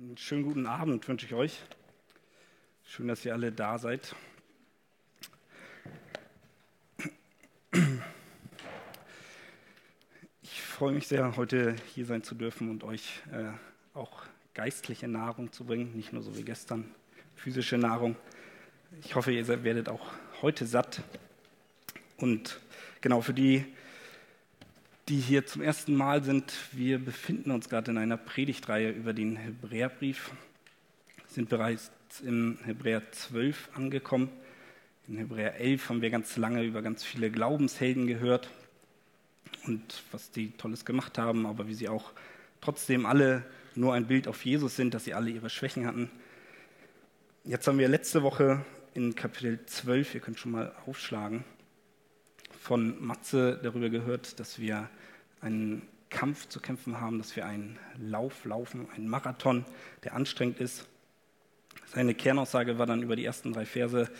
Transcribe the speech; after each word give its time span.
Einen 0.00 0.16
schönen 0.16 0.44
guten 0.44 0.66
Abend 0.66 1.06
wünsche 1.08 1.26
ich 1.26 1.34
euch. 1.34 1.60
Schön, 2.86 3.06
dass 3.06 3.22
ihr 3.26 3.34
alle 3.34 3.52
da 3.52 3.76
seid. 3.76 4.14
Ich 10.40 10.62
freue 10.62 10.92
mich 10.92 11.06
sehr, 11.06 11.36
heute 11.36 11.76
hier 11.94 12.06
sein 12.06 12.22
zu 12.22 12.34
dürfen 12.34 12.70
und 12.70 12.82
euch 12.82 13.20
äh, 13.30 13.50
auch 13.92 14.22
geistliche 14.54 15.06
Nahrung 15.06 15.52
zu 15.52 15.66
bringen, 15.66 15.94
nicht 15.94 16.14
nur 16.14 16.22
so 16.22 16.34
wie 16.34 16.44
gestern 16.44 16.94
physische 17.34 17.76
Nahrung. 17.76 18.16
Ich 19.04 19.16
hoffe, 19.16 19.32
ihr 19.32 19.46
werdet 19.48 19.90
auch 19.90 20.12
heute 20.40 20.64
satt. 20.64 21.02
Und 22.16 22.58
genau 23.02 23.20
für 23.20 23.34
die, 23.34 23.66
die 25.10 25.18
hier 25.18 25.44
zum 25.44 25.60
ersten 25.60 25.96
Mal 25.96 26.22
sind, 26.22 26.52
wir 26.70 27.04
befinden 27.04 27.50
uns 27.50 27.68
gerade 27.68 27.90
in 27.90 27.98
einer 27.98 28.16
Predigtreihe 28.16 28.92
über 28.92 29.12
den 29.12 29.34
Hebräerbrief, 29.34 30.30
sind 31.26 31.48
bereits 31.48 31.90
im 32.24 32.58
Hebräer 32.64 33.10
12 33.10 33.70
angekommen. 33.74 34.28
In 35.08 35.16
Hebräer 35.16 35.56
11 35.56 35.88
haben 35.88 36.00
wir 36.00 36.10
ganz 36.10 36.36
lange 36.36 36.62
über 36.62 36.80
ganz 36.80 37.02
viele 37.02 37.28
Glaubenshelden 37.28 38.06
gehört 38.06 38.50
und 39.66 40.04
was 40.12 40.30
die 40.30 40.52
Tolles 40.52 40.84
gemacht 40.84 41.18
haben, 41.18 41.44
aber 41.44 41.66
wie 41.66 41.74
sie 41.74 41.88
auch 41.88 42.12
trotzdem 42.60 43.04
alle 43.04 43.44
nur 43.74 43.94
ein 43.94 44.06
Bild 44.06 44.28
auf 44.28 44.44
Jesus 44.44 44.76
sind, 44.76 44.94
dass 44.94 45.06
sie 45.06 45.14
alle 45.14 45.30
ihre 45.30 45.50
Schwächen 45.50 45.88
hatten. 45.88 46.08
Jetzt 47.42 47.66
haben 47.66 47.80
wir 47.80 47.88
letzte 47.88 48.22
Woche 48.22 48.64
in 48.94 49.16
Kapitel 49.16 49.58
12, 49.66 50.14
ihr 50.14 50.20
könnt 50.20 50.38
schon 50.38 50.52
mal 50.52 50.72
aufschlagen, 50.86 51.42
von 52.60 53.02
Matze 53.02 53.58
darüber 53.62 53.88
gehört, 53.88 54.38
dass 54.38 54.58
wir 54.58 54.88
einen 55.40 55.82
Kampf 56.10 56.46
zu 56.48 56.60
kämpfen 56.60 57.00
haben, 57.00 57.18
dass 57.18 57.34
wir 57.34 57.46
einen 57.46 57.78
Lauf 57.98 58.44
laufen, 58.44 58.86
einen 58.94 59.08
Marathon, 59.08 59.64
der 60.04 60.14
anstrengend 60.14 60.60
ist. 60.60 60.86
Seine 61.86 62.14
Kernaussage 62.14 62.78
war 62.78 62.84
dann 62.84 63.02
über 63.02 63.16
die 63.16 63.24
ersten 63.24 63.54
drei 63.54 63.64
Verse, 63.64 64.10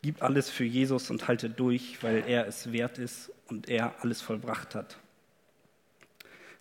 gib 0.00 0.22
alles 0.22 0.48
für 0.48 0.64
Jesus 0.64 1.10
und 1.10 1.26
halte 1.26 1.50
durch, 1.50 2.00
weil 2.02 2.22
er 2.26 2.46
es 2.46 2.72
wert 2.72 2.98
ist 2.98 3.32
und 3.48 3.68
er 3.68 3.94
alles 4.00 4.22
vollbracht 4.22 4.76
hat. 4.76 4.96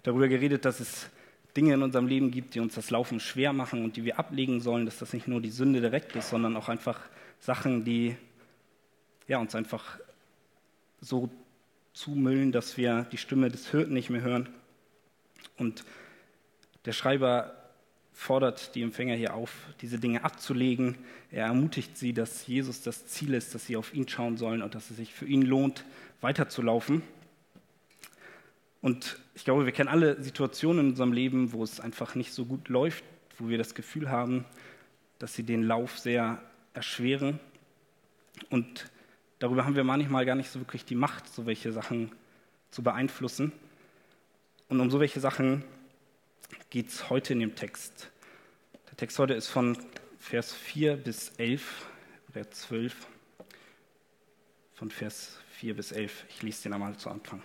Darüber 0.02 0.28
geredet, 0.28 0.66
dass 0.66 0.80
es 0.80 1.10
Dinge 1.56 1.76
in 1.76 1.84
unserem 1.84 2.08
Leben 2.08 2.32
gibt, 2.32 2.56
die 2.56 2.60
uns 2.60 2.74
das 2.74 2.90
Laufen 2.90 3.20
schwer 3.20 3.54
machen 3.54 3.84
und 3.84 3.96
die 3.96 4.06
wir 4.06 4.18
ablegen 4.18 4.60
sollen, 4.60 4.86
dass 4.86 4.98
das 4.98 5.14
nicht 5.14 5.28
nur 5.28 5.40
die 5.40 5.52
Sünde 5.52 5.82
direkt 5.82 6.16
ist, 6.16 6.30
sondern 6.30 6.56
auch 6.58 6.68
einfach 6.68 7.00
Sachen, 7.40 7.86
die 7.86 8.16
ja, 9.28 9.38
uns 9.38 9.54
einfach 9.54 10.00
so 11.02 11.30
zumüllen, 11.94 12.52
dass 12.52 12.78
wir 12.78 13.08
die 13.12 13.18
Stimme 13.18 13.50
des 13.50 13.72
Hirten 13.72 13.94
nicht 13.94 14.10
mehr 14.10 14.22
hören. 14.22 14.50
Und 15.58 15.84
der 16.86 16.94
Schreiber 16.94 17.56
fordert 18.14 18.74
die 18.76 18.82
Empfänger 18.82 19.16
hier 19.16 19.34
auf, 19.34 19.52
diese 19.82 20.00
Dinge 20.00 20.24
abzulegen. 20.24 20.98
Er 21.32 21.46
ermutigt 21.46 21.98
sie, 21.98 22.14
dass 22.14 22.48
Jesus 22.48 22.82
das 22.82 23.08
Ziel 23.08 23.34
ist, 23.34 23.54
dass 23.54 23.66
sie 23.66 23.78
auf 23.78 23.94
ihn 23.94 24.08
schauen 24.08 24.38
sollen 24.38 24.62
und 24.62 24.74
dass 24.74 24.90
es 24.90 24.98
sich 24.98 25.14
für 25.14 25.26
ihn 25.26 25.44
lohnt, 25.44 25.86
weiterzulaufen. 26.22 27.04
Und 28.82 29.20
ich 29.36 29.44
glaube, 29.44 29.66
wir 29.66 29.72
kennen 29.72 29.90
alle 29.90 30.22
Situationen 30.22 30.86
in 30.86 30.92
unserem 30.92 31.14
Leben, 31.14 31.52
wo 31.52 31.64
es 31.64 31.80
einfach 31.80 32.16
nicht 32.16 32.34
so 32.34 32.46
gut 32.46 32.70
läuft, 32.70 33.04
wo 33.38 33.50
wir 33.50 33.58
das 33.58 33.76
Gefühl 33.76 34.10
haben, 34.10 34.46
dass 35.20 35.36
sie 35.36 35.44
den 35.44 35.64
Lauf 35.64 36.00
sehr 36.00 36.42
erschweren. 36.74 37.40
Und 38.50 38.90
Darüber 39.40 39.66
haben 39.66 39.76
wir 39.76 39.84
manchmal 39.84 40.26
gar 40.26 40.36
nicht 40.36 40.50
so 40.50 40.60
wirklich 40.60 40.84
die 40.84 40.96
Macht, 40.96 41.28
so 41.32 41.46
welche 41.46 41.72
Sachen 41.72 42.12
zu 42.72 42.82
beeinflussen. 42.82 43.52
Und 44.68 44.80
um 44.80 44.90
so 44.90 45.00
welche 45.00 45.20
Sachen 45.20 45.64
geht 46.70 46.90
es 46.90 47.10
heute 47.10 47.34
in 47.34 47.40
dem 47.40 47.56
Text. 47.56 48.10
Der 48.90 48.98
Text 48.98 49.20
heute 49.20 49.36
ist 49.36 49.48
von 49.48 49.78
Vers 50.18 50.54
4 50.54 50.98
bis 50.98 51.30
11, 51.38 51.88
oder 52.30 52.50
12, 52.50 53.08
von 54.74 54.90
Vers 54.90 55.38
4 55.52 55.76
bis 55.76 55.92
11. 55.92 56.26
Ich 56.30 56.42
lese 56.42 56.64
den 56.64 56.74
einmal 56.74 56.98
zu 56.98 57.10
Anfang. 57.10 57.42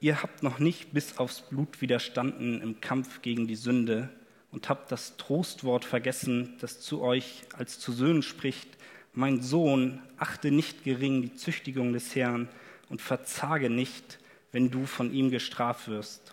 Ihr 0.00 0.22
habt 0.22 0.42
noch 0.42 0.58
nicht 0.58 0.92
bis 0.92 1.18
aufs 1.18 1.42
Blut 1.42 1.82
widerstanden 1.82 2.62
im 2.62 2.80
Kampf 2.80 3.20
gegen 3.20 3.46
die 3.46 3.56
Sünde 3.56 4.08
und 4.50 4.68
habt 4.68 4.90
das 4.90 5.18
Trostwort 5.18 5.84
vergessen, 5.84 6.56
das 6.60 6.80
zu 6.80 7.02
euch 7.02 7.42
als 7.52 7.78
zu 7.78 7.92
Söhnen 7.92 8.22
spricht, 8.22 8.68
mein 9.14 9.40
Sohn, 9.40 10.02
achte 10.18 10.50
nicht 10.50 10.84
gering 10.84 11.22
die 11.22 11.34
Züchtigung 11.34 11.92
des 11.92 12.14
Herrn 12.14 12.48
und 12.88 13.00
verzage 13.00 13.70
nicht, 13.70 14.18
wenn 14.52 14.70
du 14.70 14.86
von 14.86 15.12
ihm 15.12 15.30
gestraft 15.30 15.88
wirst. 15.88 16.32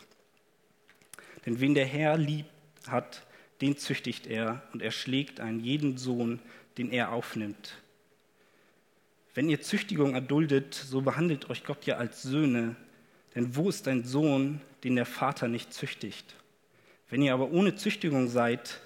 Denn 1.45 1.59
wen 1.59 1.73
der 1.73 1.85
Herr 1.85 2.17
lieb 2.17 2.45
hat, 2.87 3.25
den 3.61 3.77
züchtigt 3.77 4.27
er 4.27 4.63
und 4.73 4.81
er 4.81 4.91
schlägt 4.91 5.39
einen 5.39 5.59
jeden 5.59 5.97
Sohn, 5.97 6.39
den 6.77 6.91
er 6.91 7.11
aufnimmt. 7.11 7.77
Wenn 9.33 9.49
ihr 9.49 9.61
Züchtigung 9.61 10.13
erduldet, 10.13 10.73
so 10.73 11.01
behandelt 11.01 11.49
euch 11.49 11.63
Gott 11.63 11.85
ja 11.85 11.97
als 11.97 12.21
Söhne, 12.21 12.75
denn 13.33 13.55
wo 13.55 13.69
ist 13.69 13.87
ein 13.87 14.03
Sohn, 14.03 14.59
den 14.83 14.95
der 14.95 15.05
Vater 15.05 15.47
nicht 15.47 15.73
züchtigt? 15.73 16.35
Wenn 17.09 17.21
ihr 17.21 17.33
aber 17.33 17.51
ohne 17.51 17.75
Züchtigung 17.75 18.27
seid, 18.27 18.81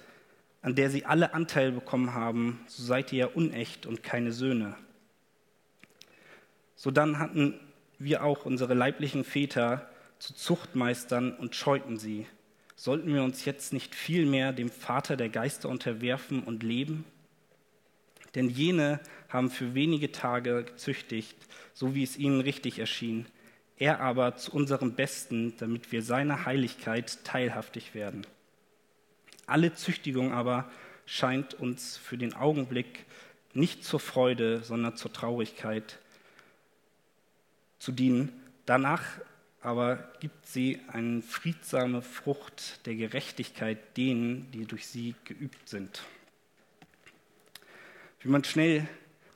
an 0.62 0.74
der 0.74 0.90
sie 0.90 1.04
alle 1.04 1.34
Anteil 1.34 1.72
bekommen 1.72 2.14
haben, 2.14 2.60
so 2.66 2.82
seid 2.82 3.12
ihr 3.12 3.18
ja 3.18 3.26
unecht 3.26 3.86
und 3.86 4.02
keine 4.02 4.32
Söhne. 4.32 4.76
So 6.74 6.90
dann 6.90 7.18
hatten 7.18 7.58
wir 7.98 8.24
auch 8.24 8.44
unsere 8.44 8.74
leiblichen 8.74 9.24
Väter 9.24 9.88
zu 10.18 10.34
Zuchtmeistern 10.34 11.32
und 11.32 11.54
scheuten 11.54 11.98
sie. 11.98 12.26
Sollten 12.74 13.12
wir 13.14 13.22
uns 13.22 13.44
jetzt 13.44 13.72
nicht 13.72 13.94
vielmehr 13.94 14.52
dem 14.52 14.68
Vater 14.68 15.16
der 15.16 15.30
Geister 15.30 15.68
unterwerfen 15.68 16.42
und 16.42 16.62
leben? 16.62 17.04
Denn 18.34 18.50
jene 18.50 19.00
haben 19.30 19.50
für 19.50 19.74
wenige 19.74 20.12
Tage 20.12 20.64
gezüchtigt, 20.64 21.36
so 21.72 21.94
wie 21.94 22.02
es 22.02 22.18
ihnen 22.18 22.42
richtig 22.42 22.78
erschien, 22.78 23.26
er 23.78 24.00
aber 24.00 24.36
zu 24.36 24.52
unserem 24.52 24.94
Besten, 24.94 25.54
damit 25.58 25.90
wir 25.92 26.02
seiner 26.02 26.44
Heiligkeit 26.44 27.24
teilhaftig 27.24 27.94
werden. 27.94 28.26
Alle 29.46 29.74
Züchtigung 29.74 30.32
aber 30.32 30.70
scheint 31.06 31.54
uns 31.54 31.96
für 31.96 32.18
den 32.18 32.34
Augenblick 32.34 33.06
nicht 33.54 33.84
zur 33.84 34.00
Freude, 34.00 34.62
sondern 34.62 34.96
zur 34.96 35.12
Traurigkeit 35.12 35.98
zu 37.78 37.92
dienen. 37.92 38.32
Danach 38.66 39.04
aber 39.60 40.12
gibt 40.20 40.46
sie 40.46 40.80
eine 40.88 41.22
friedsame 41.22 42.02
Frucht 42.02 42.86
der 42.86 42.96
Gerechtigkeit 42.96 43.96
denen, 43.96 44.50
die 44.50 44.66
durch 44.66 44.86
sie 44.86 45.14
geübt 45.24 45.68
sind. 45.68 46.02
Wie 48.20 48.28
man 48.28 48.44
schnell 48.44 48.88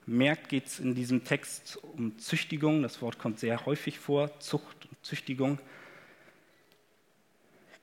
merkt, 0.07 0.49
geht 0.49 0.67
es 0.67 0.81
in 0.81 0.95
diesem 0.95 1.25
Text 1.25 1.79
um 1.83 2.19
Züchtigung. 2.19 2.83
Das 2.83 3.01
Wort 3.03 3.19
kommt 3.19 3.39
sehr 3.39 3.65
häufig 3.67 3.99
vor, 3.99 4.39
Zucht 4.41 4.87
und 4.87 5.05
Züchtigung. 5.05 5.61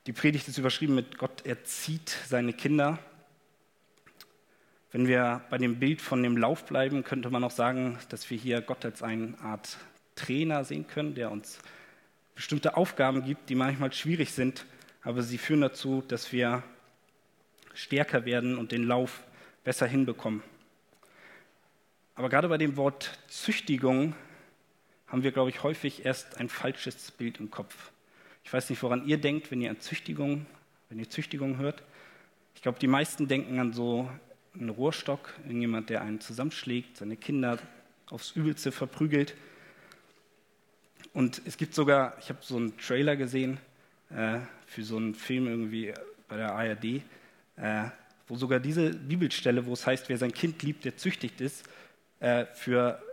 Die 0.08 0.14
Predigt 0.14 0.48
ist 0.48 0.58
überschrieben 0.58 0.96
mit 0.96 1.18
Gott 1.18 1.46
erzieht 1.46 2.16
seine 2.28 2.54
Kinder. 2.54 2.98
Wenn 4.94 5.06
wir 5.06 5.42
bei 5.50 5.58
dem 5.58 5.80
Bild 5.80 6.02
von 6.02 6.24
dem 6.24 6.38
Lauf 6.38 6.66
bleiben, 6.66 7.04
könnte 7.04 7.30
man 7.30 7.44
auch 7.44 7.52
sagen, 7.52 8.00
dass 8.08 8.30
wir 8.30 8.38
hier 8.38 8.62
Gott 8.62 8.86
als 8.86 9.04
eine 9.04 9.38
Art 9.42 9.76
Trainer 10.16 10.64
sehen 10.64 10.88
können, 10.88 11.14
der 11.14 11.30
uns 11.30 11.60
bestimmte 12.36 12.78
Aufgaben 12.78 13.26
gibt, 13.26 13.50
die 13.50 13.56
manchmal 13.56 13.92
schwierig 13.92 14.32
sind, 14.32 14.66
aber 15.04 15.24
sie 15.24 15.38
führen 15.38 15.60
dazu, 15.60 16.02
dass 16.08 16.32
wir 16.32 16.64
stärker 17.74 18.24
werden 18.24 18.58
und 18.58 18.72
den 18.72 18.86
Lauf 18.86 19.24
besser 19.66 19.88
hinbekommen. 19.88 20.42
Aber 22.16 22.30
gerade 22.30 22.48
bei 22.48 22.58
dem 22.58 22.78
Wort 22.78 23.20
Züchtigung 23.28 24.16
haben 25.08 25.24
wir, 25.24 25.34
glaube 25.34 25.50
ich, 25.50 25.64
häufig 25.64 26.06
erst 26.06 26.38
ein 26.38 26.48
falsches 26.48 27.12
Bild 27.12 27.42
im 27.42 27.52
Kopf. 27.52 27.92
Ich 28.48 28.54
weiß 28.54 28.70
nicht, 28.70 28.82
woran 28.82 29.06
ihr 29.06 29.18
denkt, 29.18 29.52
wenn 29.52 29.60
ihr 29.60 29.70
an 29.70 29.82
Züchtigung, 29.82 30.46
wenn 30.88 31.00
ihr 31.00 31.10
Züchtigung 31.10 31.58
hört. 31.58 31.84
Ich 32.56 32.62
glaube, 32.62 32.80
die 32.80 32.88
meisten 32.88 33.28
denken 33.28 33.60
an 33.60 33.74
so 33.74 34.10
einen 34.54 34.70
Rohrstock, 34.70 35.34
irgendjemand, 35.44 35.90
der 35.90 36.02
einen 36.02 36.22
zusammenschlägt, 36.22 36.96
seine 36.96 37.18
Kinder 37.18 37.60
aufs 38.10 38.32
Übelste 38.32 38.72
verprügelt. 38.72 39.36
Und 41.12 41.42
es 41.44 41.58
gibt 41.58 41.76
sogar, 41.76 42.18
ich 42.22 42.30
habe 42.30 42.40
so 42.42 42.56
einen 42.56 42.78
Trailer 42.78 43.18
gesehen 43.18 43.58
äh, 44.12 44.40
für 44.66 44.84
so 44.84 44.96
einen 44.96 45.14
Film 45.14 45.48
irgendwie 45.48 45.94
bei 46.30 46.38
der 46.38 46.54
ARD, 46.54 46.86
äh, 46.86 47.90
wo 48.30 48.38
sogar 48.38 48.62
diese 48.62 48.92
Bibelstelle, 48.92 49.66
wo 49.66 49.74
es 49.74 49.86
heißt, 49.86 50.08
wer 50.08 50.18
sein 50.18 50.32
Kind 50.32 50.64
liebt, 50.64 50.86
der 50.86 50.96
züchtigt 50.96 51.42
ist, 51.42 51.68
äh, 52.22 52.46
für 52.54 53.04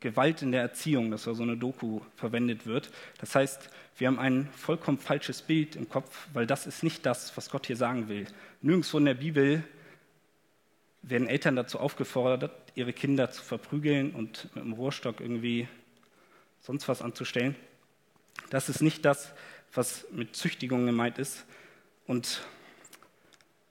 Gewalt 0.00 0.40
in 0.40 0.50
der 0.50 0.62
Erziehung, 0.62 1.10
das 1.10 1.26
war 1.26 1.34
so 1.34 1.42
eine 1.42 1.56
Doku, 1.56 2.00
verwendet 2.16 2.66
wird. 2.66 2.90
Das 3.18 3.34
heißt, 3.34 3.68
wir 3.98 4.06
haben 4.06 4.18
ein 4.18 4.48
vollkommen 4.56 4.98
falsches 4.98 5.42
Bild 5.42 5.76
im 5.76 5.88
Kopf, 5.88 6.28
weil 6.32 6.46
das 6.46 6.66
ist 6.66 6.82
nicht 6.82 7.04
das, 7.04 7.36
was 7.36 7.50
Gott 7.50 7.66
hier 7.66 7.76
sagen 7.76 8.08
will. 8.08 8.26
Nirgendwo 8.62 8.96
in 8.98 9.04
der 9.04 9.14
Bibel 9.14 9.62
werden 11.02 11.28
Eltern 11.28 11.56
dazu 11.56 11.78
aufgefordert, 11.78 12.52
ihre 12.74 12.92
Kinder 12.92 13.30
zu 13.30 13.42
verprügeln 13.42 14.12
und 14.12 14.54
mit 14.54 14.64
dem 14.64 14.72
Rohrstock 14.72 15.20
irgendwie 15.20 15.68
sonst 16.60 16.88
was 16.88 17.02
anzustellen. 17.02 17.54
Das 18.48 18.68
ist 18.68 18.80
nicht 18.80 19.04
das, 19.04 19.32
was 19.74 20.06
mit 20.12 20.34
Züchtigung 20.34 20.86
gemeint 20.86 21.18
ist. 21.18 21.44
Und 22.06 22.42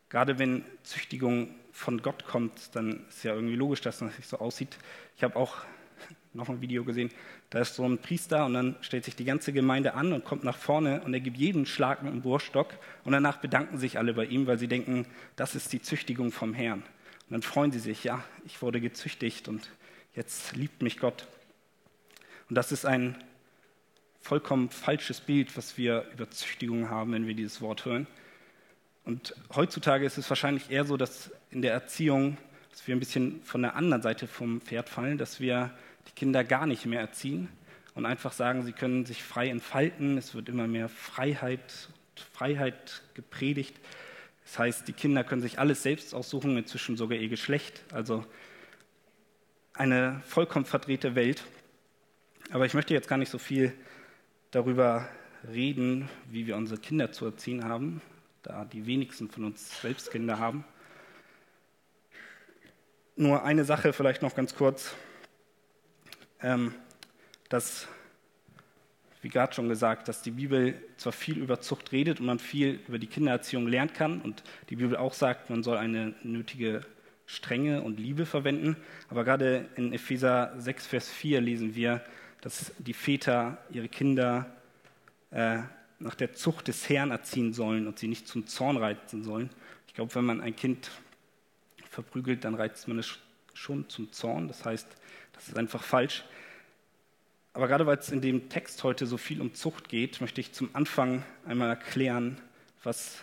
gerade 0.09 0.37
wenn 0.39 0.63
Züchtigung 0.83 1.55
von 1.71 2.01
Gott 2.01 2.25
kommt, 2.25 2.75
dann 2.75 3.05
ist 3.09 3.23
ja 3.23 3.33
irgendwie 3.33 3.55
logisch, 3.55 3.81
dass 3.81 3.99
das 3.99 4.15
nicht 4.15 4.29
so 4.29 4.37
aussieht. 4.39 4.77
Ich 5.17 5.23
habe 5.23 5.35
auch 5.35 5.57
noch 6.33 6.49
ein 6.49 6.61
Video 6.61 6.83
gesehen, 6.83 7.09
da 7.49 7.59
ist 7.59 7.75
so 7.75 7.85
ein 7.85 7.97
Priester 7.97 8.45
und 8.45 8.53
dann 8.53 8.75
stellt 8.81 9.05
sich 9.05 9.15
die 9.15 9.25
ganze 9.25 9.51
Gemeinde 9.51 9.93
an 9.95 10.13
und 10.13 10.25
kommt 10.25 10.43
nach 10.43 10.57
vorne 10.57 11.01
und 11.01 11.13
er 11.13 11.19
gibt 11.19 11.37
jeden 11.37 11.65
Schlag 11.65 12.03
mit 12.03 12.13
dem 12.13 12.21
Bohrstock 12.21 12.75
und 13.03 13.13
danach 13.13 13.37
bedanken 13.37 13.77
sich 13.77 13.97
alle 13.97 14.13
bei 14.13 14.25
ihm, 14.25 14.45
weil 14.47 14.59
sie 14.59 14.67
denken, 14.67 15.05
das 15.35 15.55
ist 15.55 15.73
die 15.73 15.81
Züchtigung 15.81 16.31
vom 16.31 16.53
Herrn. 16.53 16.83
Und 17.29 17.31
dann 17.31 17.41
freuen 17.41 17.71
sie 17.71 17.79
sich, 17.79 18.03
ja, 18.03 18.23
ich 18.45 18.61
wurde 18.61 18.79
gezüchtigt 18.81 19.47
und 19.47 19.69
jetzt 20.15 20.55
liebt 20.55 20.81
mich 20.81 20.99
Gott. 20.99 21.27
Und 22.49 22.55
das 22.55 22.71
ist 22.71 22.85
ein 22.85 23.15
vollkommen 24.21 24.69
falsches 24.69 25.21
Bild, 25.21 25.55
was 25.57 25.77
wir 25.77 26.05
über 26.13 26.29
Züchtigung 26.29 26.89
haben, 26.89 27.13
wenn 27.13 27.27
wir 27.27 27.33
dieses 27.33 27.61
Wort 27.61 27.85
hören. 27.85 28.07
Und 29.05 29.35
heutzutage 29.55 30.05
ist 30.05 30.17
es 30.17 30.29
wahrscheinlich 30.29 30.69
eher 30.69 30.85
so, 30.85 30.97
dass 30.97 31.31
in 31.51 31.61
der 31.61 31.73
Erziehung, 31.73 32.37
dass 32.69 32.85
wir 32.87 32.95
ein 32.95 32.99
bisschen 32.99 33.41
von 33.43 33.61
der 33.61 33.75
anderen 33.75 34.03
Seite 34.03 34.27
vom 34.27 34.61
Pferd 34.61 34.89
fallen, 34.89 35.17
dass 35.17 35.39
wir 35.39 35.71
die 36.09 36.15
Kinder 36.15 36.43
gar 36.43 36.65
nicht 36.65 36.85
mehr 36.85 36.99
erziehen 36.99 37.49
und 37.93 38.05
einfach 38.05 38.31
sagen, 38.31 38.63
sie 38.63 38.73
können 38.73 39.05
sich 39.05 39.23
frei 39.23 39.49
entfalten. 39.49 40.17
Es 40.17 40.35
wird 40.35 40.49
immer 40.49 40.67
mehr 40.67 40.89
Freiheit, 40.89 41.89
Freiheit 42.33 43.03
gepredigt. 43.13 43.79
Das 44.43 44.59
heißt, 44.59 44.87
die 44.87 44.93
Kinder 44.93 45.23
können 45.23 45.41
sich 45.41 45.59
alles 45.59 45.83
selbst 45.83 46.13
aussuchen, 46.13 46.57
inzwischen 46.57 46.97
sogar 46.97 47.17
ihr 47.17 47.29
Geschlecht. 47.29 47.83
Also 47.93 48.25
eine 49.73 50.21
vollkommen 50.25 50.65
verdrehte 50.65 51.15
Welt. 51.15 51.43
Aber 52.51 52.65
ich 52.65 52.73
möchte 52.73 52.93
jetzt 52.93 53.07
gar 53.07 53.17
nicht 53.17 53.29
so 53.29 53.37
viel 53.37 53.73
darüber 54.51 55.07
reden, 55.51 56.09
wie 56.29 56.47
wir 56.47 56.57
unsere 56.57 56.81
Kinder 56.81 57.11
zu 57.11 57.25
erziehen 57.25 57.63
haben, 57.63 58.01
da 58.41 58.65
die 58.65 58.85
wenigsten 58.85 59.29
von 59.29 59.45
uns 59.45 59.81
selbst 59.81 60.11
Kinder 60.11 60.39
haben. 60.39 60.65
Nur 63.15 63.43
eine 63.43 63.65
Sache 63.65 63.93
vielleicht 63.93 64.21
noch 64.21 64.35
ganz 64.35 64.55
kurz, 64.55 64.95
dass, 67.49 67.87
wie 69.21 69.29
gerade 69.29 69.53
schon 69.53 69.67
gesagt, 69.67 70.07
dass 70.07 70.21
die 70.21 70.31
Bibel 70.31 70.81
zwar 70.97 71.11
viel 71.11 71.37
über 71.37 71.59
Zucht 71.59 71.91
redet 71.91 72.19
und 72.19 72.25
man 72.25 72.39
viel 72.39 72.79
über 72.87 72.97
die 72.97 73.07
Kindererziehung 73.07 73.67
lernen 73.67 73.91
kann 73.91 74.21
und 74.21 74.43
die 74.69 74.77
Bibel 74.77 74.95
auch 74.95 75.13
sagt, 75.13 75.49
man 75.49 75.63
soll 75.63 75.77
eine 75.77 76.13
nötige 76.23 76.81
Strenge 77.25 77.83
und 77.83 77.99
Liebe 77.99 78.25
verwenden, 78.25 78.75
aber 79.09 79.23
gerade 79.23 79.67
in 79.75 79.93
Epheser 79.93 80.53
6, 80.57 80.87
Vers 80.87 81.09
4 81.09 81.41
lesen 81.41 81.75
wir, 81.75 82.01
dass 82.41 82.71
die 82.79 82.93
Väter 82.93 83.57
ihre 83.69 83.89
Kinder 83.89 84.49
äh, 85.31 85.59
nach 85.99 86.15
der 86.15 86.33
Zucht 86.33 86.67
des 86.69 86.89
Herrn 86.89 87.11
erziehen 87.11 87.53
sollen 87.53 87.87
und 87.87 87.99
sie 87.99 88.07
nicht 88.07 88.27
zum 88.27 88.47
Zorn 88.47 88.77
reizen 88.77 89.23
sollen. 89.23 89.49
Ich 89.87 89.93
glaube, 89.93 90.15
wenn 90.15 90.25
man 90.25 90.41
ein 90.41 90.55
Kind 90.55 90.89
verprügelt, 91.89 92.45
dann 92.45 92.55
reizt 92.55 92.87
man 92.87 92.99
es 92.99 93.19
schon 93.53 93.89
zum 93.89 94.11
Zorn. 94.11 94.47
Das 94.47 94.63
heißt, 94.65 94.87
das 95.39 95.47
ist 95.47 95.57
einfach 95.57 95.83
falsch. 95.83 96.25
Aber 97.53 97.69
gerade 97.69 97.85
weil 97.85 97.97
es 97.97 98.09
in 98.09 98.19
dem 98.19 98.49
Text 98.49 98.83
heute 98.83 99.07
so 99.07 99.15
viel 99.15 99.39
um 99.39 99.53
Zucht 99.53 99.87
geht, 99.87 100.19
möchte 100.19 100.41
ich 100.41 100.51
zum 100.51 100.69
Anfang 100.73 101.23
einmal 101.45 101.69
erklären, 101.69 102.41
was 102.83 103.19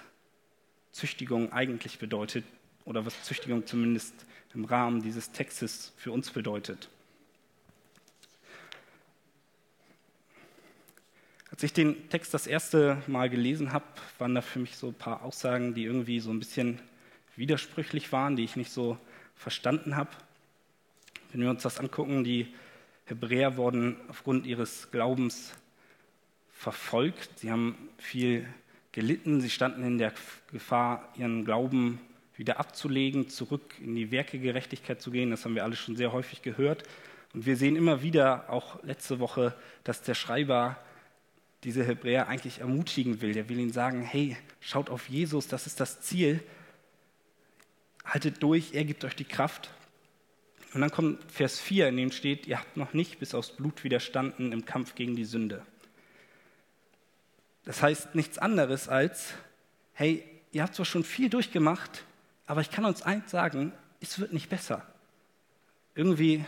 Züchtigung 0.92 1.52
eigentlich 1.52 1.98
bedeutet 1.98 2.44
oder 2.86 3.04
was 3.04 3.22
Züchtigung 3.24 3.66
zumindest 3.66 4.14
im 4.54 4.64
Rahmen 4.64 5.02
dieses 5.02 5.30
Textes 5.32 5.92
für 5.98 6.10
uns 6.10 6.30
bedeutet. 6.30 6.88
Als 11.50 11.62
ich 11.62 11.74
den 11.74 12.08
Text 12.08 12.32
das 12.32 12.46
erste 12.46 13.02
Mal 13.06 13.28
gelesen 13.28 13.74
habe, 13.74 13.84
waren 14.18 14.34
da 14.34 14.40
für 14.40 14.58
mich 14.58 14.76
so 14.76 14.88
ein 14.88 14.94
paar 14.94 15.22
Aussagen, 15.22 15.74
die 15.74 15.84
irgendwie 15.84 16.20
so 16.20 16.30
ein 16.30 16.38
bisschen 16.38 16.80
widersprüchlich 17.36 18.10
waren, 18.10 18.36
die 18.36 18.44
ich 18.44 18.56
nicht 18.56 18.72
so 18.72 18.96
verstanden 19.34 19.96
habe. 19.96 20.10
Wenn 21.32 21.40
wir 21.40 21.50
uns 21.50 21.62
das 21.62 21.78
angucken, 21.78 22.24
die 22.24 22.54
Hebräer 23.06 23.56
wurden 23.56 23.96
aufgrund 24.08 24.46
ihres 24.46 24.90
Glaubens 24.90 25.52
verfolgt. 26.52 27.38
Sie 27.38 27.50
haben 27.50 27.76
viel 27.98 28.46
gelitten. 28.92 29.40
Sie 29.40 29.50
standen 29.50 29.84
in 29.84 29.98
der 29.98 30.12
Gefahr, 30.50 31.12
ihren 31.16 31.44
Glauben 31.44 32.00
wieder 32.36 32.58
abzulegen, 32.58 33.28
zurück 33.28 33.74
in 33.80 33.94
die 33.94 34.10
Werkegerechtigkeit 34.10 35.00
zu 35.00 35.10
gehen. 35.10 35.30
Das 35.30 35.44
haben 35.44 35.54
wir 35.54 35.64
alle 35.64 35.76
schon 35.76 35.96
sehr 35.96 36.12
häufig 36.12 36.42
gehört. 36.42 36.82
Und 37.32 37.46
wir 37.46 37.56
sehen 37.56 37.76
immer 37.76 38.02
wieder, 38.02 38.50
auch 38.50 38.82
letzte 38.82 39.20
Woche, 39.20 39.54
dass 39.84 40.02
der 40.02 40.14
Schreiber 40.14 40.78
diese 41.64 41.84
Hebräer 41.84 42.28
eigentlich 42.28 42.60
ermutigen 42.60 43.20
will. 43.20 43.32
Der 43.32 43.48
will 43.48 43.58
ihnen 43.58 43.72
sagen, 43.72 44.02
hey, 44.02 44.36
schaut 44.60 44.90
auf 44.90 45.08
Jesus, 45.08 45.48
das 45.48 45.66
ist 45.66 45.80
das 45.80 46.00
Ziel. 46.00 46.42
Haltet 48.04 48.42
durch, 48.42 48.72
er 48.74 48.84
gibt 48.84 49.04
euch 49.04 49.16
die 49.16 49.24
Kraft. 49.24 49.70
Und 50.76 50.82
dann 50.82 50.90
kommt 50.90 51.32
Vers 51.32 51.58
4, 51.58 51.88
in 51.88 51.96
dem 51.96 52.12
steht, 52.12 52.46
ihr 52.46 52.58
habt 52.58 52.76
noch 52.76 52.92
nicht 52.92 53.18
bis 53.18 53.34
aufs 53.34 53.48
Blut 53.48 53.82
widerstanden 53.82 54.52
im 54.52 54.66
Kampf 54.66 54.94
gegen 54.94 55.16
die 55.16 55.24
Sünde. 55.24 55.64
Das 57.64 57.80
heißt 57.80 58.14
nichts 58.14 58.36
anderes 58.36 58.86
als, 58.86 59.32
hey, 59.94 60.22
ihr 60.52 60.62
habt 60.62 60.74
zwar 60.74 60.84
schon 60.84 61.02
viel 61.02 61.30
durchgemacht, 61.30 62.04
aber 62.46 62.60
ich 62.60 62.70
kann 62.70 62.84
uns 62.84 63.00
eins 63.00 63.30
sagen, 63.30 63.72
es 64.02 64.18
wird 64.18 64.34
nicht 64.34 64.50
besser. 64.50 64.84
Irgendwie 65.94 66.44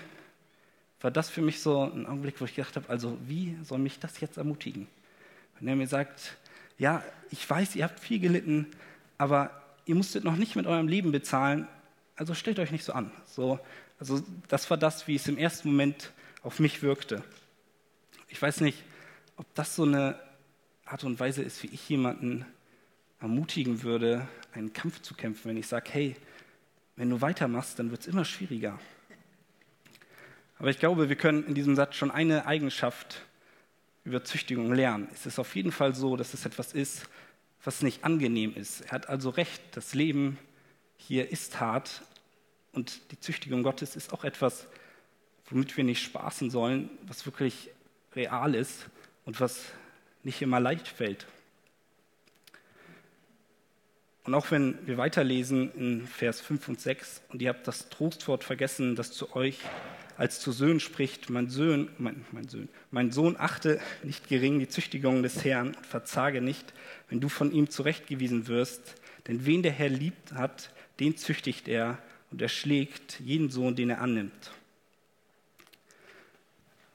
war 1.00 1.10
das 1.10 1.30
für 1.30 1.40
mich 1.40 1.62
so 1.62 1.84
ein 1.84 2.04
Augenblick, 2.04 2.38
wo 2.38 2.44
ich 2.44 2.54
gedacht 2.54 2.76
habe, 2.76 2.90
also 2.90 3.16
wie 3.26 3.56
soll 3.62 3.78
mich 3.78 3.98
das 3.98 4.20
jetzt 4.20 4.36
ermutigen? 4.36 4.88
Wenn 5.58 5.69
er 5.69 5.76
mir 5.76 5.88
sagt, 5.88 6.36
ja, 6.76 7.02
ich 7.30 7.48
weiß, 7.48 7.76
ihr 7.76 7.84
habt 7.84 7.98
viel 7.98 8.19
gelitten, 8.19 8.66
aber 9.16 9.62
ihr 9.86 9.94
musstet 9.94 10.22
noch 10.22 10.36
nicht 10.36 10.54
mit 10.54 10.66
eurem 10.66 10.86
Leben 10.86 11.12
bezahlen, 11.12 11.66
also 12.14 12.34
stellt 12.34 12.58
euch 12.58 12.72
nicht 12.72 12.84
so 12.84 12.92
an. 12.92 13.10
So, 13.25 13.58
also 13.99 14.23
das 14.49 14.69
war 14.71 14.77
das, 14.77 15.09
wie 15.09 15.17
es 15.17 15.27
im 15.29 15.39
ersten 15.39 15.69
Moment 15.69 16.12
auf 16.43 16.61
mich 16.61 16.83
wirkte. 16.83 17.23
Ich 18.29 18.41
weiß 18.41 18.61
nicht, 18.61 18.83
ob 19.37 19.47
das 19.55 19.75
so 19.75 19.85
eine 19.85 20.19
Art 20.85 21.05
und 21.05 21.19
Weise 21.19 21.43
ist, 21.43 21.62
wie 21.62 21.69
ich 21.69 21.89
jemanden 21.89 22.47
ermutigen 23.21 23.83
würde, 23.83 24.29
einen 24.53 24.73
Kampf 24.73 25.03
zu 25.03 25.15
kämpfen, 25.15 25.49
wenn 25.49 25.56
ich 25.56 25.67
sage, 25.67 25.91
hey, 25.93 26.17
wenn 26.97 27.11
du 27.11 27.21
weitermachst, 27.21 27.79
dann 27.79 27.91
wird 27.91 28.03
es 28.03 28.06
immer 28.06 28.25
schwieriger. 28.25 28.79
Aber 30.59 30.71
ich 30.71 30.79
glaube, 30.79 31.09
wir 31.09 31.17
können 31.17 31.45
in 31.45 31.55
diesem 31.55 31.77
Satz 31.77 31.95
schon 31.95 32.11
eine 32.11 32.47
Eigenschaft 32.47 33.23
über 34.05 34.25
Züchtigung 34.25 34.73
lernen. 34.73 35.09
Es 35.12 35.27
ist 35.27 35.39
auf 35.39 35.55
jeden 35.55 35.71
Fall 35.71 35.95
so, 35.95 36.17
dass 36.17 36.35
es 36.35 36.45
etwas 36.47 36.73
ist, 36.73 37.09
was 37.62 37.83
nicht 37.83 38.05
angenehm 38.05 38.55
ist. 38.55 38.81
Er 38.83 38.93
hat 38.93 39.09
also 39.09 39.31
recht, 39.31 39.62
das 39.73 39.95
Leben 39.95 40.39
hier 40.97 41.31
ist 41.31 41.61
hart 41.61 42.02
und 42.72 43.12
die 43.12 43.20
Züchtigung 43.20 43.62
Gottes 43.62 43.96
ist 43.96 44.12
auch 44.12 44.25
etwas, 44.25 44.66
womit 45.50 45.76
wir 45.76 45.84
nicht 45.84 46.02
spaßen 46.02 46.50
sollen, 46.50 46.90
was 47.02 47.26
wirklich 47.26 47.70
real 48.14 48.54
ist 48.54 48.87
und 49.25 49.40
was 49.40 49.64
nicht 50.22 50.42
immer 50.42 50.60
leicht 50.60 50.88
fällt. 50.88 51.26
Und 54.25 54.34
auch 54.34 54.50
wenn 54.50 54.87
wir 54.87 54.98
weiterlesen 54.98 55.72
in 55.72 56.06
Vers 56.06 56.42
5 56.42 56.68
und 56.68 56.80
6 56.80 57.22
und 57.30 57.40
ihr 57.40 57.48
habt 57.48 57.66
das 57.66 57.88
Trostwort 57.88 58.44
vergessen, 58.44 58.94
das 58.94 59.12
zu 59.12 59.34
euch 59.34 59.60
als 60.18 60.40
zu 60.40 60.52
Söhnen 60.52 60.80
spricht, 60.80 61.30
mein 61.30 61.48
Sohn, 61.48 61.88
mein, 61.96 62.26
mein, 62.32 62.46
Sohn, 62.48 62.68
mein 62.90 63.10
Sohn 63.10 63.37
achte 63.38 63.80
nicht 64.02 64.28
gering 64.28 64.58
die 64.58 64.68
Züchtigung 64.68 65.22
des 65.22 65.44
Herrn 65.44 65.68
und 65.68 65.87
verzage 65.87 66.42
nicht, 66.42 66.75
wenn 67.08 67.20
du 67.20 67.30
von 67.30 67.52
ihm 67.52 67.70
zurechtgewiesen 67.70 68.48
wirst. 68.48 68.96
Denn 69.28 69.46
wen 69.46 69.62
der 69.62 69.72
Herr 69.72 69.88
liebt 69.88 70.32
hat, 70.32 70.75
den 71.00 71.16
züchtigt 71.16 71.68
er 71.68 71.98
und 72.30 72.42
er 72.42 72.49
schlägt 72.49 73.20
jeden 73.20 73.50
Sohn, 73.50 73.76
den 73.76 73.90
er 73.90 74.00
annimmt. 74.00 74.50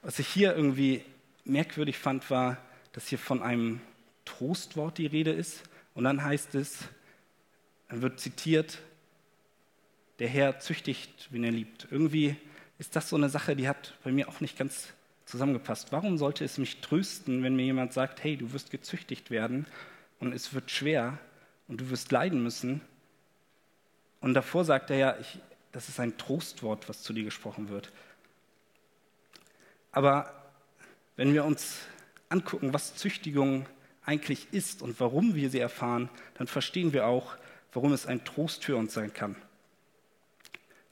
Was 0.02 0.20
ich 0.20 0.28
hier 0.28 0.56
irgendwie 0.56 1.04
merkwürdig 1.46 1.98
fand, 1.98 2.30
war, 2.30 2.58
dass 2.92 3.08
hier 3.08 3.18
von 3.18 3.42
einem 3.42 3.82
Trostwort 4.26 4.98
die 4.98 5.08
Rede 5.08 5.32
ist. 5.32 5.64
Und 5.94 6.04
dann 6.04 6.24
heißt 6.24 6.56
es, 6.56 6.80
dann 7.90 8.02
wird 8.02 8.20
zitiert, 8.20 8.80
der 10.20 10.28
Herr 10.28 10.60
züchtigt, 10.60 11.28
wen 11.32 11.44
er 11.44 11.52
liebt. 11.52 11.88
Irgendwie 11.90 12.36
ist 12.80 12.96
das 12.96 13.10
so 13.10 13.16
eine 13.16 13.30
Sache, 13.30 13.56
die 13.56 13.68
hat 13.68 13.94
bei 14.04 14.12
mir 14.12 14.28
auch 14.28 14.40
nicht 14.40 14.58
ganz 14.58 14.90
zusammengepasst. 15.26 15.92
Warum 15.92 16.18
sollte 16.18 16.46
es 16.46 16.58
mich 16.58 16.82
trösten, 16.82 17.44
wenn 17.44 17.56
mir 17.56 17.66
jemand 17.66 17.94
sagt, 17.94 18.24
hey, 18.24 18.38
du 18.38 18.52
wirst 18.54 18.72
gezüchtigt 18.72 19.32
werden 19.32 19.66
und 20.20 20.34
es 20.34 20.54
wird 20.54 20.70
schwer 20.70 21.18
und 21.68 21.82
du 21.82 21.90
wirst 21.90 22.12
leiden 22.12 22.44
müssen? 22.44 22.82
Und 24.24 24.36
davor 24.36 24.64
sagt 24.64 24.90
er 24.90 24.96
ja, 24.96 25.18
ich, 25.20 25.38
das 25.74 25.90
ist 25.90 26.00
ein 26.00 26.18
Trostwort, 26.18 26.88
was 26.88 27.04
zu 27.04 27.12
dir 27.12 27.26
gesprochen 27.26 27.68
wird. 27.68 27.92
Aber 29.92 30.34
wenn 31.18 31.34
wir 31.34 31.44
uns 31.44 31.80
angucken, 32.30 32.74
was 32.74 32.96
Züchtigung 32.96 33.66
eigentlich 34.06 34.48
ist 34.54 34.82
und 34.82 34.98
warum 35.02 35.36
wir 35.36 35.50
sie 35.50 35.60
erfahren, 35.60 36.10
dann 36.36 36.48
verstehen 36.48 36.94
wir 36.94 37.06
auch, 37.06 37.36
warum 37.74 37.92
es 37.92 38.06
ein 38.06 38.24
Trost 38.24 38.64
für 38.64 38.78
uns 38.78 38.94
sein 38.94 39.14
kann. 39.14 39.36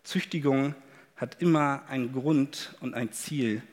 Züchtigung 0.03 0.75
hat 1.15 1.41
immer 1.41 1.83
einen 1.87 2.11
Grund 2.11 2.75
und 2.81 2.95
ein 2.95 3.13
Ziel. 3.13 3.63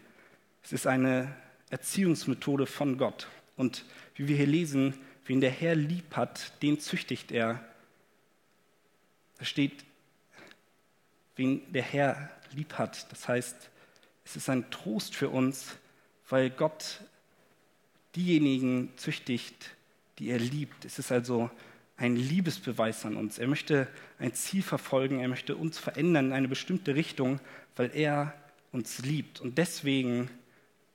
Es 0.63 0.73
ist 0.73 0.87
eine 0.87 1.35
Erziehungsmethode 1.71 2.67
von 2.67 2.97
Gott. 2.97 3.27
Und 3.57 3.85
wie 4.15 4.29
wir 4.29 4.37
hier 4.37 4.47
lesen, 4.47 4.95
wen 5.27 5.41
der 5.41 5.51
Herr 5.51 5.75
lieb 5.75 6.15
hat, 6.15 6.63
den 6.63 6.79
züchtigt 6.79 7.33
er. 7.33 7.65
Da 9.39 9.45
steht, 9.45 9.85
wen 11.37 11.73
der 11.73 11.83
Herr 11.83 12.31
lieb 12.53 12.75
hat. 12.75 13.11
Das 13.13 13.29
heißt, 13.29 13.71
es 14.25 14.37
ist 14.37 14.49
ein 14.49 14.71
Trost 14.71 15.15
für 15.15 15.31
uns, 15.31 15.77
weil 16.29 16.51
Gott 16.51 17.01
diejenigen 18.17 18.93
züchtigt, 18.97 19.71
die 20.19 20.31
er 20.31 20.39
liebt. 20.39 20.85
Es 20.85 20.99
ist 20.99 21.13
also 21.13 21.51
ein 21.97 22.17
Liebesbeweis 22.17 23.05
an 23.07 23.17
uns. 23.17 23.39
Er 23.39 23.49
möchte 23.49 23.89
ein 24.19 24.35
Ziel 24.35 24.63
verfolgen, 24.63 25.21
er 25.21 25.29
möchte 25.29 25.57
uns 25.57 25.79
verändern 25.79 26.27
in 26.27 26.33
eine 26.33 26.49
bestimmte 26.49 26.95
Richtung, 26.95 27.41
weil 27.77 27.91
er 27.95 28.35
uns 28.73 29.01
liebt. 29.01 29.41
Und 29.41 29.59
deswegen 29.59 30.31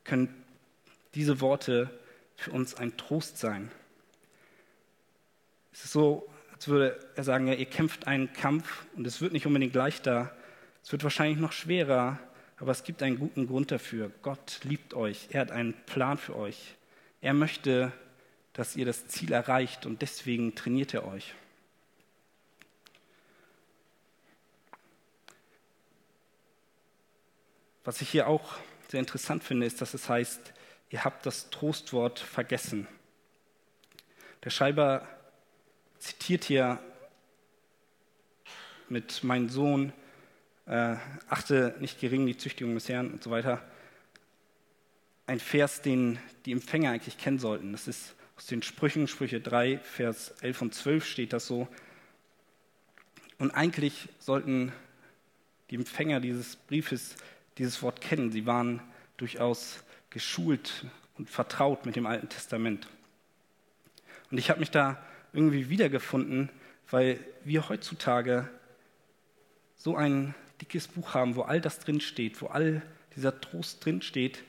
können 0.04 0.34
diese 1.16 1.42
Worte 1.42 1.90
für 2.36 2.52
uns 2.52 2.76
ein 2.76 2.98
Trost 2.98 3.38
sein. 3.38 3.72
Es 5.72 5.86
ist 5.86 5.94
so, 5.94 6.30
als 6.64 6.70
würde 6.70 6.98
er 7.16 7.26
sagen, 7.26 7.48
ja, 7.48 7.56
ihr 7.56 7.66
kämpft 7.66 8.08
einen 8.08 8.32
Kampf 8.32 8.86
und 8.96 9.06
es 9.06 9.20
wird 9.20 9.34
nicht 9.34 9.46
unbedingt 9.46 9.76
leichter, 9.76 10.34
es 10.82 10.94
wird 10.94 11.04
wahrscheinlich 11.04 11.38
noch 11.38 11.52
schwerer, 11.52 12.20
aber 12.58 12.72
es 12.72 12.86
gibt 12.86 13.04
einen 13.04 13.20
guten 13.20 13.48
Grund 13.48 13.70
dafür. 13.70 14.12
Gott 14.22 14.62
liebt 14.64 14.94
euch, 14.94 15.28
er 15.32 15.42
hat 15.42 15.52
einen 15.52 15.74
Plan 15.86 16.18
für 16.18 16.38
euch. 16.38 16.76
Er 17.20 17.34
möchte, 17.34 17.92
dass 18.54 18.78
ihr 18.78 18.86
das 18.86 19.08
Ziel 19.08 19.34
erreicht 19.34 19.86
und 19.86 20.02
deswegen 20.02 20.56
trainiert 20.56 20.94
er 20.94 21.06
euch. 21.06 21.36
Was 27.84 28.00
ich 28.00 28.10
hier 28.10 28.28
auch 28.28 28.56
sehr 28.88 29.02
interessant 29.02 29.44
finde, 29.44 29.66
ist, 29.66 29.82
dass 29.82 29.94
es 29.94 30.08
heißt, 30.08 30.54
ihr 30.92 31.04
habt 31.04 31.26
das 31.26 31.50
Trostwort 31.50 32.20
vergessen. 32.20 32.88
Der 34.46 34.50
Schreiber 34.50 35.06
zitiert 36.04 36.44
hier 36.44 36.80
mit 38.90 39.24
meinem 39.24 39.48
Sohn, 39.48 39.94
äh, 40.66 40.98
achte 41.30 41.76
nicht 41.80 42.00
gering 42.00 42.26
die 42.26 42.38
Züchtigung 42.38 42.74
des 42.74 42.90
Herrn 42.90 43.12
und 43.12 43.24
so 43.24 43.32
weiter. 43.32 43.64
Ein 45.28 45.40
Vers, 45.40 45.82
den 45.82 46.20
die 46.46 46.52
Empfänger 46.52 46.92
eigentlich 46.92 47.18
kennen 47.18 47.40
sollten. 47.40 47.72
Das 47.72 47.88
ist 47.88 48.16
aus 48.36 48.48
den 48.48 48.62
Sprüchen, 48.62 49.08
Sprüche 49.08 49.40
3, 49.40 49.80
Vers 49.80 50.32
11 50.42 50.62
und 50.62 50.76
12 50.76 51.06
steht 51.06 51.32
das 51.32 51.48
so. 51.48 51.70
Und 53.38 53.52
eigentlich 53.52 54.10
sollten 54.20 54.74
die 55.70 55.76
Empfänger 55.76 56.20
dieses 56.20 56.58
Briefes 56.58 57.16
dieses 57.58 57.82
Wort 57.82 58.02
kennen. 58.02 58.32
Sie 58.32 58.46
waren 58.46 58.82
durchaus 59.16 59.84
geschult 60.10 60.86
und 61.18 61.30
vertraut 61.30 61.86
mit 61.86 61.96
dem 61.96 62.06
Alten 62.06 62.28
Testament. 62.28 62.90
Und 64.32 64.38
ich 64.38 64.50
habe 64.50 64.60
mich 64.60 64.72
da 64.72 65.02
irgendwie 65.34 65.70
wiedergefunden, 65.70 66.50
weil 66.90 67.20
wir 67.44 67.68
heutzutage 67.68 68.50
so 69.76 69.96
ein 69.98 70.36
dickes 70.62 70.88
Buch 70.88 71.14
haben, 71.14 71.36
wo 71.36 71.42
all 71.42 71.60
das 71.60 71.80
drinsteht, 71.80 72.42
wo 72.42 72.48
all 72.48 72.82
dieser 73.16 73.42
Trost 73.42 73.84
drinsteht, 73.84 74.44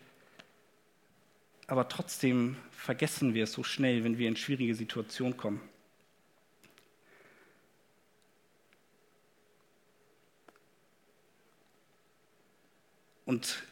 aber 1.66 1.88
trotzdem 1.88 2.56
vergessen 2.70 3.34
wir 3.34 3.44
es 3.44 3.52
so 3.52 3.62
schnell, 3.62 4.04
wenn 4.04 4.18
wir 4.18 4.28
in 4.28 4.36
schwierige 4.36 4.74
Situationen 4.74 5.36
kommen. 5.36 5.60
Und 13.24 13.62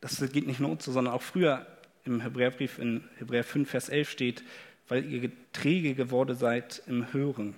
das 0.00 0.18
geht 0.32 0.46
nicht 0.46 0.60
nur 0.60 0.70
uns 0.70 0.84
so, 0.84 0.92
sondern 0.92 1.12
auch 1.12 1.22
früher 1.22 1.66
im 2.04 2.20
Hebräerbrief 2.20 2.78
in 2.78 3.08
Hebräer 3.18 3.44
5, 3.44 3.68
Vers 3.68 3.88
11 3.90 4.10
steht, 4.10 4.44
weil 4.88 5.04
ihr 5.04 5.30
träge 5.52 5.94
geworden 5.94 6.36
seid 6.36 6.82
im 6.86 7.12
Hören. 7.12 7.54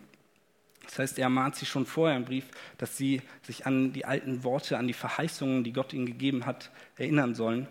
Das 0.84 0.98
heißt, 0.98 1.18
er 1.18 1.28
mahnt 1.28 1.56
sie 1.56 1.66
schon 1.66 1.84
vorher 1.84 2.16
im 2.16 2.24
Brief, 2.24 2.46
dass 2.78 2.96
sie 2.96 3.22
sich 3.42 3.66
an 3.66 3.92
die 3.92 4.04
alten 4.04 4.44
Worte, 4.44 4.78
an 4.78 4.86
die 4.86 4.92
Verheißungen, 4.92 5.64
die 5.64 5.72
Gott 5.72 5.92
ihnen 5.92 6.06
gegeben 6.06 6.46
hat, 6.46 6.70
erinnern 6.96 7.34
sollen. 7.34 7.66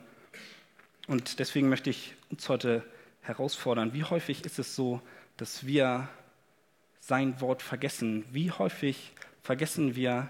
Und 1.07 1.39
deswegen 1.39 1.69
möchte 1.69 1.89
ich 1.89 2.13
uns 2.29 2.49
heute 2.49 2.83
herausfordern, 3.21 3.93
wie 3.93 4.03
häufig 4.03 4.43
ist 4.43 4.59
es 4.59 4.75
so, 4.75 5.01
dass 5.37 5.65
wir 5.65 6.09
sein 6.99 7.39
Wort 7.39 7.61
vergessen? 7.61 8.25
Wie 8.31 8.51
häufig 8.51 9.11
vergessen 9.41 9.95
wir 9.95 10.29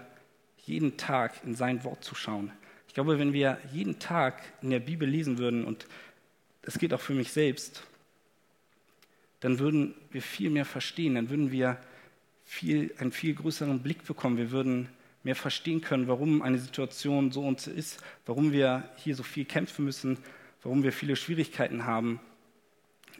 jeden 0.64 0.96
Tag 0.96 1.42
in 1.44 1.54
sein 1.54 1.84
Wort 1.84 2.04
zu 2.04 2.14
schauen? 2.14 2.52
Ich 2.88 2.94
glaube, 2.94 3.18
wenn 3.18 3.32
wir 3.32 3.58
jeden 3.72 3.98
Tag 3.98 4.42
in 4.62 4.70
der 4.70 4.80
Bibel 4.80 5.08
lesen 5.08 5.38
würden, 5.38 5.64
und 5.64 5.86
das 6.62 6.78
geht 6.78 6.92
auch 6.92 7.00
für 7.00 7.14
mich 7.14 7.32
selbst, 7.32 7.82
dann 9.46 9.60
würden 9.60 9.94
wir 10.10 10.22
viel 10.22 10.50
mehr 10.50 10.64
verstehen, 10.64 11.14
dann 11.14 11.30
würden 11.30 11.52
wir 11.52 11.78
viel, 12.44 12.92
einen 12.98 13.12
viel 13.12 13.32
größeren 13.32 13.80
Blick 13.80 14.04
bekommen. 14.04 14.38
Wir 14.38 14.50
würden 14.50 14.88
mehr 15.22 15.36
verstehen 15.36 15.80
können, 15.82 16.08
warum 16.08 16.42
eine 16.42 16.58
Situation 16.58 17.30
so 17.30 17.46
und 17.46 17.60
so 17.60 17.70
ist, 17.70 18.02
warum 18.24 18.50
wir 18.50 18.90
hier 18.96 19.14
so 19.14 19.22
viel 19.22 19.44
kämpfen 19.44 19.84
müssen, 19.84 20.18
warum 20.64 20.82
wir 20.82 20.92
viele 20.92 21.14
Schwierigkeiten 21.14 21.86
haben. 21.86 22.18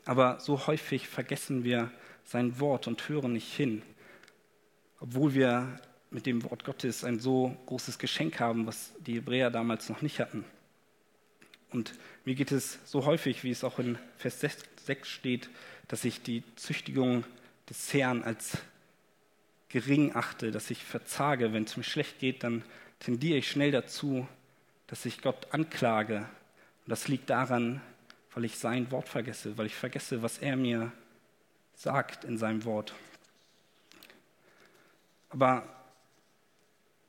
Aber 0.05 0.41
so 0.41 0.67
häufig 0.67 1.07
vergessen 1.07 1.63
wir 1.63 1.93
sein 2.25 2.59
Wort 2.59 2.89
und 2.89 3.09
hören 3.09 3.33
nicht 3.33 3.55
hin, 3.55 3.83
obwohl 4.99 5.33
wir 5.33 5.79
mit 6.11 6.27
dem 6.27 6.43
Wort 6.43 6.65
Gottes 6.65 7.05
ein 7.05 7.21
so 7.21 7.57
großes 7.67 8.01
Geschenk 8.01 8.41
haben, 8.41 8.67
was 8.67 8.93
die 8.99 9.15
Hebräer 9.15 9.53
damals 9.53 9.89
noch 9.89 10.03
nicht 10.03 10.19
hatten. 10.19 10.45
Und 11.71 11.95
mir 12.25 12.35
geht 12.35 12.51
es 12.51 12.81
so 12.85 13.07
häufig, 13.07 13.45
wie 13.45 13.51
es 13.53 13.63
auch 13.63 13.79
in 13.79 13.97
Vers 14.17 14.41
6 14.41 15.09
steht, 15.09 15.51
dass 15.89 16.05
ich 16.05 16.23
die 16.23 16.43
Züchtigung 16.57 17.25
des 17.69 17.93
Herrn 17.93 18.23
als 18.23 18.59
gering 19.69 20.15
achte, 20.15 20.51
dass 20.51 20.71
ich 20.71 20.85
verzage. 20.85 21.53
Wenn 21.53 21.65
es 21.65 21.77
mir 21.77 21.85
schlecht 21.85 22.19
geht, 22.19 22.43
dann 22.43 22.65
tendiere 23.01 23.39
ich 23.39 23.51
schnell 23.51 23.71
dazu, 23.71 24.27
dass 24.87 25.05
ich 25.05 25.21
Gott 25.21 25.53
anklage. 25.53 26.19
Und 26.19 26.91
das 26.91 27.09
liegt 27.09 27.31
daran, 27.31 27.81
weil 28.35 28.45
ich 28.45 28.59
sein 28.59 28.91
Wort 28.91 29.09
vergesse, 29.09 29.59
weil 29.59 29.67
ich 29.67 29.75
vergesse, 29.75 30.23
was 30.23 30.39
er 30.39 30.57
mir 30.57 30.93
sagt 31.75 32.25
in 32.25 32.39
seinem 32.39 32.65
Wort. 32.65 32.95
Aber 35.31 35.69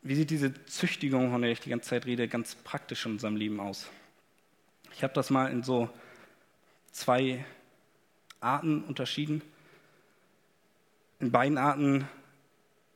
wie 0.02 0.16
sieht 0.16 0.30
diese 0.30 0.54
Züchtigung, 0.66 1.32
von 1.32 1.42
der 1.42 1.52
ich 1.52 1.60
die 1.60 1.70
ganze 1.70 1.90
Zeit 1.90 2.06
rede, 2.06 2.28
ganz 2.28 2.56
praktisch 2.56 3.06
in 3.06 3.14
unserem 3.14 3.36
Leben 3.36 3.60
aus? 3.60 3.90
Ich 4.94 5.04
habe 5.04 5.14
das 5.14 5.30
mal 5.30 5.52
in 5.52 5.64
so 5.64 5.90
zwei 6.92 7.46
Arten 8.40 8.84
unterschieden. 8.84 9.42
In 11.20 11.32
beiden 11.32 11.58
Arten 11.58 12.08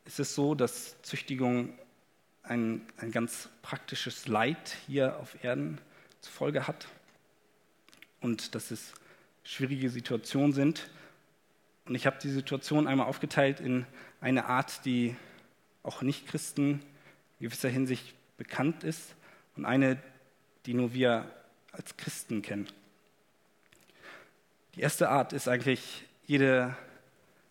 ist 0.05 0.19
es 0.19 0.35
so, 0.35 0.55
dass 0.55 1.01
Züchtigung 1.01 1.77
ein, 2.43 2.81
ein 2.97 3.11
ganz 3.11 3.49
praktisches 3.61 4.27
Leid 4.27 4.77
hier 4.87 5.17
auf 5.17 5.43
Erden 5.43 5.79
zur 6.21 6.33
Folge 6.33 6.67
hat 6.67 6.87
und 8.19 8.55
dass 8.55 8.71
es 8.71 8.93
schwierige 9.43 9.89
Situationen 9.89 10.53
sind. 10.53 10.89
Und 11.85 11.95
ich 11.95 12.05
habe 12.05 12.17
die 12.21 12.29
Situation 12.29 12.87
einmal 12.87 13.07
aufgeteilt 13.07 13.59
in 13.59 13.85
eine 14.19 14.45
Art, 14.45 14.85
die 14.85 15.15
auch 15.83 16.01
Nicht-Christen 16.01 16.81
in 17.39 17.45
gewisser 17.47 17.69
Hinsicht 17.69 18.13
bekannt 18.37 18.83
ist 18.83 19.15
und 19.55 19.65
eine, 19.65 20.01
die 20.65 20.73
nur 20.73 20.93
wir 20.93 21.29
als 21.71 21.97
Christen 21.97 22.41
kennen. 22.41 22.67
Die 24.75 24.81
erste 24.81 25.09
Art 25.09 25.33
ist 25.33 25.47
eigentlich 25.47 26.05
jede 26.25 26.75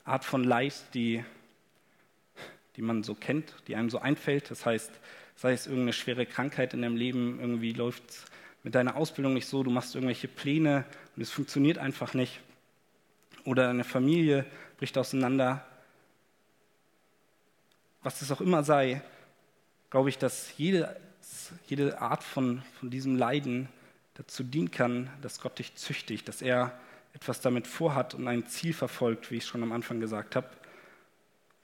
Art 0.05 0.25
von 0.25 0.45
Leid, 0.45 0.75
die 0.95 1.25
die 2.77 2.83
man 2.83 3.03
so 3.03 3.15
kennt, 3.15 3.53
die 3.67 3.77
einem 3.77 3.91
so 3.91 3.99
einfällt. 3.99 4.51
Das 4.51 4.65
heißt, 4.65 4.91
sei 5.37 5.53
es 5.53 5.67
irgendeine 5.67 5.93
schwere 5.93 6.25
Krankheit 6.25 6.73
in 6.73 6.81
deinem 6.81 6.97
Leben, 6.97 7.39
irgendwie 7.39 7.73
läuft 7.73 8.09
es 8.09 8.25
mit 8.63 8.75
deiner 8.75 8.97
Ausbildung 8.97 9.35
nicht 9.35 9.47
so, 9.47 9.63
du 9.63 9.71
machst 9.71 9.95
irgendwelche 9.95 10.29
Pläne 10.29 10.85
und 11.15 11.23
es 11.23 11.31
funktioniert 11.31 11.77
einfach 11.77 12.15
nicht. 12.15 12.41
Oder 13.45 13.71
eine 13.71 13.85
Familie 13.85 14.45
bricht 14.79 14.97
auseinander. 14.97 15.67
Was 18.03 18.23
es 18.23 18.31
auch 18.31 18.41
immer 18.41 18.65
sei, 18.65 19.03
glaube 19.91 20.09
ich, 20.09 20.17
dass 20.17 20.57
jede, 20.57 20.99
jede 21.67 22.01
Art 22.01 22.23
von, 22.23 22.63
von 22.79 22.91
diesem 22.91 23.17
Leiden 23.17 23.69
dazu 24.15 24.43
dienen 24.43 24.71
kann, 24.71 25.11
dass 25.21 25.41
Gott 25.41 25.59
dich 25.59 25.75
züchtigt, 25.75 26.29
dass 26.29 26.43
er 26.43 26.79
etwas 27.13 27.41
damit 27.41 27.67
vorhat 27.67 28.15
und 28.15 28.27
ein 28.29 28.47
Ziel 28.47 28.73
verfolgt, 28.73 29.31
wie 29.31 29.37
ich 29.37 29.47
schon 29.47 29.63
am 29.63 29.73
Anfang 29.73 30.01
gesagt 30.01 30.37
habe. 30.37 30.49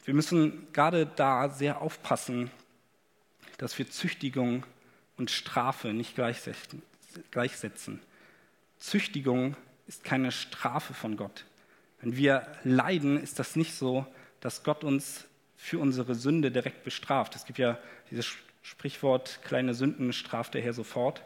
Wir 0.05 0.15
müssen 0.15 0.69
gerade 0.73 1.07
da 1.07 1.49
sehr 1.49 1.81
aufpassen, 1.81 2.51
dass 3.59 3.79
wir 3.79 3.91
Züchtigung 3.91 4.65
und 5.17 5.31
Strafe 5.31 5.93
nicht 5.93 6.15
gleichsetzen. 6.15 8.01
Züchtigung 8.79 9.57
ist 9.87 10.05
keine 10.05 10.31
Strafe 10.31 10.95
von 10.95 11.17
Gott. 11.17 11.45
Wenn 12.01 12.17
wir 12.17 12.47
leiden, 12.65 13.21
ist 13.21 13.39
das 13.39 13.57
nicht 13.57 13.75
so, 13.75 14.07
dass 14.41 14.63
Gott 14.63 14.85
uns 14.85 15.25
für 15.57 15.79
unsere 15.79 16.15
Sünde 16.15 16.51
direkt 16.51 16.85
bestraft. 16.85 17.35
Es 17.35 17.47
gibt 17.47 17.59
ja 17.59 17.79
dieses 18.11 18.29
Sprichwort, 18.63 19.41
kleine 19.43 19.75
Sünden 19.75 20.13
straft 20.13 20.55
der 20.55 20.63
Herr 20.63 20.75
sofort. 20.75 21.23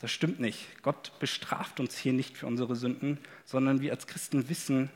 Das 0.00 0.12
stimmt 0.12 0.38
nicht. 0.38 0.82
Gott 0.82 1.12
bestraft 1.18 1.80
uns 1.80 1.98
hier 1.98 2.12
nicht 2.12 2.36
für 2.36 2.46
unsere 2.46 2.76
Sünden, 2.76 3.18
sondern 3.44 3.80
wir 3.80 3.92
als 3.92 4.06
Christen 4.06 4.48
wissen, 4.48 4.90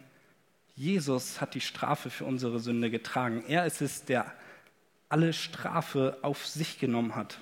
Jesus 0.75 1.41
hat 1.41 1.55
die 1.55 1.61
Strafe 1.61 2.09
für 2.09 2.25
unsere 2.25 2.61
Sünde 2.61 2.91
getragen. 2.91 3.45
Er 3.47 3.67
ist 3.67 3.83
es, 3.83 4.05
der 4.05 4.33
alle 5.09 5.33
Strafe 5.33 6.19
auf 6.23 6.47
sich 6.47 6.79
genommen 6.79 7.15
hat. 7.15 7.41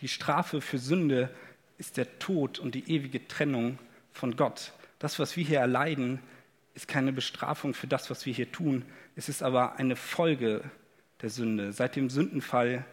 Die 0.00 0.08
Strafe 0.08 0.60
für 0.60 0.78
Sünde 0.78 1.34
ist 1.78 1.96
der 1.96 2.18
Tod 2.18 2.58
und 2.58 2.74
die 2.74 2.88
ewige 2.90 3.26
Trennung 3.26 3.78
von 4.12 4.36
Gott. 4.36 4.72
Das, 4.98 5.18
was 5.18 5.36
wir 5.36 5.44
hier 5.44 5.58
erleiden, 5.58 6.20
ist 6.74 6.86
keine 6.86 7.12
Bestrafung 7.12 7.74
für 7.74 7.88
das, 7.88 8.10
was 8.10 8.26
wir 8.26 8.32
hier 8.32 8.52
tun. 8.52 8.84
Es 9.16 9.28
ist 9.28 9.42
aber 9.42 9.76
eine 9.76 9.96
Folge 9.96 10.62
der 11.22 11.30
Sünde. 11.30 11.72
Seit 11.72 11.96
dem 11.96 12.10
Sündenfall 12.10 12.84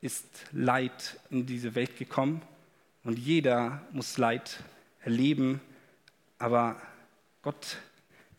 ist 0.00 0.26
Leid 0.52 1.20
in 1.30 1.46
diese 1.46 1.74
Welt 1.74 1.96
gekommen 1.96 2.42
und 3.04 3.18
jeder 3.18 3.82
muss 3.92 4.18
Leid 4.18 4.60
erleben. 5.02 5.60
Aber 6.38 6.80
Gott 7.42 7.78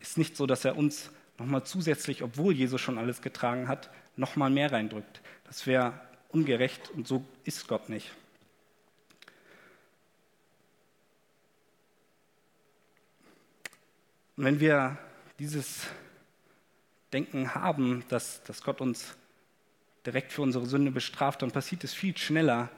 ist 0.00 0.18
nicht 0.18 0.36
so, 0.36 0.46
dass 0.46 0.64
er 0.64 0.76
uns 0.76 1.10
nochmal 1.38 1.64
zusätzlich, 1.64 2.22
obwohl 2.22 2.52
Jesus 2.52 2.80
schon 2.80 2.98
alles 2.98 3.22
getragen 3.22 3.68
hat, 3.68 3.90
nochmal 4.16 4.50
mehr 4.50 4.72
reindrückt. 4.72 5.20
Das 5.44 5.66
wäre 5.66 6.00
ungerecht 6.28 6.90
und 6.90 7.06
so 7.06 7.24
ist 7.44 7.68
Gott 7.68 7.88
nicht. 7.88 8.10
Und 14.36 14.44
wenn 14.44 14.60
wir 14.60 14.98
dieses 15.38 15.86
Denken 17.12 17.54
haben, 17.54 18.04
dass, 18.08 18.42
dass 18.42 18.62
Gott 18.62 18.80
uns 18.80 19.16
direkt 20.04 20.32
für 20.32 20.42
unsere 20.42 20.66
Sünde 20.66 20.90
bestraft, 20.90 21.42
dann 21.42 21.50
passiert 21.50 21.84
es 21.84 21.94
viel 21.94 22.16
schneller, 22.16 22.70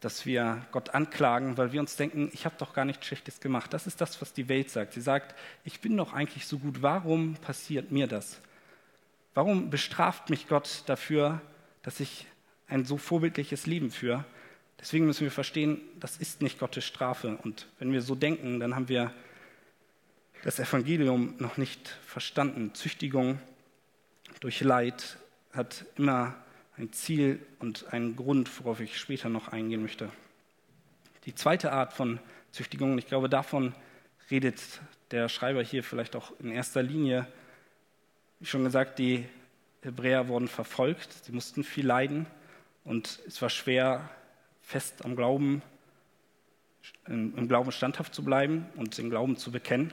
dass 0.00 0.26
wir 0.26 0.64
Gott 0.70 0.94
anklagen, 0.94 1.56
weil 1.56 1.72
wir 1.72 1.80
uns 1.80 1.96
denken, 1.96 2.30
ich 2.32 2.44
habe 2.44 2.54
doch 2.58 2.72
gar 2.72 2.84
nichts 2.84 3.06
Schlechtes 3.06 3.40
gemacht. 3.40 3.72
Das 3.72 3.86
ist 3.86 4.00
das, 4.00 4.20
was 4.20 4.32
die 4.32 4.48
Welt 4.48 4.70
sagt. 4.70 4.94
Sie 4.94 5.00
sagt, 5.00 5.34
ich 5.64 5.80
bin 5.80 5.96
doch 5.96 6.12
eigentlich 6.12 6.46
so 6.46 6.58
gut, 6.58 6.82
warum 6.82 7.34
passiert 7.34 7.90
mir 7.90 8.06
das? 8.06 8.40
Warum 9.34 9.70
bestraft 9.70 10.30
mich 10.30 10.48
Gott 10.48 10.84
dafür, 10.86 11.40
dass 11.82 12.00
ich 12.00 12.26
ein 12.68 12.84
so 12.84 12.96
vorbildliches 12.96 13.66
Leben 13.66 13.90
führe? 13.90 14.24
Deswegen 14.80 15.06
müssen 15.06 15.22
wir 15.22 15.32
verstehen, 15.32 15.80
das 15.98 16.16
ist 16.16 16.42
nicht 16.42 16.60
Gottes 16.60 16.84
Strafe. 16.84 17.38
Und 17.42 17.66
wenn 17.80 17.92
wir 17.92 18.02
so 18.02 18.14
denken, 18.14 18.60
dann 18.60 18.76
haben 18.76 18.88
wir 18.88 19.12
das 20.44 20.60
Evangelium 20.60 21.34
noch 21.38 21.56
nicht 21.56 21.88
verstanden. 22.06 22.72
Züchtigung 22.74 23.40
durch 24.40 24.60
Leid 24.60 25.18
hat 25.52 25.84
immer 25.96 26.36
ein 26.78 26.92
Ziel 26.92 27.44
und 27.58 27.92
einen 27.92 28.14
Grund, 28.16 28.50
worauf 28.60 28.80
ich 28.80 28.98
später 28.98 29.28
noch 29.28 29.48
eingehen 29.48 29.82
möchte. 29.82 30.10
Die 31.24 31.34
zweite 31.34 31.72
Art 31.72 31.92
von 31.92 32.20
Züchtigung, 32.52 32.96
ich 32.98 33.06
glaube, 33.06 33.28
davon 33.28 33.74
redet 34.30 34.62
der 35.10 35.28
Schreiber 35.28 35.62
hier 35.62 35.82
vielleicht 35.82 36.14
auch 36.14 36.32
in 36.38 36.50
erster 36.50 36.82
Linie. 36.82 37.26
Wie 38.38 38.46
schon 38.46 38.64
gesagt, 38.64 38.98
die 38.98 39.26
Hebräer 39.82 40.28
wurden 40.28 40.48
verfolgt, 40.48 41.24
sie 41.24 41.32
mussten 41.32 41.64
viel 41.64 41.86
leiden 41.86 42.26
und 42.84 43.20
es 43.26 43.42
war 43.42 43.50
schwer, 43.50 44.08
fest 44.62 45.04
am 45.04 45.16
Glauben, 45.16 45.62
im 47.06 47.48
Glauben 47.48 47.72
standhaft 47.72 48.14
zu 48.14 48.22
bleiben 48.22 48.66
und 48.76 48.98
den 48.98 49.10
Glauben 49.10 49.36
zu 49.36 49.50
bekennen. 49.50 49.92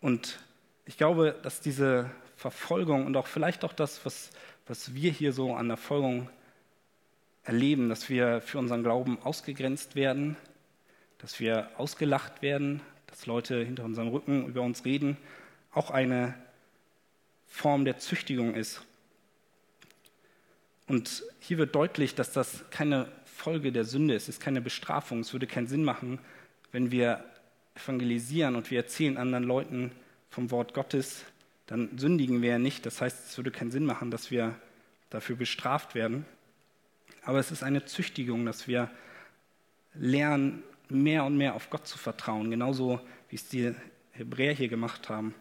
Und 0.00 0.40
ich 0.84 0.96
glaube, 0.96 1.38
dass 1.42 1.60
diese 1.60 2.10
Verfolgung 2.36 3.06
und 3.06 3.16
auch 3.16 3.26
vielleicht 3.26 3.64
auch 3.64 3.72
das, 3.72 4.04
was 4.04 4.30
was 4.66 4.94
wir 4.94 5.10
hier 5.10 5.32
so 5.32 5.54
an 5.54 5.68
der 5.68 5.76
Folgung 5.76 6.28
erleben, 7.44 7.88
dass 7.88 8.08
wir 8.08 8.40
für 8.40 8.58
unseren 8.58 8.82
Glauben 8.82 9.18
ausgegrenzt 9.22 9.96
werden, 9.96 10.36
dass 11.18 11.40
wir 11.40 11.70
ausgelacht 11.76 12.42
werden, 12.42 12.80
dass 13.06 13.26
Leute 13.26 13.62
hinter 13.64 13.84
unserem 13.84 14.08
Rücken 14.08 14.46
über 14.46 14.62
uns 14.62 14.84
reden, 14.84 15.16
auch 15.72 15.90
eine 15.90 16.34
Form 17.46 17.84
der 17.84 17.98
Züchtigung 17.98 18.54
ist. 18.54 18.82
Und 20.86 21.24
hier 21.40 21.58
wird 21.58 21.74
deutlich, 21.74 22.14
dass 22.14 22.32
das 22.32 22.64
keine 22.70 23.08
Folge 23.24 23.72
der 23.72 23.84
Sünde 23.84 24.14
ist, 24.14 24.24
es 24.24 24.36
ist 24.36 24.40
keine 24.40 24.60
Bestrafung. 24.60 25.20
Es 25.20 25.32
würde 25.32 25.46
keinen 25.46 25.66
Sinn 25.66 25.84
machen, 25.84 26.18
wenn 26.70 26.90
wir 26.90 27.24
evangelisieren 27.74 28.56
und 28.56 28.70
wir 28.70 28.78
erzählen 28.78 29.16
anderen 29.16 29.44
Leuten 29.44 29.92
vom 30.30 30.50
Wort 30.50 30.74
Gottes, 30.74 31.24
dann 31.66 31.96
sündigen 31.98 32.42
wir 32.42 32.50
ja 32.50 32.58
nicht. 32.58 32.86
Das 32.86 33.00
heißt, 33.00 33.28
es 33.28 33.36
würde 33.36 33.50
keinen 33.50 33.70
Sinn 33.70 33.84
machen, 33.84 34.10
dass 34.10 34.30
wir 34.30 34.54
dafür 35.10 35.36
bestraft 35.36 35.94
werden. 35.94 36.24
Aber 37.22 37.38
es 37.38 37.50
ist 37.50 37.62
eine 37.62 37.84
Züchtigung, 37.84 38.44
dass 38.46 38.66
wir 38.66 38.90
lernen, 39.94 40.62
mehr 40.88 41.24
und 41.24 41.36
mehr 41.36 41.54
auf 41.54 41.70
Gott 41.70 41.86
zu 41.86 41.96
vertrauen, 41.96 42.50
genauso 42.50 43.00
wie 43.28 43.36
es 43.36 43.48
die 43.48 43.74
Hebräer 44.12 44.52
hier 44.52 44.68
gemacht 44.68 45.08
haben. 45.08 45.34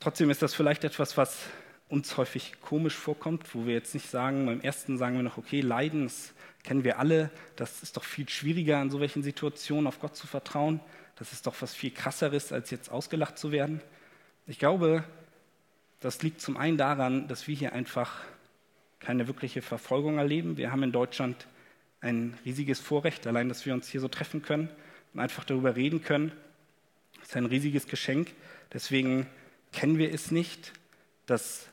Trotzdem 0.00 0.30
ist 0.30 0.42
das 0.42 0.54
vielleicht 0.54 0.84
etwas, 0.84 1.16
was 1.16 1.46
uns 1.88 2.16
häufig 2.16 2.60
komisch 2.60 2.94
vorkommt, 2.94 3.54
wo 3.54 3.66
wir 3.66 3.74
jetzt 3.74 3.94
nicht 3.94 4.08
sagen, 4.08 4.46
beim 4.46 4.60
ersten 4.60 4.98
sagen 4.98 5.16
wir 5.16 5.22
noch, 5.22 5.38
okay, 5.38 5.60
Leiden, 5.60 6.04
das 6.04 6.34
kennen 6.62 6.84
wir 6.84 6.98
alle, 6.98 7.30
das 7.56 7.82
ist 7.82 7.96
doch 7.96 8.04
viel 8.04 8.28
schwieriger 8.28 8.80
in 8.82 8.90
so 8.90 9.00
welchen 9.00 9.22
Situationen 9.22 9.86
auf 9.86 9.98
Gott 9.98 10.14
zu 10.14 10.26
vertrauen. 10.26 10.80
Das 11.18 11.32
ist 11.32 11.46
doch 11.46 11.54
was 11.60 11.74
viel 11.74 11.90
krasseres, 11.90 12.52
als 12.52 12.70
jetzt 12.70 12.90
ausgelacht 12.90 13.38
zu 13.38 13.50
werden. 13.50 13.80
Ich 14.46 14.58
glaube, 14.58 15.04
das 16.00 16.22
liegt 16.22 16.40
zum 16.40 16.56
einen 16.56 16.76
daran, 16.76 17.26
dass 17.26 17.48
wir 17.48 17.56
hier 17.56 17.72
einfach 17.72 18.24
keine 19.00 19.26
wirkliche 19.26 19.62
Verfolgung 19.62 20.18
erleben. 20.18 20.56
Wir 20.56 20.70
haben 20.70 20.82
in 20.82 20.92
Deutschland 20.92 21.46
ein 22.00 22.38
riesiges 22.44 22.78
Vorrecht, 22.78 23.26
allein, 23.26 23.48
dass 23.48 23.66
wir 23.66 23.74
uns 23.74 23.88
hier 23.88 24.00
so 24.00 24.08
treffen 24.08 24.42
können 24.42 24.68
und 25.12 25.20
einfach 25.20 25.44
darüber 25.44 25.74
reden 25.74 26.02
können. 26.02 26.32
Das 27.18 27.30
ist 27.30 27.36
ein 27.36 27.46
riesiges 27.46 27.88
Geschenk. 27.88 28.32
Deswegen 28.72 29.26
kennen 29.72 29.98
wir 29.98 30.12
es 30.14 30.30
nicht, 30.30 30.72
dass 31.26 31.66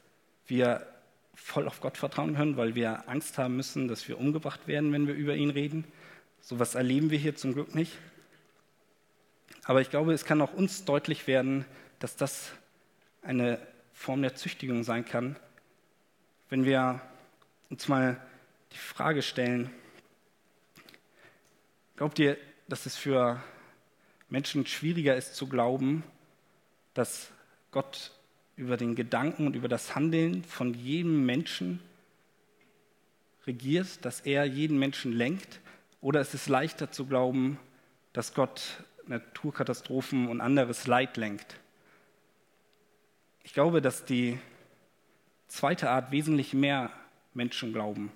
wir 0.48 0.88
voll 1.36 1.68
auf 1.68 1.82
Gott 1.82 1.98
vertrauen 1.98 2.36
können, 2.36 2.58
weil 2.58 2.74
wir 2.74 3.08
Angst 3.08 3.38
haben 3.38 3.56
müssen, 3.56 3.88
dass 3.88 4.08
wir 4.08 4.18
umgebracht 4.20 4.68
werden, 4.68 4.92
wenn 4.92 5.06
wir 5.06 5.14
über 5.14 5.36
ihn 5.36 5.52
reden. 5.52 5.86
So 6.42 6.56
etwas 6.56 6.74
erleben 6.74 7.12
wir 7.12 7.20
hier 7.20 7.36
zum 7.36 7.54
Glück 7.54 7.76
nicht. 7.76 7.94
Aber 9.66 9.82
ich 9.82 9.90
glaube, 9.90 10.14
es 10.14 10.26
kann 10.26 10.42
auch 10.42 10.54
uns 10.54 10.86
deutlich 10.86 11.26
werden, 11.26 11.66
dass 12.00 12.16
das 12.16 12.52
eine 13.24 13.60
Form 13.94 14.22
der 14.22 14.36
Züchtigung 14.36 14.84
sein 14.84 15.06
kann, 15.06 15.36
wenn 16.50 16.66
wir 16.66 17.02
uns 17.72 17.88
mal 17.88 18.22
die 18.72 18.78
Frage 18.78 19.24
stellen, 19.24 19.72
glaubt 21.96 22.20
ihr, 22.20 22.38
dass 22.68 22.86
es 22.86 22.96
für 22.96 23.42
Menschen 24.30 24.68
schwieriger 24.68 25.16
ist 25.16 25.34
zu 25.36 25.48
glauben, 25.48 26.04
dass 26.94 27.32
Gott 27.72 28.12
über 28.58 28.78
den 28.78 28.96
Gedanken 28.96 29.48
und 29.48 29.56
über 29.56 29.68
das 29.68 29.96
Handeln 29.96 30.44
von 30.44 30.76
jedem 30.76 31.26
Menschen 31.26 31.80
regiert, 33.48 34.06
dass 34.06 34.22
er 34.22 34.46
jeden 34.46 34.78
Menschen 34.78 35.12
lenkt? 35.12 35.60
Oder 36.02 36.22
ist 36.22 36.36
es 36.36 36.48
leichter 36.48 36.92
zu 36.92 37.08
glauben, 37.08 37.60
dass 38.14 38.36
Gott 38.36 38.62
Naturkatastrophen 39.08 40.28
und 40.28 40.42
anderes 40.42 40.88
Leid 40.88 41.18
lenkt. 41.18 41.60
Ich 43.44 43.54
glaube, 43.54 43.82
dass 43.82 44.06
die 44.06 44.40
zweite 45.48 45.90
Art 45.90 46.12
wesentlich 46.12 46.54
mehr 46.54 46.90
Menschen 47.34 47.74
glauben. 47.74 48.12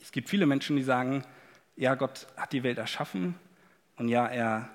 Es 0.00 0.12
gibt 0.12 0.28
viele 0.28 0.46
Menschen, 0.46 0.76
die 0.76 0.82
sagen, 0.82 1.24
ja, 1.76 1.94
Gott 1.94 2.26
hat 2.36 2.52
die 2.52 2.62
Welt 2.62 2.78
erschaffen 2.78 3.34
und 3.96 4.08
ja, 4.08 4.26
er, 4.26 4.68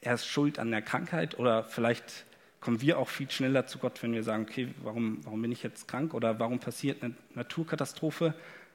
er 0.00 0.14
ist 0.14 0.26
schuld 0.26 0.58
an 0.58 0.70
der 0.70 0.82
Krankheit 0.82 1.38
oder 1.38 1.64
vielleicht 1.64 2.24
kommen 2.60 2.80
wir 2.80 2.98
auch 2.98 3.08
viel 3.08 3.30
schneller 3.30 3.66
zu 3.66 3.78
Gott, 3.78 4.02
wenn 4.02 4.12
wir 4.12 4.22
sagen, 4.22 4.46
okay, 4.48 4.68
warum, 4.82 5.24
warum 5.24 5.40
bin 5.40 5.52
ich 5.52 5.62
jetzt 5.62 5.88
krank 5.88 6.14
oder 6.14 6.38
warum 6.38 6.58
passiert 6.58 7.02
eine 7.02 7.14
Naturkatastrophe? 7.34 8.34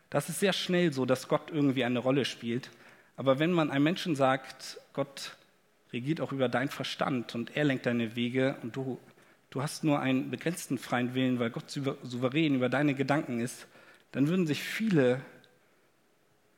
Das 0.09 0.29
ist 0.29 0.39
sehr 0.39 0.53
schnell 0.53 0.91
so, 0.91 1.05
dass 1.05 1.27
Gott 1.27 1.51
irgendwie 1.51 1.83
eine 1.83 1.99
Rolle 1.99 2.25
spielt. 2.25 2.71
Aber 3.17 3.39
wenn 3.39 3.51
man 3.51 3.71
einem 3.71 3.83
Menschen 3.83 4.15
sagt, 4.15 4.79
Gott 4.93 5.35
regiert 5.93 6.19
auch 6.21 6.31
über 6.31 6.49
deinen 6.49 6.69
Verstand 6.69 7.35
und 7.35 7.55
er 7.55 7.63
lenkt 7.63 7.85
deine 7.85 8.15
Wege 8.15 8.57
und 8.61 8.75
du, 8.75 8.99
du 9.49 9.61
hast 9.61 9.83
nur 9.83 9.99
einen 9.99 10.29
begrenzten 10.29 10.77
freien 10.77 11.13
Willen, 11.13 11.39
weil 11.39 11.49
Gott 11.49 11.69
souverän 11.69 12.55
über 12.55 12.69
deine 12.69 12.93
Gedanken 12.93 13.39
ist, 13.39 13.67
dann 14.11 14.27
würden 14.27 14.47
sich 14.47 14.61
viele 14.61 15.21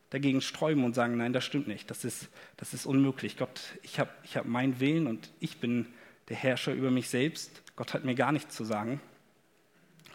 dagegen 0.09 0.41
sträuben 0.41 0.83
und 0.83 0.95
sagen, 0.95 1.17
nein, 1.17 1.33
das 1.33 1.43
stimmt 1.43 1.67
nicht, 1.67 1.91
das 1.91 2.05
ist, 2.05 2.29
das 2.55 2.73
ist 2.73 2.85
unmöglich. 2.85 3.37
Gott, 3.37 3.61
ich 3.83 3.99
habe 3.99 4.09
ich 4.23 4.37
hab 4.37 4.45
meinen 4.45 4.79
Willen 4.79 5.05
und 5.05 5.29
ich 5.39 5.57
bin 5.57 5.87
der 6.29 6.37
Herrscher 6.37 6.73
über 6.73 6.91
mich 6.91 7.09
selbst. 7.09 7.61
Gott 7.75 7.93
hat 7.93 8.05
mir 8.05 8.15
gar 8.15 8.31
nichts 8.31 8.55
zu 8.55 8.63
sagen. 8.63 9.01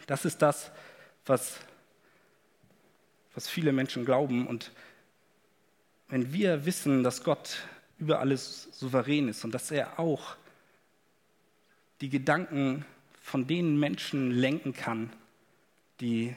Das 0.07 0.25
ist 0.25 0.41
das, 0.41 0.71
was, 1.25 1.59
was 3.33 3.47
viele 3.47 3.71
Menschen 3.71 4.03
glauben 4.03 4.47
und 4.47 4.71
wenn 6.13 6.31
wir 6.31 6.67
wissen, 6.67 7.01
dass 7.01 7.23
Gott 7.23 7.57
über 7.97 8.19
alles 8.19 8.69
souverän 8.71 9.29
ist 9.29 9.43
und 9.45 9.51
dass 9.51 9.71
er 9.71 9.97
auch 9.99 10.35
die 12.01 12.09
Gedanken 12.09 12.85
von 13.19 13.47
den 13.47 13.79
Menschen 13.79 14.29
lenken 14.29 14.75
kann, 14.75 15.11
die 16.01 16.35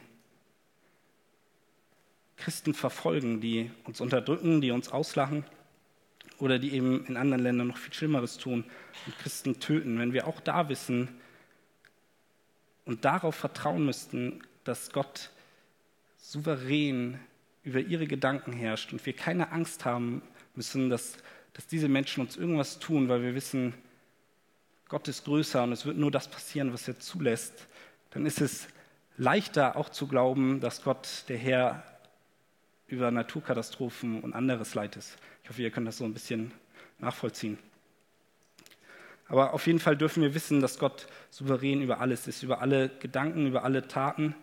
Christen 2.38 2.72
verfolgen, 2.72 3.42
die 3.42 3.70
uns 3.84 4.00
unterdrücken, 4.00 4.62
die 4.62 4.70
uns 4.70 4.88
auslachen, 4.88 5.44
oder 6.38 6.58
die 6.58 6.72
eben 6.72 7.04
in 7.04 7.18
anderen 7.18 7.42
Ländern 7.42 7.66
noch 7.66 7.76
viel 7.76 7.92
Schlimmeres 7.92 8.38
tun 8.38 8.64
und 9.04 9.18
Christen 9.18 9.60
töten, 9.60 9.98
wenn 9.98 10.14
wir 10.14 10.26
auch 10.26 10.40
da 10.40 10.70
wissen 10.70 11.20
und 12.86 13.04
darauf 13.04 13.34
vertrauen 13.34 13.84
müssten, 13.84 14.42
dass 14.64 14.90
Gott 14.90 15.28
souverän 16.16 17.20
über 17.66 17.80
ihre 17.80 18.06
Gedanken 18.06 18.52
herrscht 18.52 18.92
und 18.92 19.04
wir 19.04 19.12
keine 19.12 19.50
Angst 19.50 19.84
haben 19.84 20.22
müssen, 20.54 20.88
dass, 20.88 21.18
dass 21.52 21.66
diese 21.66 21.88
Menschen 21.88 22.20
uns 22.20 22.36
irgendwas 22.36 22.78
tun, 22.78 23.08
weil 23.08 23.22
wir 23.22 23.34
wissen, 23.34 23.74
Gott 24.88 25.08
ist 25.08 25.24
größer 25.24 25.64
und 25.64 25.72
es 25.72 25.84
wird 25.84 25.98
nur 25.98 26.12
das 26.12 26.28
passieren, 26.28 26.72
was 26.72 26.86
er 26.86 27.00
zulässt, 27.00 27.66
dann 28.10 28.24
ist 28.24 28.40
es 28.40 28.68
leichter 29.16 29.76
auch 29.76 29.88
zu 29.88 30.06
glauben, 30.06 30.60
dass 30.60 30.84
Gott, 30.84 31.24
der 31.28 31.38
Herr, 31.38 31.82
über 32.86 33.10
Naturkatastrophen 33.10 34.20
und 34.20 34.32
anderes 34.32 34.74
Leid 34.76 34.94
ist. 34.94 35.16
Ich 35.42 35.50
hoffe, 35.50 35.60
ihr 35.60 35.72
könnt 35.72 35.88
das 35.88 35.98
so 35.98 36.04
ein 36.04 36.14
bisschen 36.14 36.52
nachvollziehen. 37.00 37.58
Aber 39.26 39.54
auf 39.54 39.66
jeden 39.66 39.80
Fall 39.80 39.96
dürfen 39.96 40.22
wir 40.22 40.34
wissen, 40.34 40.60
dass 40.60 40.78
Gott 40.78 41.08
souverän 41.30 41.82
über 41.82 41.98
alles 41.98 42.28
ist, 42.28 42.44
über 42.44 42.60
alle 42.60 42.90
Gedanken, 43.00 43.48
über 43.48 43.64
alle 43.64 43.88
Taten, 43.88 44.36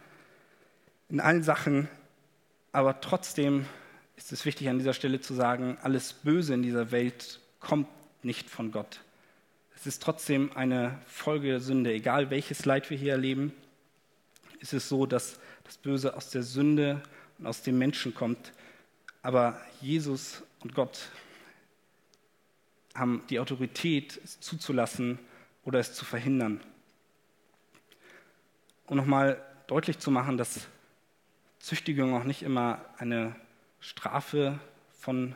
in 1.07 1.21
allen 1.21 1.41
Sachen. 1.41 1.87
Aber 2.73 2.99
trotzdem 3.01 3.67
ist 4.17 4.31
es 4.31 4.45
wichtig 4.45 4.67
an 4.67 4.79
dieser 4.79 4.93
Stelle 4.93 5.21
zu 5.21 5.35
sagen, 5.35 5.77
alles 5.83 6.11
Böse 6.11 6.55
in 6.55 6.63
dieser 6.63 6.91
Welt 6.91 7.39
kommt 7.59 7.87
nicht 8.23 8.49
von 8.49 8.71
Gott. 8.71 9.01
Es 9.75 9.85
ist 9.85 10.01
trotzdem 10.01 10.51
eine 10.55 10.99
Folge 11.05 11.49
der 11.49 11.59
Sünde. 11.59 11.93
Egal 11.93 12.31
welches 12.31 12.65
Leid 12.65 12.89
wir 12.89 12.97
hier 12.97 13.11
erleben, 13.13 13.53
ist 14.59 14.73
es 14.73 14.89
so, 14.89 15.05
dass 15.05 15.39
das 15.65 15.77
Böse 15.77 16.17
aus 16.17 16.31
der 16.31 16.41
Sünde 16.41 17.03
und 17.37 17.45
aus 17.45 17.61
dem 17.61 17.77
Menschen 17.77 18.15
kommt. 18.15 18.53
Aber 19.21 19.61
Jesus 19.79 20.41
und 20.61 20.73
Gott 20.73 21.09
haben 22.95 23.23
die 23.29 23.39
Autorität, 23.39 24.19
es 24.23 24.39
zuzulassen 24.39 25.19
oder 25.63 25.79
es 25.79 25.93
zu 25.93 26.05
verhindern. 26.05 26.59
Um 28.87 28.97
nochmal 28.97 29.43
deutlich 29.67 29.99
zu 29.99 30.09
machen, 30.09 30.37
dass 30.37 30.67
Züchtigung 31.63 32.13
auch 32.13 32.25
nicht 32.25 32.43
immer 32.43 32.83
eine 32.97 33.33
Strafe 33.79 34.59
von, 34.99 35.33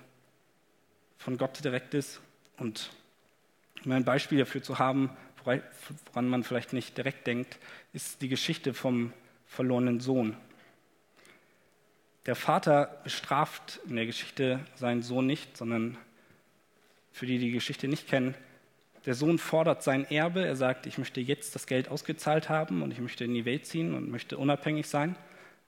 von 1.17 1.37
Gott 1.37 1.63
direkt 1.63 1.93
ist. 1.93 2.19
Und 2.57 2.91
um 3.85 3.93
ein 3.93 4.03
Beispiel 4.03 4.39
dafür 4.39 4.61
zu 4.61 4.77
haben, 4.77 5.09
woran 5.45 6.27
man 6.27 6.43
vielleicht 6.43 6.73
nicht 6.73 6.97
direkt 6.97 7.27
denkt, 7.27 7.57
ist 7.93 8.21
die 8.21 8.27
Geschichte 8.27 8.73
vom 8.73 9.13
verlorenen 9.45 10.01
Sohn. 10.01 10.35
Der 12.25 12.35
Vater 12.35 12.99
bestraft 13.05 13.79
in 13.87 13.95
der 13.95 14.05
Geschichte 14.05 14.59
seinen 14.75 15.03
Sohn 15.03 15.27
nicht, 15.27 15.55
sondern 15.55 15.97
für 17.13 17.25
die, 17.25 17.37
die 17.37 17.45
die 17.45 17.51
Geschichte 17.53 17.87
nicht 17.87 18.05
kennen, 18.05 18.35
der 19.05 19.15
Sohn 19.15 19.39
fordert 19.39 19.81
sein 19.81 20.03
Erbe. 20.11 20.45
Er 20.45 20.57
sagt, 20.57 20.87
ich 20.87 20.97
möchte 20.97 21.21
jetzt 21.21 21.55
das 21.55 21.67
Geld 21.67 21.87
ausgezahlt 21.87 22.49
haben 22.49 22.81
und 22.81 22.91
ich 22.91 22.99
möchte 22.99 23.23
in 23.23 23.33
die 23.33 23.45
Welt 23.45 23.65
ziehen 23.65 23.93
und 23.93 24.11
möchte 24.11 24.37
unabhängig 24.37 24.89
sein. 24.89 25.15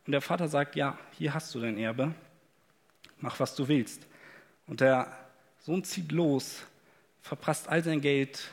Und 0.09 0.13
der 0.13 0.21
Vater 0.21 0.47
sagt, 0.47 0.75
ja, 0.75 0.97
hier 1.19 1.35
hast 1.35 1.53
du 1.53 1.59
dein 1.59 1.77
Erbe, 1.77 2.15
mach 3.19 3.39
was 3.39 3.55
du 3.55 3.67
willst. 3.67 4.07
Und 4.65 4.81
der 4.81 5.15
Sohn 5.59 5.83
zieht 5.83 6.11
los, 6.11 6.63
verprasst 7.21 7.67
all 7.67 7.83
sein 7.83 8.01
Geld, 8.01 8.49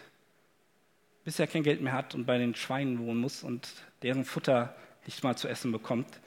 bis 1.24 1.38
er 1.38 1.46
kein 1.46 1.62
Geld 1.62 1.80
mehr 1.80 1.94
hat 1.94 2.14
und 2.14 2.26
bei 2.26 2.36
den 2.36 2.54
Schweinen 2.54 2.98
wohnen 2.98 3.22
muss 3.22 3.42
und 3.42 3.70
deren 4.02 4.26
Futter 4.26 4.76
nicht 5.06 5.24
mal 5.24 5.34
zu 5.38 5.48
essen 5.48 5.72
bekommt. 5.72 6.20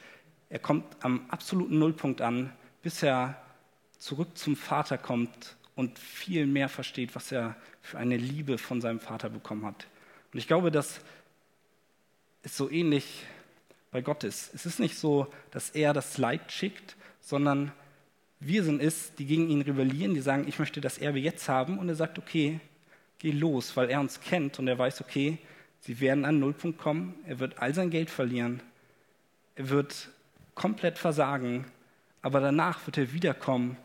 Er 0.49 0.57
kommt 0.57 0.97
am 1.01 1.29
absoluten 1.29 1.77
Nullpunkt 1.77 2.21
an, 2.21 2.51
bis 2.81 3.03
er 3.03 3.39
zurück 3.99 4.35
zum 4.35 4.55
Vater 4.55 4.97
kommt 4.97 5.57
und 5.75 5.99
viel 5.99 6.47
mehr 6.47 6.69
versteht, 6.69 7.13
was 7.13 7.31
er 7.31 7.55
für 7.83 7.99
eine 7.99 8.17
Liebe 8.17 8.57
von 8.57 8.81
seinem 8.81 8.99
Vater 8.99 9.29
bekommen 9.29 9.63
hat. 9.63 9.85
Und 10.33 10.39
ich 10.39 10.47
glaube, 10.47 10.71
dass 10.71 11.01
es 12.41 12.57
so 12.57 12.67
ähnlich 12.67 13.27
bei 13.91 14.01
Gott 14.01 14.23
ist. 14.23 14.53
Es 14.53 14.65
ist 14.65 14.79
nicht 14.79 14.97
so, 14.97 15.27
dass 15.51 15.69
er 15.71 15.93
das 15.93 16.17
Leid 16.17 16.51
schickt, 16.51 16.95
sondern 17.19 17.71
wir 18.39 18.63
sind 18.63 18.81
es, 18.81 19.13
die 19.15 19.25
gegen 19.25 19.49
ihn 19.49 19.61
rebellieren, 19.61 20.13
die 20.13 20.21
sagen, 20.21 20.47
ich 20.47 20.59
möchte 20.59 20.81
das 20.81 20.97
Erbe 20.97 21.19
jetzt 21.19 21.49
haben. 21.49 21.77
Und 21.77 21.89
er 21.89 21.95
sagt, 21.95 22.17
okay, 22.17 22.59
geh 23.17 23.31
los, 23.31 23.75
weil 23.75 23.89
er 23.89 23.99
uns 23.99 24.21
kennt 24.21 24.59
und 24.59 24.67
er 24.67 24.77
weiß, 24.77 25.01
okay, 25.01 25.37
sie 25.81 25.99
werden 25.99 26.25
an 26.25 26.39
Nullpunkt 26.39 26.79
kommen, 26.79 27.15
er 27.27 27.39
wird 27.39 27.59
all 27.59 27.73
sein 27.73 27.89
Geld 27.89 28.09
verlieren, 28.09 28.61
er 29.55 29.69
wird 29.69 30.09
komplett 30.55 30.97
versagen, 30.97 31.65
aber 32.21 32.39
danach 32.39 32.85
wird 32.85 32.97
er 32.97 33.13
wiederkommen 33.13 33.77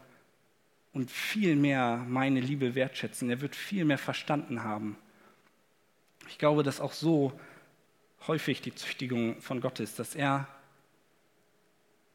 und 0.92 1.10
viel 1.10 1.56
mehr 1.56 2.04
meine 2.08 2.40
Liebe 2.40 2.74
wertschätzen. 2.74 3.28
Er 3.28 3.40
wird 3.40 3.56
viel 3.56 3.84
mehr 3.84 3.98
verstanden 3.98 4.62
haben. 4.62 4.96
Ich 6.28 6.38
glaube, 6.38 6.62
dass 6.62 6.80
auch 6.80 6.92
so 6.92 7.32
häufig 8.26 8.60
die 8.62 8.74
Züchtigung 8.74 9.40
von 9.40 9.60
Gott 9.60 9.80
ist, 9.80 9.98
dass 9.98 10.14
er 10.14 10.48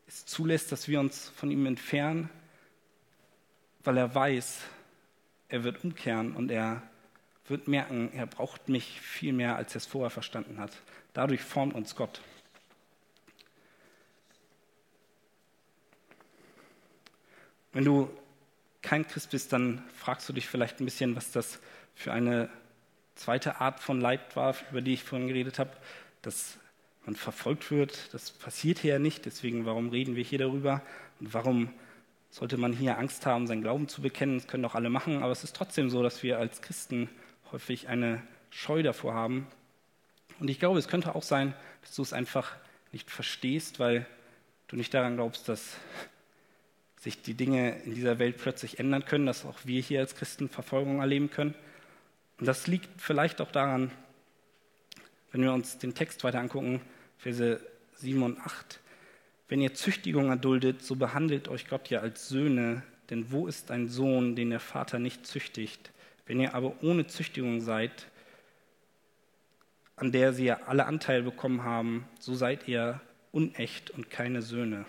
es 0.07 0.25
zulässt, 0.25 0.71
dass 0.71 0.87
wir 0.87 0.99
uns 0.99 1.29
von 1.29 1.51
ihm 1.51 1.65
entfernen, 1.65 2.29
weil 3.83 3.97
er 3.97 4.13
weiß, 4.13 4.61
er 5.49 5.63
wird 5.63 5.83
umkehren 5.83 6.35
und 6.35 6.51
er 6.51 6.81
wird 7.47 7.67
merken, 7.67 8.11
er 8.13 8.27
braucht 8.27 8.69
mich 8.69 9.01
viel 9.01 9.33
mehr, 9.33 9.55
als 9.55 9.73
er 9.73 9.77
es 9.77 9.85
vorher 9.85 10.09
verstanden 10.09 10.59
hat. 10.59 10.71
Dadurch 11.13 11.41
formt 11.41 11.73
uns 11.75 11.95
Gott. 11.95 12.21
Wenn 17.71 17.85
du 17.85 18.09
kein 18.81 19.07
Christ 19.07 19.31
bist, 19.31 19.53
dann 19.53 19.83
fragst 19.95 20.27
du 20.27 20.33
dich 20.33 20.47
vielleicht 20.47 20.79
ein 20.79 20.85
bisschen, 20.85 21.15
was 21.15 21.31
das 21.31 21.59
für 21.93 22.11
eine 22.11 22.49
zweite 23.19 23.59
Art 23.59 23.79
von 23.79 24.01
Leid 24.01 24.35
war, 24.35 24.55
über 24.71 24.81
die 24.81 24.93
ich 24.93 25.03
vorhin 25.03 25.27
geredet 25.27 25.59
habe, 25.59 25.71
dass 26.21 26.57
man 27.05 27.15
verfolgt 27.15 27.69
wird. 27.71 28.13
Das 28.13 28.31
passiert 28.31 28.79
hier 28.79 28.93
ja 28.93 28.99
nicht, 28.99 29.25
deswegen 29.25 29.65
warum 29.65 29.89
reden 29.89 30.15
wir 30.15 30.23
hier 30.23 30.39
darüber 30.39 30.81
und 31.19 31.33
warum 31.33 31.73
sollte 32.29 32.57
man 32.57 32.73
hier 32.73 32.97
Angst 32.97 33.25
haben, 33.25 33.47
seinen 33.47 33.61
Glauben 33.61 33.87
zu 33.87 34.01
bekennen? 34.01 34.37
Das 34.37 34.47
können 34.47 34.63
doch 34.63 34.75
alle 34.75 34.89
machen, 34.89 35.23
aber 35.23 35.31
es 35.31 35.43
ist 35.43 35.55
trotzdem 35.55 35.89
so, 35.89 36.03
dass 36.03 36.23
wir 36.23 36.37
als 36.37 36.61
Christen 36.61 37.09
häufig 37.51 37.87
eine 37.87 38.21
Scheu 38.51 38.83
davor 38.83 39.13
haben. 39.13 39.47
Und 40.39 40.49
ich 40.49 40.59
glaube, 40.59 40.79
es 40.79 40.87
könnte 40.87 41.15
auch 41.15 41.23
sein, 41.23 41.53
dass 41.81 41.95
du 41.95 42.01
es 42.01 42.13
einfach 42.13 42.55
nicht 42.91 43.09
verstehst, 43.11 43.79
weil 43.79 44.05
du 44.67 44.75
nicht 44.75 44.93
daran 44.93 45.15
glaubst, 45.15 45.49
dass 45.49 45.75
sich 46.99 47.21
die 47.21 47.33
Dinge 47.33 47.79
in 47.83 47.95
dieser 47.95 48.19
Welt 48.19 48.37
plötzlich 48.37 48.79
ändern 48.79 49.05
können, 49.05 49.25
dass 49.25 49.45
auch 49.45 49.59
wir 49.63 49.81
hier 49.81 49.99
als 49.99 50.15
Christen 50.15 50.49
Verfolgung 50.49 50.99
erleben 50.99 51.29
können. 51.31 51.55
Und 52.39 52.45
das 52.45 52.67
liegt 52.67 53.01
vielleicht 53.01 53.41
auch 53.41 53.51
daran, 53.51 53.91
wenn 55.31 55.41
wir 55.41 55.53
uns 55.53 55.77
den 55.77 55.93
Text 55.93 56.23
weiter 56.23 56.39
angucken, 56.39 56.81
Verse 57.17 57.59
7 57.95 58.23
und 58.23 58.39
8. 58.39 58.79
Wenn 59.49 59.61
ihr 59.61 59.73
Züchtigung 59.73 60.29
erduldet, 60.29 60.83
so 60.83 60.95
behandelt 60.95 61.47
euch 61.49 61.67
Gott 61.67 61.89
ja 61.89 61.99
als 61.99 62.29
Söhne, 62.29 62.83
denn 63.09 63.31
wo 63.31 63.47
ist 63.47 63.71
ein 63.71 63.89
Sohn, 63.89 64.35
den 64.35 64.51
der 64.51 64.59
Vater 64.59 64.99
nicht 64.99 65.25
züchtigt? 65.25 65.91
Wenn 66.25 66.39
ihr 66.39 66.53
aber 66.53 66.75
ohne 66.83 67.07
Züchtigung 67.07 67.59
seid, 67.59 68.07
an 69.95 70.11
der 70.11 70.31
sie 70.31 70.45
ja 70.45 70.61
alle 70.67 70.85
Anteil 70.85 71.23
bekommen 71.23 71.63
haben, 71.63 72.07
so 72.19 72.35
seid 72.35 72.67
ihr 72.67 73.01
unecht 73.31 73.91
und 73.91 74.09
keine 74.09 74.41
Söhne. 74.41 74.85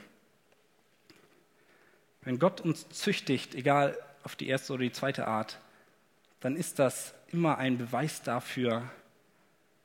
Wenn 2.22 2.38
Gott 2.38 2.60
uns 2.60 2.88
züchtigt, 2.90 3.54
egal 3.54 3.98
auf 4.22 4.36
die 4.36 4.48
erste 4.48 4.74
oder 4.74 4.82
die 4.82 4.92
zweite 4.92 5.26
Art, 5.26 5.58
dann 6.40 6.54
ist 6.54 6.78
das 6.78 7.14
immer 7.32 7.58
ein 7.58 7.78
Beweis 7.78 8.22
dafür, 8.22 8.90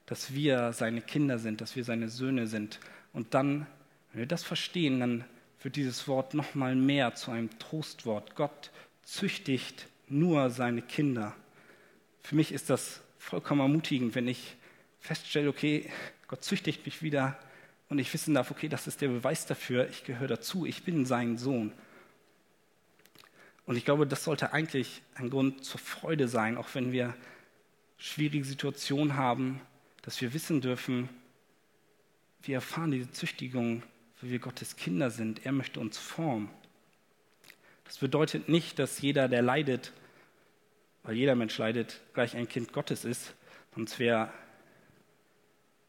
dass 0.06 0.34
wir 0.34 0.74
seine 0.74 1.02
Kinder 1.02 1.40
sind, 1.40 1.62
dass 1.62 1.76
wir 1.76 1.84
seine 1.84 2.10
Söhne 2.10 2.48
sind. 2.48 2.80
Und 3.14 3.34
dann, 3.34 3.68
wenn 4.12 4.20
wir 4.20 4.28
das 4.28 4.44
verstehen, 4.44 5.00
dann 5.00 5.26
wird 5.62 5.76
dieses 5.76 6.08
Wort 6.08 6.34
noch 6.34 6.54
mal 6.54 6.76
mehr 6.76 7.16
zu 7.16 7.32
einem 7.32 7.58
Trostwort. 7.58 8.36
Gott 8.36 8.72
züchtigt 9.04 9.88
nur 10.08 10.50
seine 10.50 10.82
Kinder. 10.82 11.36
Für 12.22 12.36
mich 12.36 12.52
ist 12.52 12.70
das 12.70 13.02
vollkommen 13.18 13.62
ermutigend, 13.62 14.16
wenn 14.16 14.28
ich 14.28 14.56
feststelle, 15.00 15.50
okay, 15.50 15.90
Gott 16.28 16.44
züchtigt 16.44 16.86
mich 16.86 17.02
wieder 17.02 17.38
und 17.90 18.00
ich 18.00 18.14
wissen 18.14 18.34
darf, 18.34 18.52
okay, 18.52 18.68
das 18.68 18.88
ist 18.88 19.02
der 19.02 19.10
Beweis 19.10 19.46
dafür, 19.46 19.90
ich 19.90 20.04
gehöre 20.04 20.28
dazu, 20.28 20.66
ich 20.66 20.84
bin 20.84 21.06
sein 21.06 21.38
Sohn. 21.38 21.72
Und 23.66 23.78
ich 23.78 23.86
glaube, 23.86 24.06
das 24.06 24.24
sollte 24.24 24.54
eigentlich 24.54 25.02
ein 25.16 25.30
Grund 25.30 25.64
zur 25.66 25.80
Freude 25.80 26.28
sein, 26.28 26.58
auch 26.58 26.70
wenn 26.74 26.92
wir 26.92 27.16
schwierige 27.98 28.46
Situationen 28.46 29.16
haben, 29.16 29.62
dass 30.02 30.22
wir 30.22 30.34
wissen 30.34 30.62
dürfen, 30.62 31.10
wir 32.42 32.56
erfahren 32.56 32.92
diese 32.92 33.12
Züchtigung, 33.12 33.84
weil 34.22 34.30
wir 34.30 34.40
Gottes 34.40 34.76
Kinder 34.76 35.10
sind. 35.10 35.46
Er 35.46 35.52
möchte 35.52 35.80
uns 35.80 35.98
formen. 35.98 36.50
Das 37.86 37.98
bedeutet 37.98 38.50
nicht, 38.50 38.78
dass 38.78 39.02
jeder, 39.02 39.28
der 39.28 39.42
leidet, 39.42 39.94
weil 41.04 41.16
jeder 41.16 41.36
Mensch 41.36 41.58
leidet, 41.58 42.02
gleich 42.14 42.36
ein 42.36 42.48
Kind 42.48 42.72
Gottes 42.72 43.06
ist. 43.06 43.34
Sonst 43.74 43.98
wäre 44.00 44.32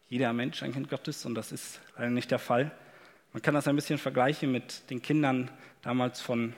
jeder 0.09 0.33
Mensch 0.33 0.63
ein 0.63 0.73
Kind 0.73 0.89
Gottes 0.89 1.27
und 1.27 1.35
das 1.35 1.53
ist 1.53 1.81
leider 1.97 2.11
nicht 2.11 2.31
der 2.31 2.39
Fall. 2.39 2.71
Man 3.33 3.43
kann 3.43 3.55
das 3.55 3.69
ein 3.69 3.77
bisschen 3.77 3.99
vergleichen 3.99 4.51
mit 4.51 4.89
den 4.89 5.03
Kindern 5.03 5.51
damals 5.83 6.21
von 6.21 6.55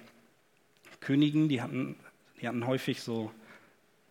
Königen, 1.00 1.48
die 1.48 1.60
hatten 1.60 1.96
die 2.40 2.48
hatten 2.48 2.66
häufig 2.66 3.02
so 3.02 3.32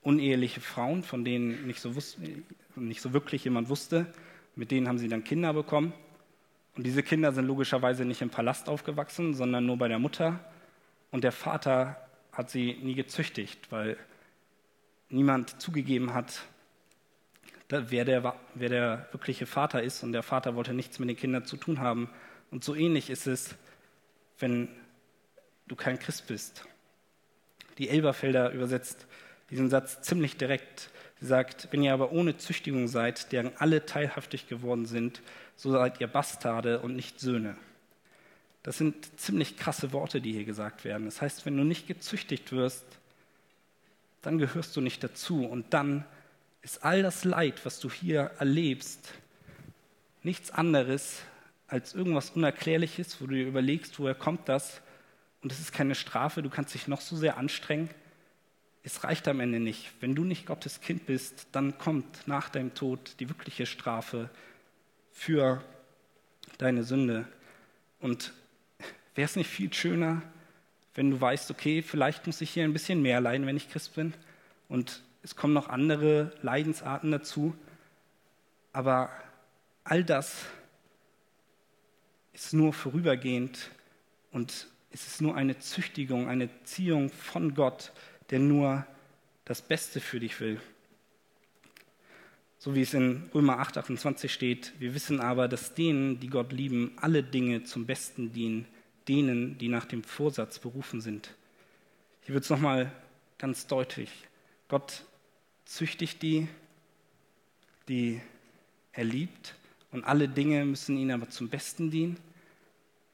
uneheliche 0.07 0.61
Frauen, 0.61 1.03
von 1.03 1.25
denen 1.25 1.67
nicht 1.67 1.81
so, 1.81 1.93
wussten, 1.93 2.45
nicht 2.77 3.01
so 3.01 3.11
wirklich 3.11 3.43
jemand 3.43 3.67
wusste. 3.67 4.05
Mit 4.55 4.71
denen 4.71 4.87
haben 4.87 4.97
sie 4.97 5.09
dann 5.09 5.25
Kinder 5.25 5.53
bekommen. 5.53 5.91
Und 6.77 6.85
diese 6.85 7.03
Kinder 7.03 7.33
sind 7.33 7.45
logischerweise 7.45 8.05
nicht 8.05 8.21
im 8.21 8.29
Palast 8.29 8.69
aufgewachsen, 8.69 9.33
sondern 9.33 9.65
nur 9.65 9.77
bei 9.77 9.89
der 9.89 9.99
Mutter. 9.99 10.39
Und 11.11 11.25
der 11.25 11.33
Vater 11.33 11.97
hat 12.31 12.49
sie 12.49 12.79
nie 12.81 12.95
gezüchtigt, 12.95 13.69
weil 13.69 13.97
niemand 15.09 15.59
zugegeben 15.61 16.13
hat, 16.13 16.41
wer 17.67 18.05
der, 18.05 18.33
wer 18.55 18.69
der 18.69 19.09
wirkliche 19.11 19.45
Vater 19.45 19.83
ist. 19.83 20.03
Und 20.03 20.13
der 20.13 20.23
Vater 20.23 20.55
wollte 20.55 20.73
nichts 20.73 20.99
mit 20.99 21.09
den 21.09 21.17
Kindern 21.17 21.43
zu 21.43 21.57
tun 21.57 21.81
haben. 21.81 22.09
Und 22.49 22.63
so 22.63 22.75
ähnlich 22.75 23.09
ist 23.09 23.27
es, 23.27 23.55
wenn 24.39 24.69
du 25.67 25.75
kein 25.75 25.99
Christ 25.99 26.27
bist. 26.27 26.65
Die 27.77 27.89
Elberfelder 27.89 28.51
übersetzt 28.53 29.05
diesen 29.49 29.69
Satz 29.69 30.01
ziemlich 30.01 30.37
direkt. 30.37 30.89
Sie 31.19 31.25
sagt, 31.25 31.69
wenn 31.71 31.83
ihr 31.83 31.93
aber 31.93 32.11
ohne 32.11 32.37
Züchtigung 32.37 32.87
seid, 32.87 33.31
deren 33.31 33.51
alle 33.57 33.85
teilhaftig 33.85 34.47
geworden 34.47 34.85
sind, 34.85 35.21
so 35.55 35.71
seid 35.71 35.99
ihr 35.99 36.07
Bastarde 36.07 36.79
und 36.79 36.95
nicht 36.95 37.19
Söhne. 37.19 37.55
Das 38.63 38.77
sind 38.77 39.19
ziemlich 39.19 39.57
krasse 39.57 39.93
Worte, 39.93 40.21
die 40.21 40.33
hier 40.33 40.45
gesagt 40.45 40.83
werden. 40.83 41.05
Das 41.05 41.21
heißt, 41.21 41.45
wenn 41.45 41.57
du 41.57 41.63
nicht 41.63 41.87
gezüchtigt 41.87 42.51
wirst, 42.51 42.85
dann 44.21 44.37
gehörst 44.37 44.75
du 44.75 44.81
nicht 44.81 45.03
dazu. 45.03 45.45
Und 45.45 45.73
dann 45.73 46.05
ist 46.61 46.83
all 46.83 47.01
das 47.01 47.23
Leid, 47.23 47.65
was 47.65 47.79
du 47.79 47.89
hier 47.89 48.31
erlebst, 48.39 49.13
nichts 50.21 50.51
anderes 50.51 51.21
als 51.67 51.93
irgendwas 51.93 52.31
Unerklärliches, 52.31 53.21
wo 53.21 53.27
du 53.27 53.35
dir 53.35 53.47
überlegst, 53.47 53.99
woher 53.99 54.15
kommt 54.15 54.49
das? 54.49 54.81
Und 55.41 55.51
es 55.51 55.59
ist 55.59 55.71
keine 55.71 55.95
Strafe, 55.95 56.41
du 56.41 56.49
kannst 56.49 56.73
dich 56.73 56.87
noch 56.87 57.01
so 57.01 57.15
sehr 57.15 57.37
anstrengen. 57.37 57.89
Es 58.87 59.03
reicht 59.03 59.27
am 59.27 59.41
Ende 59.41 59.59
nicht. 59.59 59.91
Wenn 59.99 60.15
du 60.15 60.23
nicht 60.23 60.45
Gottes 60.45 60.79
Kind 60.79 61.07
bist, 61.07 61.47
dann 61.51 61.77
kommt 61.77 62.25
nach 62.25 62.47
deinem 62.47 62.73
Tod 62.73 63.17
die 63.19 63.27
wirkliche 63.27 63.65
Strafe 63.65 64.29
für 65.11 65.61
deine 66.57 66.85
Sünde. 66.85 67.27
Und 67.99 68.31
wäre 69.13 69.25
es 69.25 69.35
nicht 69.35 69.49
viel 69.49 69.73
schöner, 69.73 70.21
wenn 70.95 71.11
du 71.11 71.19
weißt, 71.19 71.51
okay, 71.51 71.81
vielleicht 71.81 72.27
muss 72.27 72.39
ich 72.39 72.49
hier 72.49 72.63
ein 72.63 72.71
bisschen 72.71 73.01
mehr 73.01 73.19
leiden, 73.19 73.45
wenn 73.45 73.57
ich 73.57 73.69
Christ 73.69 73.93
bin. 73.95 74.13
Und 74.69 75.03
es 75.21 75.35
kommen 75.35 75.53
noch 75.53 75.67
andere 75.67 76.31
Leidensarten 76.41 77.11
dazu. 77.11 77.53
Aber 78.71 79.09
all 79.83 80.05
das 80.05 80.45
ist 82.31 82.53
nur 82.53 82.71
vorübergehend 82.71 83.69
und 84.31 84.69
es 84.91 85.07
ist 85.07 85.21
nur 85.21 85.35
eine 85.35 85.59
Züchtigung, 85.59 86.29
eine 86.29 86.47
Ziehung 86.63 87.09
von 87.09 87.53
Gott, 87.53 87.91
der 88.29 88.39
nur 88.39 88.85
das 89.45 89.61
Beste 89.61 89.99
für 89.99 90.19
dich 90.19 90.39
will. 90.39 90.59
So 92.59 92.75
wie 92.75 92.81
es 92.81 92.93
in 92.93 93.29
Römer 93.33 93.59
8, 93.59 93.77
28 93.77 94.33
steht, 94.33 94.73
wir 94.79 94.93
wissen 94.93 95.21
aber, 95.21 95.47
dass 95.47 95.73
denen, 95.73 96.19
die 96.19 96.27
Gott 96.27 96.51
lieben, 96.51 96.91
alle 96.97 97.23
Dinge 97.23 97.63
zum 97.63 97.85
Besten 97.85 98.33
dienen, 98.33 98.65
denen, 99.07 99.57
die 99.57 99.69
nach 99.69 99.85
dem 99.85 100.03
Vorsatz 100.03 100.59
berufen 100.59 100.99
sind. 100.99 101.33
Hier 102.23 102.33
wird 102.33 102.43
es 102.43 102.49
nochmal 102.49 102.91
ganz 103.37 103.67
deutlich. 103.67 104.09
Gott 104.67 105.05
züchtigt 105.65 106.21
die, 106.21 106.47
die 107.87 108.19
er 108.91 109.03
liebt, 109.03 109.55
und 109.91 110.03
alle 110.03 110.27
Dinge 110.27 110.65
müssen 110.65 110.97
ihnen 110.97 111.11
aber 111.11 111.29
zum 111.29 111.49
Besten 111.49 111.89
dienen. 111.89 112.17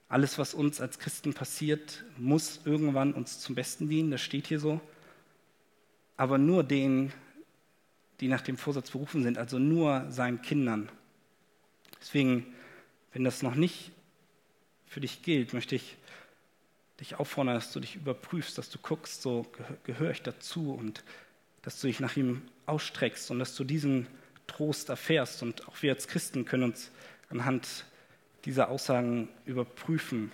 Alles, 0.09 0.37
was 0.37 0.53
uns 0.53 0.81
als 0.81 0.99
Christen 0.99 1.33
passiert, 1.33 2.03
muss 2.17 2.61
irgendwann 2.65 3.13
uns 3.13 3.39
zum 3.39 3.55
Besten 3.55 3.87
dienen, 3.89 4.11
das 4.11 4.21
steht 4.21 4.47
hier 4.47 4.59
so. 4.59 4.81
Aber 6.17 6.37
nur 6.37 6.63
denen, 6.63 7.11
die 8.19 8.27
nach 8.27 8.41
dem 8.41 8.57
Vorsatz 8.57 8.91
berufen 8.91 9.23
sind, 9.23 9.37
also 9.37 9.59
nur 9.59 10.05
seinen 10.09 10.41
Kindern. 10.41 10.89
Deswegen, 11.99 12.53
wenn 13.13 13.23
das 13.23 13.41
noch 13.41 13.55
nicht 13.55 13.91
für 14.87 15.01
dich 15.01 15.21
gilt, 15.23 15.53
möchte 15.53 15.75
ich 15.75 15.97
dich 16.99 17.15
auffordern, 17.15 17.55
dass 17.55 17.71
du 17.71 17.79
dich 17.79 17.95
überprüfst, 17.95 18.57
dass 18.57 18.69
du 18.69 18.77
guckst, 18.77 19.21
so 19.21 19.45
gehöre 19.83 20.11
ich 20.11 20.21
dazu 20.21 20.73
und 20.73 21.03
dass 21.63 21.79
du 21.81 21.87
dich 21.87 21.99
nach 21.99 22.15
ihm 22.15 22.43
ausstreckst 22.65 23.31
und 23.31 23.39
dass 23.39 23.55
du 23.55 23.63
diesen 23.63 24.07
Trost 24.47 24.89
erfährst. 24.89 25.41
Und 25.41 25.67
auch 25.67 25.81
wir 25.81 25.93
als 25.93 26.07
Christen 26.07 26.45
können 26.45 26.63
uns 26.63 26.91
anhand 27.29 27.85
dieser 28.45 28.69
Aussagen 28.69 29.29
überprüfen. 29.45 30.31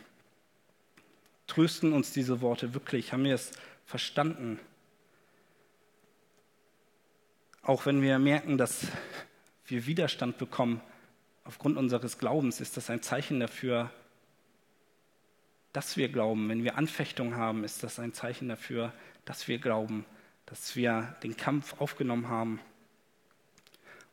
Trösten 1.47 1.93
uns 1.93 2.11
diese 2.11 2.41
Worte 2.41 2.73
wirklich? 2.73 3.13
Haben 3.13 3.23
wir 3.23 3.35
es 3.35 3.51
verstanden? 3.85 4.59
Auch 7.61 7.85
wenn 7.85 8.01
wir 8.01 8.19
merken, 8.19 8.57
dass 8.57 8.87
wir 9.65 9.85
Widerstand 9.85 10.37
bekommen 10.37 10.81
aufgrund 11.43 11.77
unseres 11.77 12.17
Glaubens, 12.17 12.61
ist 12.61 12.77
das 12.77 12.89
ein 12.89 13.01
Zeichen 13.01 13.39
dafür, 13.39 13.91
dass 15.73 15.97
wir 15.97 16.09
glauben. 16.09 16.49
Wenn 16.49 16.63
wir 16.63 16.77
Anfechtung 16.77 17.35
haben, 17.35 17.63
ist 17.63 17.83
das 17.83 17.99
ein 17.99 18.13
Zeichen 18.13 18.49
dafür, 18.49 18.93
dass 19.25 19.47
wir 19.47 19.59
glauben, 19.59 20.05
dass 20.45 20.75
wir 20.75 21.15
den 21.21 21.37
Kampf 21.37 21.79
aufgenommen 21.79 22.29
haben. 22.29 22.59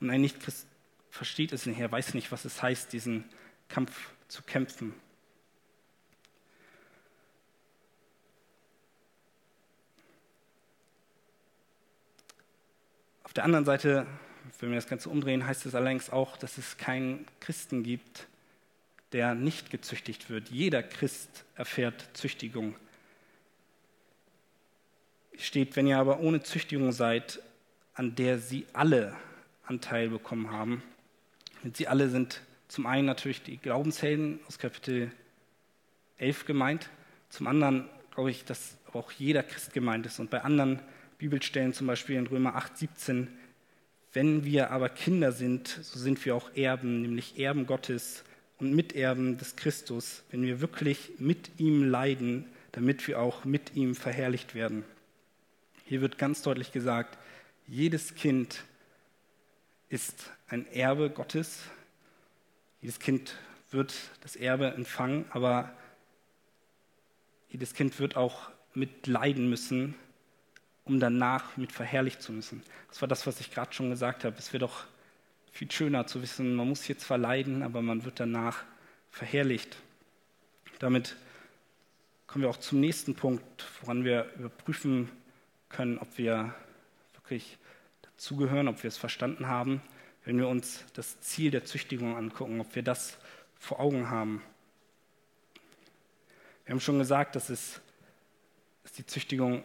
Und 0.00 0.10
ein 0.10 0.20
Nichtchrist 0.20 0.66
versteht 1.10 1.52
es 1.52 1.64
nicht, 1.66 1.80
er 1.80 1.90
weiß 1.90 2.14
nicht, 2.14 2.30
was 2.32 2.44
es 2.44 2.62
heißt, 2.62 2.92
diesen 2.92 3.24
Kampf 3.68 4.10
zu 4.28 4.42
kämpfen. 4.42 4.94
Der 13.36 13.44
anderen 13.44 13.64
Seite, 13.64 14.06
wenn 14.60 14.70
wir 14.70 14.76
das 14.76 14.88
Ganze 14.88 15.08
umdrehen, 15.08 15.46
heißt 15.46 15.66
es 15.66 15.74
allerdings 15.74 16.10
auch, 16.10 16.36
dass 16.36 16.58
es 16.58 16.76
keinen 16.76 17.26
Christen 17.40 17.82
gibt, 17.82 18.26
der 19.12 19.34
nicht 19.34 19.70
gezüchtigt 19.70 20.30
wird. 20.30 20.48
Jeder 20.48 20.82
Christ 20.82 21.44
erfährt 21.54 22.08
Züchtigung. 22.14 22.74
Steht, 25.36 25.76
wenn 25.76 25.86
ihr 25.86 25.98
aber 25.98 26.20
ohne 26.20 26.42
Züchtigung 26.42 26.92
seid, 26.92 27.40
an 27.94 28.14
der 28.14 28.38
sie 28.38 28.66
alle 28.72 29.16
Anteil 29.66 30.08
bekommen 30.08 30.50
haben. 30.50 30.82
Und 31.62 31.76
sie 31.76 31.88
alle 31.88 32.08
sind 32.08 32.40
zum 32.68 32.86
einen 32.86 33.06
natürlich 33.06 33.42
die 33.42 33.58
Glaubenshelden 33.58 34.40
aus 34.48 34.58
Kapitel 34.58 35.10
11 36.18 36.46
gemeint, 36.46 36.88
zum 37.28 37.46
anderen 37.46 37.88
glaube 38.14 38.30
ich, 38.30 38.44
dass 38.44 38.78
auch 38.92 39.10
jeder 39.12 39.42
Christ 39.42 39.72
gemeint 39.74 40.06
ist. 40.06 40.18
Und 40.18 40.30
bei 40.30 40.42
anderen 40.42 40.80
Bibelstellen, 41.18 41.72
zum 41.72 41.86
Beispiel 41.86 42.16
in 42.16 42.26
Römer 42.26 42.56
8, 42.56 42.76
17, 42.76 43.28
wenn 44.12 44.44
wir 44.44 44.70
aber 44.70 44.88
Kinder 44.88 45.32
sind, 45.32 45.68
so 45.68 45.98
sind 45.98 46.24
wir 46.24 46.34
auch 46.34 46.54
Erben, 46.54 47.02
nämlich 47.02 47.38
Erben 47.38 47.66
Gottes 47.66 48.24
und 48.58 48.74
Miterben 48.74 49.36
des 49.38 49.56
Christus, 49.56 50.22
wenn 50.30 50.42
wir 50.42 50.60
wirklich 50.60 51.12
mit 51.18 51.50
ihm 51.58 51.84
leiden, 51.88 52.46
damit 52.72 53.06
wir 53.08 53.20
auch 53.20 53.44
mit 53.44 53.74
ihm 53.74 53.94
verherrlicht 53.94 54.54
werden. 54.54 54.84
Hier 55.84 56.00
wird 56.00 56.18
ganz 56.18 56.42
deutlich 56.42 56.72
gesagt, 56.72 57.18
jedes 57.66 58.14
Kind 58.14 58.64
ist 59.88 60.30
ein 60.48 60.66
Erbe 60.72 61.10
Gottes. 61.10 61.60
Jedes 62.80 62.98
Kind 62.98 63.36
wird 63.70 63.94
das 64.20 64.36
Erbe 64.36 64.72
empfangen, 64.72 65.26
aber 65.30 65.72
jedes 67.48 67.74
Kind 67.74 67.98
wird 68.00 68.16
auch 68.16 68.50
mit 68.74 69.06
leiden 69.06 69.48
müssen, 69.48 69.94
um 70.86 71.00
danach 71.00 71.56
mit 71.56 71.72
verherrlicht 71.72 72.22
zu 72.22 72.32
müssen. 72.32 72.62
Das 72.88 73.02
war 73.02 73.08
das, 73.08 73.26
was 73.26 73.40
ich 73.40 73.50
gerade 73.50 73.72
schon 73.72 73.90
gesagt 73.90 74.24
habe. 74.24 74.36
Es 74.38 74.52
wird 74.52 74.62
doch 74.62 74.84
viel 75.50 75.70
schöner 75.70 76.06
zu 76.06 76.22
wissen, 76.22 76.54
man 76.54 76.68
muss 76.68 76.86
jetzt 76.88 77.04
zwar 77.04 77.18
leiden, 77.18 77.62
aber 77.62 77.82
man 77.82 78.04
wird 78.04 78.20
danach 78.20 78.62
verherrlicht. 79.10 79.76
Damit 80.78 81.16
kommen 82.26 82.42
wir 82.42 82.50
auch 82.50 82.58
zum 82.58 82.80
nächsten 82.80 83.14
Punkt, 83.14 83.66
woran 83.80 84.04
wir 84.04 84.30
überprüfen 84.38 85.10
können, 85.68 85.98
ob 85.98 86.18
wir 86.18 86.54
wirklich 87.14 87.58
dazugehören, 88.02 88.68
ob 88.68 88.82
wir 88.82 88.88
es 88.88 88.96
verstanden 88.96 89.48
haben, 89.48 89.82
wenn 90.24 90.38
wir 90.38 90.48
uns 90.48 90.84
das 90.94 91.20
Ziel 91.20 91.50
der 91.50 91.64
Züchtigung 91.64 92.16
angucken, 92.16 92.60
ob 92.60 92.74
wir 92.74 92.82
das 92.82 93.18
vor 93.58 93.80
Augen 93.80 94.08
haben. 94.10 94.42
Wir 96.64 96.72
haben 96.72 96.80
schon 96.80 96.98
gesagt, 96.98 97.34
dass, 97.34 97.48
es, 97.48 97.80
dass 98.82 98.92
die 98.92 99.06
Züchtigung 99.06 99.64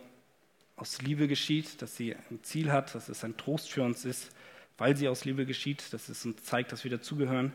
aus 0.82 1.00
Liebe 1.04 1.28
geschieht, 1.28 1.80
dass 1.84 1.96
sie 1.96 2.15
ein 2.15 2.39
Ziel 2.41 2.72
hat, 2.72 2.96
dass 2.96 3.08
es 3.08 3.24
ein 3.24 3.38
Trost 3.38 3.72
für 3.72 3.84
uns 3.84 4.04
ist, 4.04 4.32
weil 4.80 4.98
sie 4.98 5.08
aus 5.08 5.26
Liebe 5.26 5.46
geschieht, 5.46 5.94
dass 5.94 6.10
es 6.10 6.26
uns 6.26 6.44
zeigt, 6.44 6.72
dass 6.72 6.84
wir 6.84 6.89
dazugehören. 6.89 7.54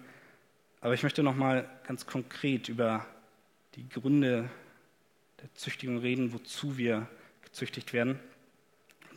Aber 0.80 0.94
ich 0.94 1.02
möchte 1.02 1.24
noch 1.24 1.34
mal 1.34 1.68
ganz 1.88 2.06
konkret 2.06 2.68
über 2.68 3.04
die 3.74 3.88
Gründe 3.88 4.48
der 5.42 5.52
Züchtigung 5.54 5.98
reden, 5.98 6.32
wozu 6.32 6.78
wir 6.78 7.08
gezüchtigt 7.42 7.92
werden. 7.92 8.20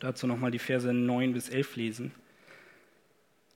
Dazu 0.00 0.26
nochmal 0.26 0.50
die 0.50 0.58
Verse 0.58 0.92
9 0.92 1.32
bis 1.32 1.48
11 1.48 1.76
lesen. 1.76 2.12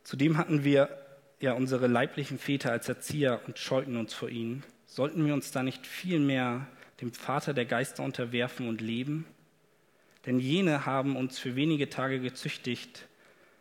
Zudem 0.04 0.38
hatten 0.38 0.62
wir 0.62 1.04
ja 1.40 1.54
unsere 1.54 1.88
leiblichen 1.88 2.38
Väter 2.38 2.70
als 2.70 2.88
Erzieher 2.88 3.40
und 3.48 3.58
scheuten 3.58 3.96
uns 3.96 4.14
vor 4.14 4.28
ihnen. 4.28 4.62
Sollten 4.86 5.26
wir 5.26 5.34
uns 5.34 5.50
da 5.50 5.64
nicht 5.64 5.84
vielmehr 5.84 6.68
dem 7.00 7.12
Vater 7.12 7.54
der 7.54 7.64
Geister 7.64 8.04
unterwerfen 8.04 8.68
und 8.68 8.80
leben? 8.80 9.26
Denn 10.26 10.38
jene 10.38 10.86
haben 10.86 11.16
uns 11.16 11.38
für 11.38 11.56
wenige 11.56 11.90
Tage 11.90 12.20
gezüchtigt, 12.20 13.06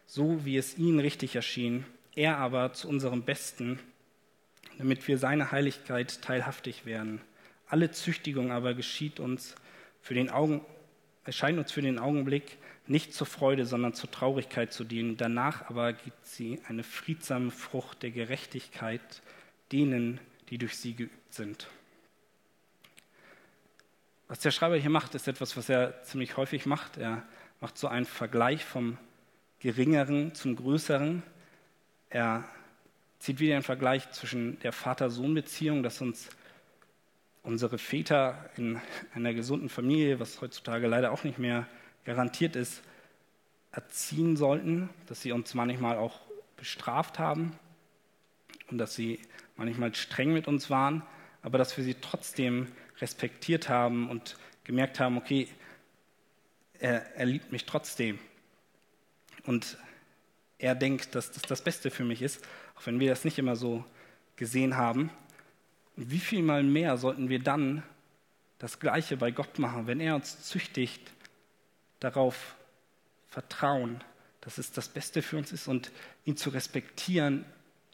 so 0.06 0.45
wie 0.45 0.58
es 0.58 0.78
ihnen 0.78 0.99
richtig 0.99 1.36
erschien, 1.36 1.86
er 2.15 2.38
aber 2.38 2.73
zu 2.73 2.88
unserem 2.88 3.23
Besten, 3.23 3.80
damit 4.78 5.08
wir 5.08 5.17
seine 5.17 5.52
Heiligkeit 5.52 6.21
teilhaftig 6.21 6.86
werden. 6.86 7.21
Alle 7.67 7.91
Züchtigung 7.91 8.52
aber 8.52 8.73
geschieht 8.73 9.19
uns 9.19 9.56
für 10.02 10.13
den 10.13 10.30
Augen, 10.30 10.62
erscheint 11.26 11.58
uns 11.58 11.71
für 11.71 11.82
den 11.82 11.99
Augenblick 11.99 12.58
nicht 12.86 13.13
zur 13.13 13.28
Freude, 13.28 13.65
sondern 13.65 13.93
zur 13.93 14.12
Traurigkeit 14.12 14.73
zu 14.73 14.84
dienen. 14.84 15.17
Danach 15.17 15.69
aber 15.69 15.93
gibt 15.93 16.26
sie 16.26 16.60
eine 16.67 16.84
friedsame 16.84 17.52
Frucht 17.52 18.04
der 18.04 18.12
Gerechtigkeit 18.12 19.21
denen, 19.71 20.19
die 20.49 20.58
durch 20.58 20.78
sie 20.78 20.93
geübt 20.93 21.34
sind. 21.34 21.67
Was 24.34 24.39
der 24.39 24.50
Schreiber 24.50 24.78
hier 24.78 24.89
macht, 24.89 25.13
ist 25.13 25.28
etwas, 25.28 25.56
was 25.58 25.69
er 25.69 26.02
ziemlich 26.02 26.38
häufig 26.38 26.65
macht. 26.65 26.98
Er 26.98 27.22
macht 27.62 27.78
so 27.78 27.88
einen 27.88 28.08
Vergleich 28.08 28.65
vom 28.65 28.98
Geringeren 29.60 30.34
zum 30.34 30.56
Größeren. 30.56 31.22
Er 32.10 32.43
zieht 33.19 33.39
wieder 33.39 33.54
einen 33.54 33.62
Vergleich 33.62 34.10
zwischen 34.10 34.58
der 34.62 34.72
Vater-Sohn-Beziehung, 34.72 35.84
dass 35.84 36.02
uns 36.02 36.30
unsere 37.43 37.78
Väter 37.78 38.50
in 38.58 38.82
einer 39.13 39.36
gesunden 39.36 39.69
Familie, 39.69 40.19
was 40.19 40.41
heutzutage 40.41 40.88
leider 40.88 41.12
auch 41.12 41.24
nicht 41.24 41.38
mehr 41.38 41.67
garantiert 42.04 42.56
ist, 42.56 42.82
erziehen 43.72 44.36
sollten, 44.36 44.89
dass 45.06 45.22
sie 45.22 45.32
uns 45.32 45.54
manchmal 45.54 45.98
auch 45.98 46.22
bestraft 46.58 47.19
haben 47.19 47.56
und 48.72 48.80
dass 48.80 48.96
sie 48.96 49.19
manchmal 49.58 49.93
streng 49.93 50.34
mit 50.34 50.48
uns 50.48 50.72
waren, 50.72 51.04
aber 51.43 51.58
dass 51.58 51.77
wir 51.77 51.84
sie 51.84 51.95
trotzdem 51.95 52.67
respektiert 52.99 53.69
haben 53.69 54.10
und 54.10 54.38
gemerkt 54.63 54.99
haben, 54.99 55.17
okay, 55.17 55.47
er, 56.79 57.15
er 57.15 57.25
liebt 57.25 57.51
mich 57.51 57.65
trotzdem. 57.65 58.17
Und 59.43 59.77
er 60.58 60.73
denkt, 60.73 61.13
dass 61.15 61.32
das 61.32 61.43
das 61.43 61.62
Beste 61.62 61.91
für 61.91 62.06
mich 62.06 62.21
ist, 62.21 62.47
auch 62.75 62.86
wenn 62.86 62.99
wir 62.99 63.10
das 63.10 63.25
nicht 63.25 63.38
immer 63.38 63.58
so 63.58 63.84
gesehen 64.38 64.77
haben. 64.77 65.12
Wie 65.97 66.19
viel 66.19 66.41
mal 66.41 66.63
mehr 66.63 66.97
sollten 66.97 67.29
wir 67.29 67.39
dann 67.39 67.84
das 68.58 68.79
Gleiche 68.79 69.17
bei 69.17 69.32
Gott 69.32 69.60
machen, 69.60 69.86
wenn 69.86 69.99
er 69.99 70.15
uns 70.15 70.43
züchtigt, 70.43 71.12
darauf 71.99 72.56
vertrauen, 73.27 74.01
dass 74.41 74.58
es 74.58 74.71
das 74.71 74.88
Beste 74.88 75.21
für 75.21 75.38
uns 75.38 75.51
ist 75.51 75.67
und 75.67 75.91
ihn 76.25 76.38
zu 76.38 76.49
respektieren 76.49 77.45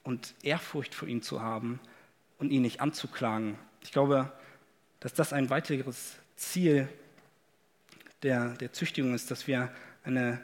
und 0.04 0.34
Ehrfurcht 0.44 0.94
vor 0.94 1.08
ihm 1.08 1.22
zu 1.22 1.42
haben 1.42 1.80
und 2.40 2.52
ihn 2.52 2.62
nicht 2.62 2.82
anzuklagen. 2.82 3.58
Ich 3.82 3.92
glaube, 3.92 4.32
dass 5.00 5.14
das 5.14 5.34
ein 5.34 5.50
weiteres 5.50 6.16
Ziel 6.36 6.90
der, 8.24 8.50
der 8.56 8.74
Züchtigung 8.74 9.14
ist, 9.14 9.32
dass 9.32 9.48
wir 9.48 9.72
eine 10.04 10.42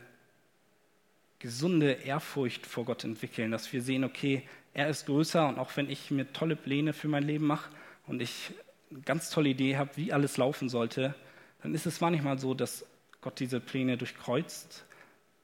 gesunde 1.39 1.91
Ehrfurcht 1.91 2.65
vor 2.65 2.85
Gott 2.85 3.03
entwickeln, 3.03 3.51
dass 3.51 3.71
wir 3.73 3.81
sehen, 3.81 4.03
okay, 4.03 4.43
er 4.73 4.89
ist 4.89 5.05
größer 5.05 5.47
und 5.47 5.59
auch 5.59 5.75
wenn 5.75 5.89
ich 5.89 6.11
mir 6.11 6.31
tolle 6.33 6.55
Pläne 6.55 6.93
für 6.93 7.07
mein 7.07 7.23
Leben 7.23 7.47
mache 7.47 7.69
und 8.07 8.21
ich 8.21 8.51
eine 8.91 9.01
ganz 9.01 9.29
tolle 9.29 9.49
Idee 9.49 9.77
habe, 9.77 9.91
wie 9.95 10.13
alles 10.13 10.37
laufen 10.37 10.69
sollte, 10.69 11.15
dann 11.61 11.73
ist 11.73 11.85
es 11.85 12.01
manchmal 12.01 12.39
so, 12.39 12.53
dass 12.53 12.85
Gott 13.21 13.39
diese 13.39 13.59
Pläne 13.59 13.97
durchkreuzt, 13.97 14.85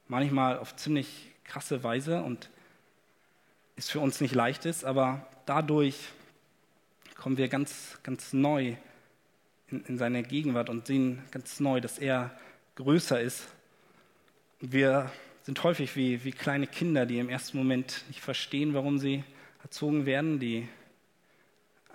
manchmal 0.08 0.58
auf 0.58 0.76
ziemlich 0.76 1.30
krasse 1.44 1.82
Weise 1.82 2.22
und 2.22 2.50
es 3.76 3.88
für 3.90 4.00
uns 4.00 4.20
nicht 4.20 4.34
leicht 4.34 4.66
ist, 4.66 4.84
aber 4.84 5.26
dadurch 5.46 5.96
kommen 7.22 7.38
wir 7.38 7.46
ganz, 7.46 7.98
ganz 8.02 8.32
neu 8.32 8.74
in, 9.68 9.84
in 9.84 9.96
seine 9.96 10.24
Gegenwart 10.24 10.68
und 10.68 10.88
sehen 10.88 11.22
ganz 11.30 11.60
neu, 11.60 11.80
dass 11.80 12.00
er 12.00 12.36
größer 12.74 13.20
ist. 13.20 13.46
Wir 14.58 15.08
sind 15.42 15.62
häufig 15.62 15.94
wie, 15.94 16.24
wie 16.24 16.32
kleine 16.32 16.66
Kinder, 16.66 17.06
die 17.06 17.20
im 17.20 17.28
ersten 17.28 17.58
Moment 17.58 18.04
nicht 18.08 18.20
verstehen, 18.20 18.74
warum 18.74 18.98
sie 18.98 19.22
erzogen 19.62 20.04
werden, 20.04 20.40
die 20.40 20.68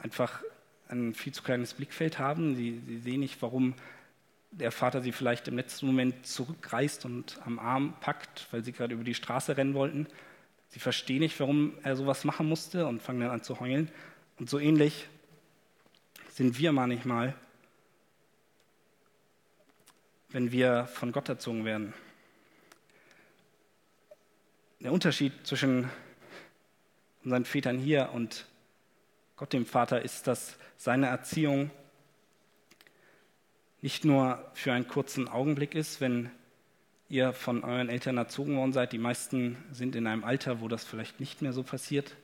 einfach 0.01 0.41
ein 0.87 1.13
viel 1.13 1.33
zu 1.33 1.43
kleines 1.43 1.73
Blickfeld 1.73 2.19
haben. 2.19 2.55
Sie, 2.55 2.81
sie 2.87 2.99
sehen 2.99 3.19
nicht, 3.19 3.41
warum 3.41 3.73
der 4.51 4.71
Vater 4.71 5.01
sie 5.01 5.11
vielleicht 5.11 5.49
im 5.49 5.57
letzten 5.57 5.87
Moment 5.87 6.25
zurückreißt 6.25 7.03
und 7.03 7.37
am 7.43 7.59
Arm 7.59 7.95
packt, 7.99 8.47
weil 8.51 8.63
sie 8.63 8.71
gerade 8.71 8.93
über 8.93 9.03
die 9.03 9.13
Straße 9.13 9.57
rennen 9.57 9.73
wollten. 9.73 10.07
Sie 10.69 10.79
verstehen 10.79 11.19
nicht, 11.19 11.37
warum 11.41 11.73
er 11.83 11.97
sowas 11.97 12.23
machen 12.23 12.47
musste 12.47 12.87
und 12.87 13.01
fangen 13.01 13.19
dann 13.19 13.31
an 13.31 13.43
zu 13.43 13.59
heulen. 13.59 13.91
Und 14.39 14.49
so 14.49 14.57
ähnlich 14.57 15.09
sind 16.37 16.59
wir 16.59 16.71
manchmal, 16.71 17.33
wenn 20.29 20.51
wir 20.51 20.85
von 20.85 21.11
Gott 21.11 21.29
erzogen 21.29 21.65
werden. 21.65 21.95
Der 24.79 24.93
Unterschied 24.93 25.33
zwischen 25.47 25.89
unseren 27.23 27.43
Vätern 27.43 27.79
hier 27.79 28.11
und 28.13 28.45
Gott 29.35 29.51
dem 29.51 29.65
Vater 29.65 30.03
ist, 30.03 30.27
dass 30.27 30.57
seine 30.77 31.07
Erziehung 31.07 31.71
nicht 33.81 34.05
nur 34.05 34.51
für 34.53 34.73
einen 34.73 34.87
kurzen 34.87 35.27
Augenblick 35.27 35.73
ist, 35.73 36.01
wenn 36.01 36.29
ihr 37.09 37.33
von 37.33 37.63
euren 37.63 37.89
Eltern 37.89 38.17
erzogen 38.17 38.55
worden 38.57 38.73
seid. 38.73 38.93
Die 38.93 38.99
meisten 38.99 39.57
sind 39.71 39.95
in 39.95 40.05
einem 40.05 40.23
Alter, 40.23 40.61
wo 40.61 40.67
das 40.67 40.85
vielleicht 40.85 41.19
nicht 41.19 41.41
mehr 41.41 41.53
so 41.53 41.63
passiert. 41.63 42.15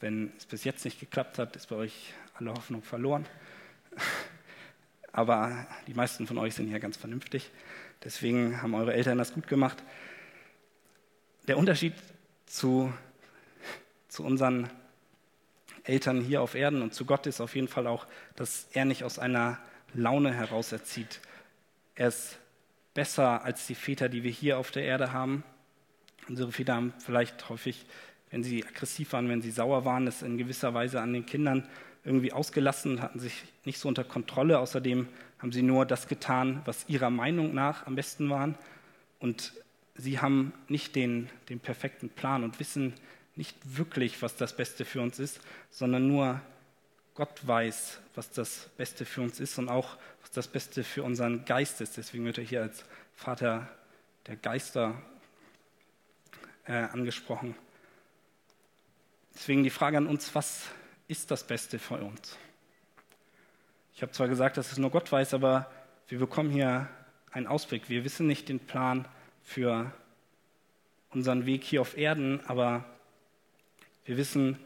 Wenn 0.00 0.32
es 0.38 0.46
bis 0.46 0.64
jetzt 0.64 0.86
nicht 0.86 0.98
geklappt 0.98 1.38
hat, 1.38 1.54
ist 1.54 1.68
bei 1.68 1.76
euch 1.76 2.14
alle 2.34 2.52
Hoffnung 2.52 2.82
verloren. 2.82 3.26
Aber 5.12 5.66
die 5.86 5.94
meisten 5.94 6.26
von 6.26 6.38
euch 6.38 6.54
sind 6.54 6.68
hier 6.68 6.80
ganz 6.80 6.96
vernünftig. 6.96 7.50
Deswegen 8.02 8.62
haben 8.62 8.74
eure 8.74 8.94
Eltern 8.94 9.18
das 9.18 9.34
gut 9.34 9.46
gemacht. 9.46 9.82
Der 11.48 11.58
Unterschied 11.58 11.94
zu, 12.46 12.92
zu 14.08 14.24
unseren 14.24 14.70
Eltern 15.84 16.20
hier 16.20 16.42
auf 16.42 16.54
Erden 16.54 16.82
und 16.82 16.94
zu 16.94 17.04
Gott 17.04 17.26
ist 17.26 17.40
auf 17.40 17.54
jeden 17.54 17.68
Fall 17.68 17.86
auch, 17.86 18.06
dass 18.36 18.68
er 18.72 18.84
nicht 18.84 19.04
aus 19.04 19.18
einer 19.18 19.58
Laune 19.94 20.32
heraus 20.32 20.72
erzieht. 20.72 21.20
Er 21.94 22.08
ist 22.08 22.38
besser 22.94 23.44
als 23.44 23.66
die 23.66 23.74
Väter, 23.74 24.08
die 24.08 24.22
wir 24.22 24.30
hier 24.30 24.58
auf 24.58 24.70
der 24.70 24.84
Erde 24.84 25.12
haben. 25.12 25.44
Unsere 26.28 26.52
Väter 26.52 26.74
haben 26.74 26.94
vielleicht 26.98 27.48
häufig, 27.48 27.84
wenn 28.30 28.44
sie 28.44 28.64
aggressiv 28.64 29.12
waren, 29.12 29.28
wenn 29.28 29.42
sie 29.42 29.50
sauer 29.50 29.84
waren, 29.84 30.06
das 30.06 30.22
in 30.22 30.38
gewisser 30.38 30.72
Weise 30.72 31.00
an 31.00 31.12
den 31.12 31.26
Kindern 31.26 31.68
irgendwie 32.04 32.32
ausgelassen, 32.32 33.00
hatten 33.02 33.20
sich 33.20 33.44
nicht 33.64 33.78
so 33.78 33.88
unter 33.88 34.04
Kontrolle. 34.04 34.58
Außerdem 34.58 35.08
haben 35.38 35.52
sie 35.52 35.62
nur 35.62 35.86
das 35.86 36.08
getan, 36.08 36.62
was 36.64 36.88
ihrer 36.88 37.10
Meinung 37.10 37.54
nach 37.54 37.86
am 37.86 37.94
besten 37.94 38.28
war. 38.28 38.54
Und 39.20 39.52
sie 39.94 40.20
haben 40.20 40.52
nicht 40.68 40.96
den, 40.96 41.28
den 41.48 41.60
perfekten 41.60 42.08
Plan 42.08 42.44
und 42.44 42.58
wissen 42.58 42.94
nicht 43.36 43.56
wirklich, 43.64 44.20
was 44.20 44.36
das 44.36 44.56
Beste 44.56 44.84
für 44.84 45.00
uns 45.00 45.18
ist, 45.18 45.40
sondern 45.70 46.06
nur 46.06 46.40
Gott 47.14 47.46
weiß, 47.46 48.00
was 48.14 48.30
das 48.30 48.70
Beste 48.76 49.04
für 49.04 49.20
uns 49.20 49.40
ist 49.40 49.58
und 49.58 49.68
auch, 49.68 49.96
was 50.22 50.30
das 50.30 50.48
Beste 50.48 50.84
für 50.84 51.02
unseren 51.02 51.44
Geist 51.44 51.80
ist. 51.80 51.96
Deswegen 51.96 52.24
wird 52.24 52.38
er 52.38 52.44
hier 52.44 52.62
als 52.62 52.84
Vater 53.14 53.68
der 54.26 54.36
Geister 54.36 55.00
äh, 56.66 56.72
angesprochen. 56.72 57.54
Deswegen 59.34 59.62
die 59.62 59.70
Frage 59.70 59.96
an 59.96 60.06
uns, 60.06 60.34
was 60.34 60.66
ist 61.12 61.30
das 61.30 61.44
Beste 61.44 61.78
für 61.78 61.98
uns? 61.98 62.38
Ich 63.94 64.00
habe 64.00 64.12
zwar 64.12 64.28
gesagt, 64.28 64.56
dass 64.56 64.72
es 64.72 64.78
nur 64.78 64.90
Gott 64.90 65.12
weiß, 65.12 65.34
aber 65.34 65.70
wir 66.08 66.18
bekommen 66.18 66.50
hier 66.50 66.88
einen 67.30 67.46
Ausblick. 67.46 67.90
Wir 67.90 68.02
wissen 68.02 68.26
nicht 68.26 68.48
den 68.48 68.60
Plan 68.60 69.06
für 69.42 69.92
unseren 71.10 71.44
Weg 71.44 71.64
hier 71.64 71.82
auf 71.82 71.98
Erden, 71.98 72.40
aber 72.46 72.86
wir 74.06 74.16
wissen, 74.16 74.58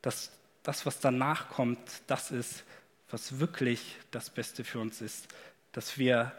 dass 0.00 0.30
das, 0.62 0.86
was 0.86 1.00
danach 1.00 1.48
kommt, 1.48 1.80
das 2.06 2.30
ist, 2.30 2.62
was 3.10 3.40
wirklich 3.40 3.96
das 4.12 4.30
Beste 4.30 4.62
für 4.62 4.78
uns 4.78 5.00
ist. 5.00 5.26
Dass 5.72 5.98
wir 5.98 6.30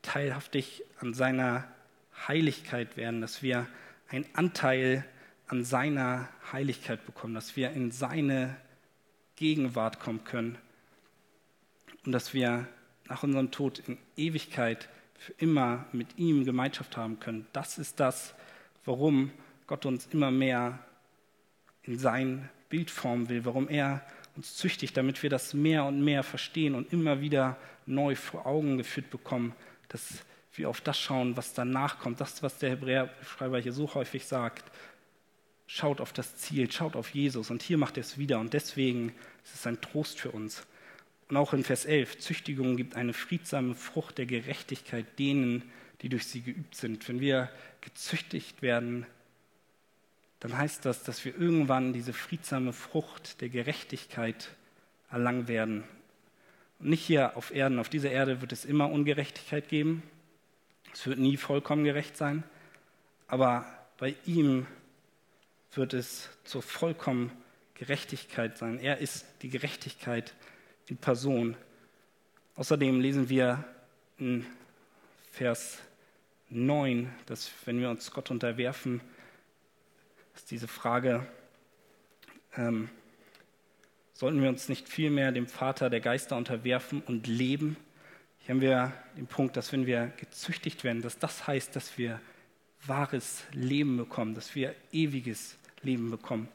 teilhaftig 0.00 0.84
an 1.00 1.12
seiner 1.12 1.68
Heiligkeit 2.26 2.96
werden, 2.96 3.20
dass 3.20 3.42
wir 3.42 3.66
einen 4.08 4.24
Anteil 4.32 5.04
an 5.48 5.64
seiner 5.64 6.30
Heiligkeit 6.50 7.04
bekommen, 7.04 7.34
dass 7.34 7.56
wir 7.56 7.72
in 7.72 7.90
seine 7.90 8.56
Gegenwart 9.40 10.00
kommen 10.00 10.22
können 10.22 10.58
und 12.04 12.12
dass 12.12 12.34
wir 12.34 12.68
nach 13.08 13.22
unserem 13.22 13.50
Tod 13.50 13.78
in 13.88 13.96
Ewigkeit 14.14 14.90
für 15.18 15.32
immer 15.38 15.86
mit 15.92 16.18
ihm 16.18 16.44
Gemeinschaft 16.44 16.98
haben 16.98 17.18
können. 17.20 17.46
Das 17.54 17.78
ist 17.78 17.98
das, 18.00 18.34
warum 18.84 19.30
Gott 19.66 19.86
uns 19.86 20.06
immer 20.12 20.30
mehr 20.30 20.78
in 21.82 21.98
sein 21.98 22.50
Bildform 22.68 23.30
will, 23.30 23.46
warum 23.46 23.70
er 23.70 24.04
uns 24.36 24.56
züchtigt, 24.56 24.94
damit 24.96 25.22
wir 25.22 25.30
das 25.30 25.54
mehr 25.54 25.84
und 25.86 26.04
mehr 26.04 26.22
verstehen 26.22 26.74
und 26.74 26.92
immer 26.92 27.22
wieder 27.22 27.56
neu 27.86 28.16
vor 28.16 28.46
Augen 28.46 28.76
geführt 28.76 29.08
bekommen, 29.08 29.54
dass 29.88 30.22
wir 30.52 30.68
auf 30.68 30.82
das 30.82 31.00
schauen, 31.00 31.38
was 31.38 31.54
danach 31.54 31.98
kommt. 31.98 32.20
Das, 32.20 32.42
was 32.42 32.58
der 32.58 32.70
Hebräerschreiber 32.70 33.58
hier 33.58 33.72
so 33.72 33.94
häufig 33.94 34.26
sagt. 34.26 34.64
Schaut 35.72 36.00
auf 36.00 36.12
das 36.12 36.34
Ziel, 36.34 36.68
schaut 36.68 36.96
auf 36.96 37.10
Jesus. 37.10 37.48
Und 37.48 37.62
hier 37.62 37.78
macht 37.78 37.96
er 37.96 38.00
es 38.00 38.18
wieder. 38.18 38.40
Und 38.40 38.54
deswegen 38.54 39.10
ist 39.44 39.54
es 39.54 39.68
ein 39.68 39.80
Trost 39.80 40.18
für 40.18 40.32
uns. 40.32 40.66
Und 41.28 41.36
auch 41.36 41.52
in 41.52 41.62
Vers 41.62 41.84
11, 41.84 42.18
Züchtigung 42.18 42.76
gibt 42.76 42.96
eine 42.96 43.12
friedsame 43.12 43.76
Frucht 43.76 44.18
der 44.18 44.26
Gerechtigkeit 44.26 45.06
denen, 45.20 45.62
die 46.02 46.08
durch 46.08 46.26
sie 46.26 46.40
geübt 46.40 46.74
sind. 46.74 47.08
Wenn 47.08 47.20
wir 47.20 47.50
gezüchtigt 47.82 48.62
werden, 48.62 49.06
dann 50.40 50.58
heißt 50.58 50.84
das, 50.84 51.04
dass 51.04 51.24
wir 51.24 51.38
irgendwann 51.38 51.92
diese 51.92 52.14
friedsame 52.14 52.72
Frucht 52.72 53.40
der 53.40 53.48
Gerechtigkeit 53.48 54.50
erlangen 55.08 55.46
werden. 55.46 55.84
Und 56.80 56.88
nicht 56.88 57.06
hier 57.06 57.36
auf 57.36 57.54
Erden. 57.54 57.78
Auf 57.78 57.88
dieser 57.88 58.10
Erde 58.10 58.40
wird 58.40 58.50
es 58.50 58.64
immer 58.64 58.90
Ungerechtigkeit 58.90 59.68
geben. 59.68 60.02
Es 60.92 61.06
wird 61.06 61.20
nie 61.20 61.36
vollkommen 61.36 61.84
gerecht 61.84 62.16
sein. 62.16 62.42
Aber 63.28 63.64
bei 63.98 64.16
ihm 64.26 64.66
wird 65.76 65.94
es 65.94 66.28
zur 66.44 66.62
vollkommen 66.62 67.30
Gerechtigkeit 67.74 68.58
sein. 68.58 68.78
Er 68.78 68.98
ist 68.98 69.26
die 69.42 69.48
Gerechtigkeit 69.48 70.34
in 70.86 70.96
Person. 70.96 71.56
Außerdem 72.56 73.00
lesen 73.00 73.28
wir 73.28 73.64
in 74.18 74.44
Vers 75.30 75.78
9, 76.50 77.10
dass 77.26 77.50
wenn 77.64 77.80
wir 77.80 77.90
uns 77.90 78.10
Gott 78.10 78.30
unterwerfen, 78.30 79.00
ist 80.34 80.50
diese 80.50 80.68
Frage, 80.68 81.26
ähm, 82.56 82.88
sollten 84.12 84.42
wir 84.42 84.48
uns 84.48 84.68
nicht 84.68 84.88
vielmehr 84.88 85.32
dem 85.32 85.46
Vater 85.46 85.88
der 85.88 86.00
Geister 86.00 86.36
unterwerfen 86.36 87.02
und 87.02 87.26
leben? 87.26 87.76
Hier 88.40 88.54
haben 88.54 88.60
wir 88.60 88.92
den 89.16 89.26
Punkt, 89.26 89.56
dass 89.56 89.72
wenn 89.72 89.86
wir 89.86 90.12
gezüchtigt 90.16 90.84
werden, 90.84 91.02
dass 91.02 91.18
das 91.18 91.46
heißt, 91.46 91.74
dass 91.76 91.96
wir 91.96 92.20
wahres 92.86 93.44
Leben 93.52 93.96
bekommen, 93.96 94.34
dass 94.34 94.54
wir 94.54 94.74
ewiges 94.92 95.56
Leben 95.82 96.10
bekommen. 96.10 96.48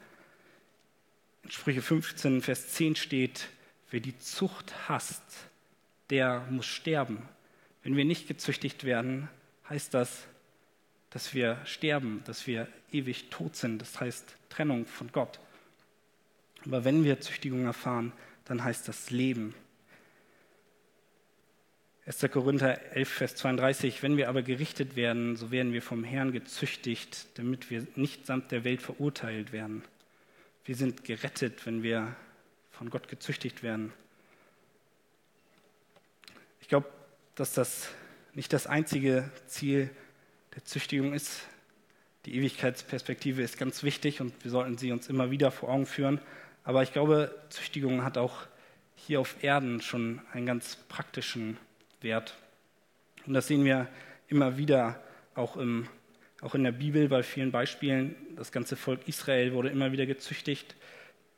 In 1.44 1.52
Sprüche 1.52 1.82
15, 1.82 2.42
Vers 2.42 2.70
10 2.74 2.96
steht, 2.96 3.48
wer 3.92 4.00
die 4.00 4.18
Zucht 4.18 4.90
hasst, 4.90 5.24
der 6.10 6.46
muss 6.50 6.66
sterben. 6.66 7.22
Wenn 7.84 7.96
wir 7.96 8.06
nicht 8.06 8.28
gezüchtigt 8.28 8.84
werden, 8.84 9.30
heißt 9.70 9.94
das, 9.94 10.28
dass 11.10 11.34
wir 11.34 11.60
sterben, 11.66 12.24
dass 12.26 12.48
wir 12.48 12.68
ewig 12.92 13.30
tot 13.30 13.56
sind. 13.56 13.80
Das 13.80 14.00
heißt 14.00 14.36
Trennung 14.50 14.86
von 14.86 15.12
Gott. 15.12 15.40
Aber 16.66 16.84
wenn 16.84 17.04
wir 17.04 17.22
Züchtigung 17.22 17.66
erfahren, 17.66 18.12
dann 18.46 18.64
heißt 18.64 18.88
das 18.88 19.12
Leben. 19.12 19.54
1. 22.08 22.24
Korinther 22.32 22.80
11, 22.92 23.10
Vers 23.10 23.36
32, 23.36 24.04
wenn 24.04 24.16
wir 24.16 24.30
aber 24.30 24.44
gerichtet 24.44 24.96
werden, 24.96 25.36
so 25.36 25.50
werden 25.50 25.74
wir 25.74 25.82
vom 25.82 26.04
Herrn 26.04 26.32
gezüchtigt, 26.32 27.26
damit 27.34 27.72
wir 27.72 27.88
nicht 27.96 28.28
samt 28.28 28.52
der 28.52 28.64
Welt 28.64 28.84
verurteilt 28.84 29.52
werden. 29.52 29.84
Wir 30.66 30.76
sind 30.76 31.04
gerettet, 31.04 31.66
wenn 31.66 31.82
wir 31.82 32.16
von 32.70 32.92
Gott 32.92 33.08
gezüchtigt 33.08 33.64
werden. 33.64 33.92
Ich 36.62 36.68
glaube, 36.68 36.88
dass 37.34 37.54
das 37.54 37.90
nicht 38.36 38.54
das 38.54 38.68
einzige 38.68 39.32
Ziel 39.48 39.90
der 40.54 40.64
Züchtigung 40.64 41.12
ist. 41.12 41.48
Die 42.26 42.36
Ewigkeitsperspektive 42.36 43.42
ist 43.42 43.58
ganz 43.58 43.82
wichtig 43.82 44.22
und 44.22 44.44
wir 44.44 44.52
sollten 44.52 44.78
sie 44.78 44.92
uns 44.92 45.10
immer 45.10 45.32
wieder 45.32 45.50
vor 45.50 45.70
Augen 45.70 45.88
führen. 45.88 46.22
Aber 46.64 46.84
ich 46.84 46.94
glaube, 46.94 47.36
Züchtigung 47.50 48.04
hat 48.04 48.20
auch 48.20 48.46
hier 48.96 49.20
auf 49.20 49.44
Erden 49.44 49.82
schon 49.82 50.22
einen 50.34 50.46
ganz 50.46 50.76
praktischen 50.88 51.58
Wert. 52.02 52.36
Und 53.26 53.34
das 53.34 53.48
sehen 53.48 53.66
wir 53.66 53.88
immer 54.28 54.58
wieder 54.58 55.02
auch, 55.34 55.58
im, 55.58 55.88
auch 56.42 56.56
in 56.56 56.64
der 56.64 56.72
Bibel 56.72 57.08
bei 57.10 57.24
vielen 57.24 57.52
Beispielen. 57.52 58.16
Das 58.36 58.52
ganze 58.52 58.76
Volk 58.76 59.08
Israel 59.08 59.54
wurde 59.54 59.70
immer 59.70 59.92
wieder 59.92 60.06
gezüchtigt. 60.06 60.76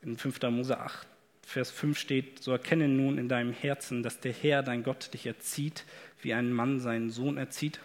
In 0.02 0.16
5. 0.16 0.42
Mose 0.50 0.78
8, 0.78 1.06
Vers 1.42 1.70
5 1.70 1.98
steht, 1.98 2.42
so 2.42 2.52
erkenne 2.52 2.88
nun 2.88 3.18
in 3.18 3.28
deinem 3.28 3.52
Herzen, 3.52 4.02
dass 4.02 4.20
der 4.20 4.32
Herr, 4.32 4.62
dein 4.62 4.82
Gott, 4.82 5.12
dich 5.12 5.26
erzieht, 5.26 5.84
wie 6.22 6.34
ein 6.34 6.52
Mann 6.52 6.78
seinen 6.78 7.10
Sohn 7.10 7.36
erzieht. 7.36 7.80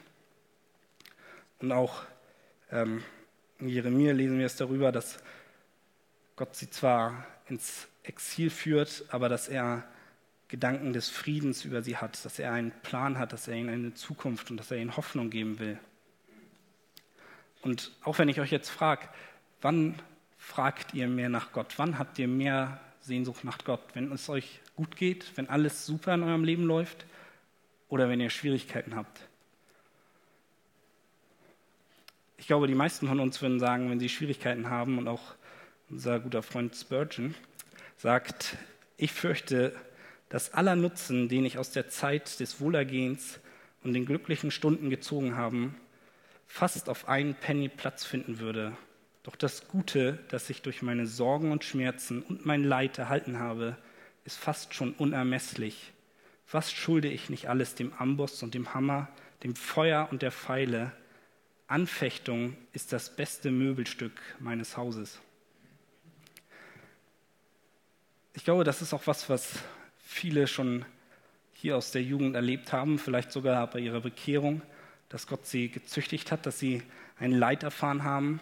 Und 1.59 1.71
auch 1.71 2.03
ähm, 2.71 3.03
in 3.59 3.69
Jeremia 3.69 4.11
lesen 4.11 4.37
wir 4.37 4.45
es 4.45 4.57
darüber, 4.57 4.91
dass 4.91 5.17
Gott 6.35 6.55
sie 6.55 6.69
zwar 6.69 7.25
ins 7.47 7.87
Exil 8.03 8.49
führt, 8.49 9.05
aber 9.09 9.29
dass 9.29 9.47
er 9.47 9.87
Gedanken 10.53 10.93
des 10.93 11.09
Friedens 11.09 11.65
über 11.65 11.81
sie 11.81 11.97
hat, 11.97 12.23
dass 12.23 12.37
er 12.37 12.51
einen 12.51 12.69
Plan 12.83 13.17
hat, 13.17 13.33
dass 13.33 13.47
er 13.47 13.55
ihnen 13.55 13.69
eine 13.69 13.95
Zukunft 13.95 14.51
und 14.51 14.57
dass 14.57 14.69
er 14.69 14.77
ihnen 14.77 14.95
Hoffnung 14.95 15.31
geben 15.31 15.57
will. 15.57 15.79
Und 17.63 17.91
auch 18.03 18.19
wenn 18.19 18.29
ich 18.29 18.39
euch 18.39 18.51
jetzt 18.51 18.69
frage, 18.69 19.09
wann 19.63 19.95
fragt 20.37 20.93
ihr 20.93 21.07
mehr 21.07 21.27
nach 21.27 21.53
Gott? 21.53 21.73
Wann 21.77 21.97
habt 21.97 22.19
ihr 22.19 22.27
mehr 22.27 22.79
Sehnsucht 23.01 23.43
nach 23.43 23.57
Gott? 23.63 23.81
Wenn 23.95 24.11
es 24.11 24.29
euch 24.29 24.59
gut 24.75 24.95
geht, 24.95 25.25
wenn 25.37 25.49
alles 25.49 25.87
super 25.87 26.13
in 26.13 26.21
eurem 26.21 26.43
Leben 26.43 26.65
läuft 26.65 27.07
oder 27.89 28.07
wenn 28.07 28.21
ihr 28.21 28.29
Schwierigkeiten 28.29 28.95
habt? 28.95 29.21
Ich 32.37 32.45
glaube, 32.45 32.67
die 32.67 32.75
meisten 32.75 33.07
von 33.07 33.19
uns 33.19 33.41
würden 33.41 33.59
sagen, 33.59 33.89
wenn 33.89 33.99
sie 33.99 34.09
Schwierigkeiten 34.09 34.69
haben 34.69 34.99
und 34.99 35.07
auch 35.07 35.33
unser 35.89 36.19
guter 36.19 36.43
Freund 36.43 36.75
Spurgeon 36.75 37.33
sagt, 37.97 38.55
ich 38.97 39.11
fürchte, 39.11 39.75
dass 40.33 40.51
aller 40.55 40.75
Nutzen, 40.75 41.29
den 41.29 41.45
ich 41.45 41.59
aus 41.59 41.69
der 41.69 41.89
Zeit 41.89 42.39
des 42.39 42.59
Wohlergehens 42.59 43.39
und 43.83 43.93
den 43.93 44.07
glücklichen 44.07 44.49
Stunden 44.49 44.89
gezogen 44.89 45.37
habe, 45.37 45.69
fast 46.47 46.89
auf 46.89 47.07
einen 47.07 47.35
Penny 47.35 47.69
Platz 47.69 48.03
finden 48.03 48.39
würde. 48.39 48.75
Doch 49.21 49.35
das 49.35 49.67
Gute, 49.67 50.17
das 50.29 50.49
ich 50.49 50.63
durch 50.63 50.81
meine 50.81 51.05
Sorgen 51.05 51.51
und 51.51 51.63
Schmerzen 51.63 52.23
und 52.23 52.47
mein 52.47 52.63
Leid 52.63 52.97
erhalten 52.97 53.37
habe, 53.37 53.77
ist 54.25 54.39
fast 54.39 54.73
schon 54.73 54.93
unermesslich. 54.93 55.93
Was 56.51 56.71
schulde 56.71 57.09
ich 57.09 57.29
nicht 57.29 57.47
alles 57.47 57.75
dem 57.75 57.93
Amboss 57.93 58.41
und 58.41 58.55
dem 58.55 58.73
Hammer, 58.73 59.09
dem 59.43 59.55
Feuer 59.55 60.07
und 60.09 60.23
der 60.23 60.31
Pfeile? 60.31 60.93
Anfechtung 61.67 62.57
ist 62.71 62.91
das 62.91 63.15
beste 63.15 63.51
Möbelstück 63.51 64.19
meines 64.39 64.77
Hauses. 64.77 65.19
Ich 68.33 68.43
glaube, 68.43 68.63
das 68.63 68.81
ist 68.81 68.95
auch 68.95 69.05
was, 69.05 69.29
was 69.29 69.59
viele 70.03 70.47
schon 70.47 70.85
hier 71.53 71.77
aus 71.77 71.91
der 71.91 72.03
Jugend 72.03 72.35
erlebt 72.35 72.73
haben, 72.73 72.99
vielleicht 72.99 73.31
sogar 73.31 73.65
bei 73.67 73.79
ihrer 73.79 74.01
Bekehrung, 74.01 74.61
dass 75.09 75.27
Gott 75.27 75.45
sie 75.45 75.69
gezüchtigt 75.69 76.31
hat, 76.31 76.45
dass 76.45 76.59
sie 76.59 76.83
ein 77.17 77.31
Leid 77.31 77.63
erfahren 77.63 78.03
haben 78.03 78.41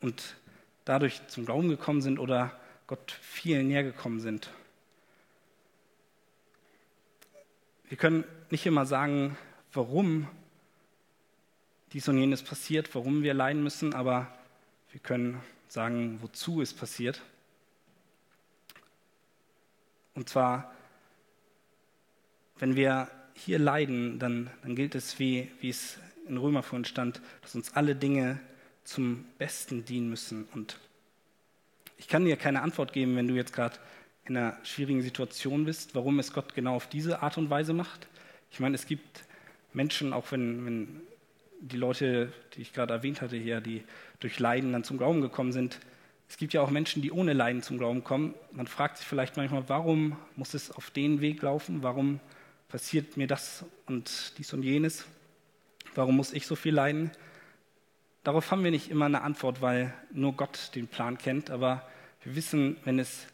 und 0.00 0.36
dadurch 0.84 1.26
zum 1.28 1.46
Glauben 1.46 1.68
gekommen 1.68 2.02
sind 2.02 2.18
oder 2.18 2.58
Gott 2.86 3.12
viel 3.22 3.62
näher 3.62 3.82
gekommen 3.82 4.20
sind. 4.20 4.50
Wir 7.88 7.96
können 7.96 8.24
nicht 8.50 8.66
immer 8.66 8.86
sagen, 8.86 9.36
warum 9.72 10.28
dies 11.92 12.08
und 12.08 12.18
jenes 12.18 12.42
passiert, 12.42 12.94
warum 12.94 13.22
wir 13.22 13.34
leiden 13.34 13.62
müssen, 13.62 13.94
aber 13.94 14.26
wir 14.90 15.00
können 15.00 15.40
sagen, 15.68 16.18
wozu 16.20 16.60
es 16.60 16.74
passiert. 16.74 17.22
Und 20.14 20.28
zwar, 20.28 20.72
wenn 22.58 22.76
wir 22.76 23.08
hier 23.34 23.58
leiden, 23.58 24.18
dann, 24.18 24.50
dann 24.62 24.76
gilt 24.76 24.94
es, 24.94 25.18
wie, 25.18 25.50
wie 25.60 25.70
es 25.70 25.98
in 26.26 26.36
Römer 26.36 26.62
vorhin 26.62 26.84
stand, 26.84 27.20
dass 27.42 27.54
uns 27.54 27.74
alle 27.74 27.94
Dinge 27.94 28.40
zum 28.84 29.24
Besten 29.38 29.84
dienen 29.84 30.08
müssen. 30.08 30.46
Und 30.54 30.78
ich 31.98 32.08
kann 32.08 32.24
dir 32.24 32.36
keine 32.36 32.62
Antwort 32.62 32.92
geben, 32.92 33.16
wenn 33.16 33.28
du 33.28 33.34
jetzt 33.34 33.52
gerade 33.52 33.78
in 34.26 34.36
einer 34.36 34.56
schwierigen 34.62 35.02
Situation 35.02 35.64
bist, 35.64 35.94
warum 35.94 36.18
es 36.18 36.32
Gott 36.32 36.54
genau 36.54 36.76
auf 36.76 36.88
diese 36.88 37.22
Art 37.22 37.36
und 37.36 37.50
Weise 37.50 37.72
macht. 37.72 38.08
Ich 38.50 38.60
meine, 38.60 38.74
es 38.74 38.86
gibt 38.86 39.24
Menschen, 39.72 40.12
auch 40.12 40.30
wenn, 40.32 40.64
wenn 40.64 41.00
die 41.60 41.76
Leute, 41.76 42.32
die 42.54 42.62
ich 42.62 42.72
gerade 42.72 42.94
erwähnt 42.94 43.20
hatte 43.20 43.36
hier, 43.36 43.60
die 43.60 43.84
durch 44.20 44.38
Leiden 44.38 44.72
dann 44.72 44.84
zum 44.84 44.98
Glauben 44.98 45.20
gekommen 45.20 45.52
sind, 45.52 45.80
es 46.34 46.38
gibt 46.38 46.52
ja 46.52 46.62
auch 46.62 46.70
Menschen, 46.70 47.00
die 47.00 47.12
ohne 47.12 47.32
Leiden 47.32 47.62
zum 47.62 47.78
Glauben 47.78 48.02
kommen. 48.02 48.34
Man 48.50 48.66
fragt 48.66 48.96
sich 48.96 49.06
vielleicht 49.06 49.36
manchmal, 49.36 49.68
warum 49.68 50.16
muss 50.34 50.52
es 50.52 50.72
auf 50.72 50.90
den 50.90 51.20
Weg 51.20 51.40
laufen? 51.42 51.84
Warum 51.84 52.18
passiert 52.66 53.16
mir 53.16 53.28
das 53.28 53.64
und 53.86 54.32
dies 54.36 54.52
und 54.52 54.64
jenes? 54.64 55.04
Warum 55.94 56.16
muss 56.16 56.32
ich 56.32 56.48
so 56.48 56.56
viel 56.56 56.74
leiden? 56.74 57.12
Darauf 58.24 58.50
haben 58.50 58.64
wir 58.64 58.72
nicht 58.72 58.90
immer 58.90 59.04
eine 59.04 59.22
Antwort, 59.22 59.62
weil 59.62 59.94
nur 60.10 60.32
Gott 60.32 60.72
den 60.74 60.88
Plan 60.88 61.18
kennt. 61.18 61.50
Aber 61.50 61.88
wir 62.24 62.34
wissen, 62.34 62.78
wenn 62.82 62.98
es 62.98 63.28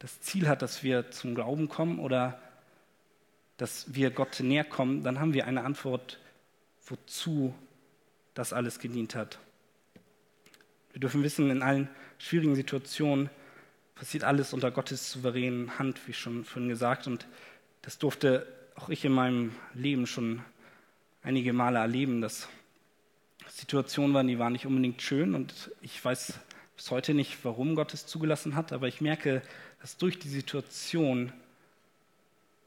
das 0.00 0.20
Ziel 0.20 0.48
hat, 0.48 0.60
dass 0.60 0.82
wir 0.82 1.12
zum 1.12 1.36
Glauben 1.36 1.68
kommen 1.68 2.00
oder 2.00 2.42
dass 3.58 3.94
wir 3.94 4.10
Gott 4.10 4.40
näher 4.40 4.64
kommen, 4.64 5.04
dann 5.04 5.20
haben 5.20 5.34
wir 5.34 5.46
eine 5.46 5.62
Antwort, 5.62 6.18
wozu 6.84 7.54
das 8.34 8.52
alles 8.52 8.80
gedient 8.80 9.14
hat. 9.14 9.38
Wir 10.92 11.00
dürfen 11.00 11.22
wissen, 11.22 11.50
in 11.50 11.62
allen 11.62 11.88
schwierigen 12.18 12.54
Situationen 12.54 13.30
passiert 13.94 14.24
alles 14.24 14.52
unter 14.52 14.70
Gottes 14.70 15.12
souveränen 15.12 15.78
Hand, 15.78 16.00
wie 16.06 16.12
schon 16.12 16.44
vorhin 16.44 16.68
gesagt. 16.68 17.06
Und 17.06 17.26
das 17.82 17.98
durfte 17.98 18.46
auch 18.74 18.88
ich 18.88 19.04
in 19.04 19.12
meinem 19.12 19.54
Leben 19.74 20.06
schon 20.06 20.42
einige 21.22 21.52
Male 21.52 21.78
erleben, 21.78 22.20
dass 22.20 22.48
Situationen 23.46 24.14
waren, 24.14 24.26
die 24.26 24.38
waren 24.38 24.52
nicht 24.52 24.66
unbedingt 24.66 25.02
schön. 25.02 25.34
Und 25.34 25.70
ich 25.80 26.02
weiß 26.04 26.34
bis 26.76 26.90
heute 26.90 27.12
nicht, 27.12 27.44
warum 27.44 27.74
Gott 27.74 27.92
es 27.92 28.06
zugelassen 28.06 28.54
hat, 28.54 28.72
aber 28.72 28.88
ich 28.88 29.00
merke, 29.00 29.42
dass 29.80 29.96
durch 29.96 30.18
die 30.18 30.30
Situation 30.30 31.32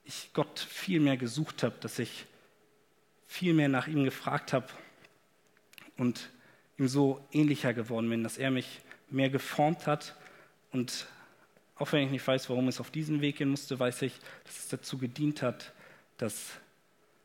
ich 0.05 0.29
Gott 0.33 0.59
viel 0.59 0.99
mehr 0.99 1.17
gesucht 1.17 1.63
habe, 1.63 1.75
dass 1.79 1.97
ich 1.99 2.25
viel 3.27 3.53
mehr 3.53 3.69
nach 3.69 3.87
ihm 3.87 4.03
gefragt 4.03 4.53
habe 4.53 4.67
und 5.97 6.29
ihm 6.77 6.87
so 6.87 7.25
ähnlicher 7.31 7.73
geworden 7.73 8.09
bin, 8.09 8.23
dass 8.23 8.37
er 8.37 8.51
mich 8.51 8.81
mehr 9.09 9.29
geformt 9.29 9.87
hat. 9.87 10.15
Und 10.71 11.07
auch 11.75 11.91
wenn 11.91 12.05
ich 12.05 12.11
nicht 12.11 12.27
weiß, 12.27 12.49
warum 12.49 12.67
es 12.67 12.79
auf 12.79 12.91
diesen 12.91 13.21
Weg 13.21 13.37
gehen 13.37 13.49
musste, 13.49 13.79
weiß 13.79 14.01
ich, 14.03 14.13
dass 14.43 14.59
es 14.59 14.67
dazu 14.69 14.97
gedient 14.97 15.41
hat, 15.41 15.73
dass, 16.17 16.51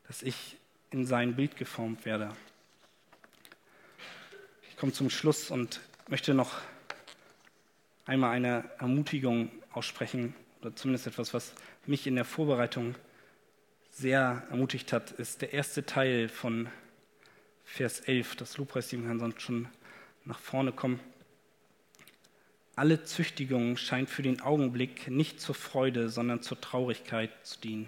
dass 0.07 0.21
ich 0.21 0.57
in 0.91 1.05
sein 1.05 1.35
Bild 1.35 1.55
geformt 1.55 2.05
werde. 2.05 2.29
Ich 4.69 4.77
komme 4.77 4.91
zum 4.91 5.09
Schluss 5.09 5.51
und 5.51 5.81
möchte 6.07 6.33
noch 6.33 6.59
einmal 8.05 8.31
eine 8.31 8.69
Ermutigung 8.79 9.51
aussprechen, 9.71 10.33
oder 10.61 10.75
zumindest 10.75 11.07
etwas, 11.07 11.33
was 11.33 11.53
mich 11.85 12.07
in 12.07 12.15
der 12.15 12.25
Vorbereitung 12.25 12.95
sehr 13.91 14.43
ermutigt 14.49 14.91
hat, 14.93 15.11
ist 15.11 15.41
der 15.41 15.53
erste 15.53 15.85
Teil 15.85 16.29
von 16.29 16.67
Vers 17.71 18.01
11. 18.01 18.35
Das 18.35 18.57
Lobpreisteam 18.57 19.05
kann 19.05 19.19
sonst 19.19 19.41
schon 19.41 19.69
nach 20.25 20.39
vorne 20.39 20.73
kommen. 20.73 20.99
Alle 22.75 23.03
Züchtigung 23.03 23.77
scheint 23.77 24.09
für 24.09 24.23
den 24.23 24.41
Augenblick 24.41 25.07
nicht 25.07 25.39
zur 25.39 25.55
Freude, 25.55 26.09
sondern 26.09 26.41
zur 26.41 26.59
Traurigkeit 26.59 27.31
zu 27.45 27.59
dienen. 27.61 27.87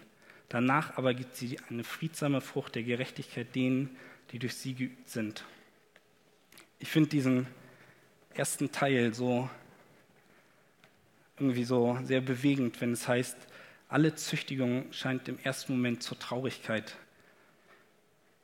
Danach 0.50 0.98
aber 0.98 1.14
gibt 1.14 1.36
sie 1.36 1.58
eine 1.70 1.84
friedsame 1.84 2.42
Frucht 2.42 2.76
der 2.76 2.84
Gerechtigkeit 2.84 3.54
denen, 3.56 3.98
die 4.32 4.40
durch 4.40 4.56
sie 4.56 4.76
geübt 4.76 5.10
sind. 5.10 5.44
Ich 6.80 6.88
finde 6.88 7.10
diesen 7.10 7.48
ersten 8.34 8.72
Teil 8.72 9.14
so 9.14 9.50
irgendwie 11.38 11.66
so 11.66 11.98
sehr 12.04 12.22
bewegend, 12.22 12.80
wenn 12.80 12.94
es 12.94 13.08
heißt, 13.08 13.36
alle 13.90 14.16
Züchtigung 14.16 14.94
scheint 14.94 15.28
im 15.28 15.40
ersten 15.40 15.74
Moment 15.74 16.04
zur 16.04 16.18
Traurigkeit. 16.20 16.96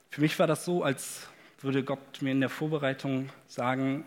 Für 0.10 0.22
mich 0.22 0.38
war 0.40 0.48
das 0.48 0.66
so, 0.66 0.84
als 0.84 1.28
würde 1.62 1.84
Gott 1.84 2.22
mir 2.22 2.32
in 2.32 2.40
der 2.40 2.50
Vorbereitung 2.50 3.30
sagen, 3.48 4.06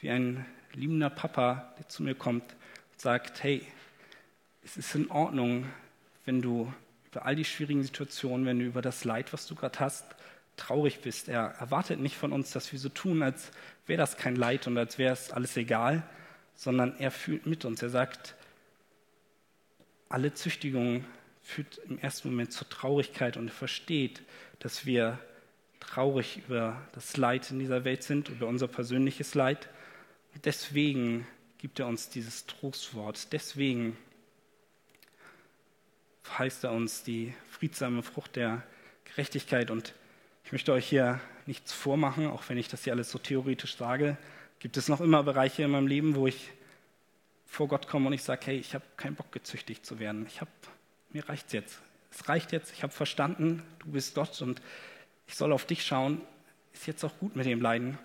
wie 0.00 0.10
ein 0.10 0.44
liebender 0.72 1.10
Papa, 1.10 1.74
der 1.78 1.88
zu 1.88 2.02
mir 2.02 2.14
kommt 2.14 2.44
und 2.44 3.00
sagt, 3.00 3.42
hey, 3.42 3.66
es 4.64 4.76
ist 4.76 4.94
in 4.94 5.10
Ordnung, 5.10 5.66
wenn 6.24 6.42
du 6.42 6.72
über 7.10 7.24
all 7.24 7.36
die 7.36 7.44
schwierigen 7.44 7.82
Situationen, 7.82 8.46
wenn 8.46 8.58
du 8.58 8.64
über 8.66 8.82
das 8.82 9.04
Leid, 9.04 9.32
was 9.32 9.46
du 9.46 9.54
gerade 9.54 9.78
hast, 9.80 10.04
traurig 10.56 11.00
bist. 11.00 11.28
Er 11.28 11.54
erwartet 11.58 12.00
nicht 12.00 12.16
von 12.16 12.32
uns, 12.32 12.50
dass 12.50 12.72
wir 12.72 12.78
so 12.78 12.88
tun, 12.88 13.22
als 13.22 13.50
wäre 13.86 13.98
das 13.98 14.16
kein 14.16 14.36
Leid 14.36 14.66
und 14.66 14.76
als 14.76 14.98
wäre 14.98 15.12
es 15.12 15.30
alles 15.30 15.56
egal, 15.56 16.02
sondern 16.54 16.96
er 16.98 17.10
fühlt 17.10 17.46
mit 17.46 17.64
uns. 17.64 17.82
Er 17.82 17.90
sagt, 17.90 18.34
alle 20.08 20.34
Züchtigung 20.34 21.04
führt 21.42 21.78
im 21.88 21.98
ersten 21.98 22.30
Moment 22.30 22.52
zur 22.52 22.68
Traurigkeit 22.68 23.36
und 23.36 23.48
er 23.48 23.54
versteht, 23.54 24.22
dass 24.58 24.86
wir 24.86 25.18
traurig 25.86 26.42
über 26.46 26.80
das 26.92 27.16
Leid 27.16 27.50
in 27.50 27.58
dieser 27.58 27.84
Welt 27.84 28.02
sind, 28.02 28.28
über 28.28 28.46
unser 28.46 28.68
persönliches 28.68 29.34
Leid. 29.34 29.68
Und 30.34 30.44
deswegen 30.44 31.26
gibt 31.58 31.78
er 31.80 31.86
uns 31.86 32.08
dieses 32.08 32.46
Trostwort. 32.46 33.32
Deswegen 33.32 33.96
verheißt 36.22 36.64
er 36.64 36.72
uns 36.72 37.02
die 37.02 37.32
friedsame 37.50 38.02
Frucht 38.02 38.36
der 38.36 38.62
Gerechtigkeit. 39.04 39.70
Und 39.70 39.94
ich 40.44 40.52
möchte 40.52 40.72
euch 40.72 40.86
hier 40.86 41.20
nichts 41.46 41.72
vormachen, 41.72 42.26
auch 42.26 42.48
wenn 42.48 42.58
ich 42.58 42.68
das 42.68 42.84
hier 42.84 42.92
alles 42.92 43.10
so 43.10 43.18
theoretisch 43.18 43.76
sage 43.76 44.18
gibt 44.58 44.76
es 44.76 44.88
noch 44.88 45.00
immer 45.00 45.22
Bereiche 45.22 45.62
in 45.62 45.70
meinem 45.70 45.86
Leben, 45.86 46.14
wo 46.16 46.26
ich 46.26 46.50
vor 47.46 47.68
Gott 47.68 47.88
komme 47.88 48.08
und 48.08 48.12
ich 48.12 48.22
sage, 48.22 48.46
hey, 48.46 48.58
ich 48.58 48.74
habe 48.74 48.84
keinen 48.96 49.14
Bock 49.14 49.30
gezüchtigt 49.32 49.84
zu 49.86 49.98
werden. 49.98 50.26
Ich 50.26 50.40
habe, 50.40 50.50
mir 51.10 51.28
reicht's 51.28 51.52
jetzt. 51.52 51.80
Es 52.10 52.28
reicht 52.28 52.52
jetzt. 52.52 52.72
Ich 52.72 52.82
habe 52.82 52.92
verstanden, 52.92 53.62
du 53.80 53.92
bist 53.92 54.14
Gott 54.14 54.40
und 54.42 54.60
ich 55.26 55.34
soll 55.34 55.52
auf 55.52 55.66
dich 55.66 55.84
schauen. 55.84 56.20
Ist 56.72 56.86
jetzt 56.86 57.04
auch 57.04 57.18
gut 57.18 57.36
mit 57.36 57.46
dem 57.46 57.60
Leiden. 57.60 57.98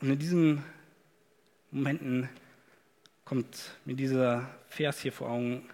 Und 0.00 0.10
in 0.10 0.18
diesen 0.18 0.64
Momenten 1.70 2.28
kommt 3.24 3.72
mir 3.84 3.94
dieser 3.94 4.48
Vers 4.68 5.00
hier 5.00 5.12
vor 5.12 5.28
Augen, 5.28 5.68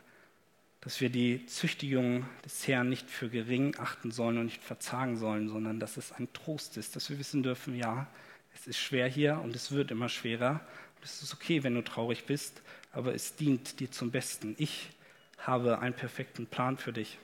dass 0.81 1.01
wir 1.01 1.11
die 1.11 1.47
Züchtigung 1.47 2.27
des 2.45 2.68
Herrn 2.68 2.89
nicht 2.89 3.11
für 3.11 3.29
gering 3.29 3.77
achten 3.79 4.11
sollen 4.11 4.39
und 4.39 4.45
nicht 4.47 4.62
verzagen 4.62 5.16
sollen, 5.16 5.49
sondern 5.49 5.81
dass 5.81 5.97
es 5.97 6.12
ein 6.12 6.33
Trost 6.33 6.77
ist, 6.77 6.95
dass 6.95 7.09
wir 7.11 7.18
wissen 7.18 7.43
dürfen, 7.43 7.77
ja, 7.77 8.07
es 8.55 8.66
ist 8.66 8.79
schwer 8.79 9.09
hier 9.09 9.41
und 9.43 9.55
es 9.55 9.72
wird 9.72 9.91
immer 9.91 10.09
schwerer. 10.09 10.61
Es 11.03 11.22
ist 11.22 11.35
okay, 11.35 11.62
wenn 11.62 11.74
du 11.74 11.83
traurig 11.83 12.24
bist, 12.24 12.62
aber 12.93 13.14
es 13.14 13.37
dient 13.37 13.81
dir 13.81 13.91
zum 13.91 14.11
Besten. 14.11 14.55
Ich 14.59 14.91
habe 15.39 15.79
einen 15.79 15.95
perfekten 15.95 16.47
Plan 16.47 16.77
für 16.77 16.93
dich. 16.93 17.18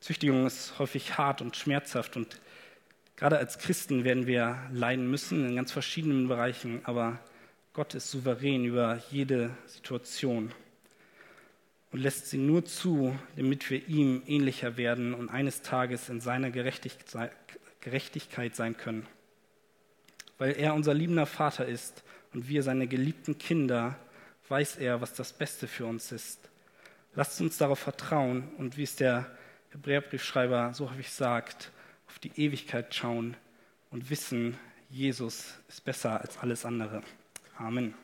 Züchtigung 0.00 0.46
ist 0.46 0.78
häufig 0.78 1.18
hart 1.18 1.42
und 1.42 1.56
schmerzhaft 1.56 2.16
und 2.16 2.40
gerade 3.16 3.38
als 3.38 3.58
Christen 3.58 4.04
werden 4.04 4.26
wir 4.26 4.58
leiden 4.72 5.10
müssen 5.10 5.48
in 5.48 5.56
ganz 5.56 5.72
verschiedenen 5.72 6.28
Bereichen, 6.28 6.80
aber 6.84 7.18
Gott 7.72 7.94
ist 7.94 8.10
souverän 8.10 8.64
über 8.64 9.00
jede 9.10 9.50
Situation 9.66 10.52
und 11.92 12.00
lässt 12.00 12.30
sie 12.30 12.38
nur 12.38 12.64
zu, 12.64 13.16
damit 13.36 13.70
wir 13.70 13.88
ihm 13.88 14.22
ähnlicher 14.26 14.76
werden 14.76 15.14
und 15.14 15.28
eines 15.28 15.62
Tages 15.62 16.08
in 16.08 16.20
seiner 16.20 16.50
Gerechtigkeit 16.50 18.56
sein 18.56 18.76
können 18.76 19.06
weil 20.40 20.52
er 20.52 20.74
unser 20.74 20.94
liebender 20.94 21.26
Vater 21.26 21.66
ist 21.66 22.02
und 22.32 22.48
wir 22.48 22.62
seine 22.62 22.88
geliebten 22.88 23.36
Kinder, 23.36 23.96
weiß 24.48 24.76
er, 24.76 25.02
was 25.02 25.12
das 25.12 25.34
Beste 25.34 25.68
für 25.68 25.84
uns 25.84 26.12
ist. 26.12 26.48
Lasst 27.14 27.42
uns 27.42 27.58
darauf 27.58 27.78
vertrauen 27.78 28.48
und 28.56 28.78
wie 28.78 28.84
es 28.84 28.96
der 28.96 29.30
Hebräerbriefschreiber 29.70 30.74
so 30.74 30.90
häufig 30.90 31.10
sagt, 31.10 31.70
auf 32.08 32.18
die 32.18 32.32
Ewigkeit 32.40 32.94
schauen 32.94 33.36
und 33.90 34.10
wissen, 34.10 34.58
Jesus 34.88 35.54
ist 35.68 35.84
besser 35.84 36.20
als 36.20 36.38
alles 36.38 36.64
andere. 36.64 37.02
Amen. 37.56 37.94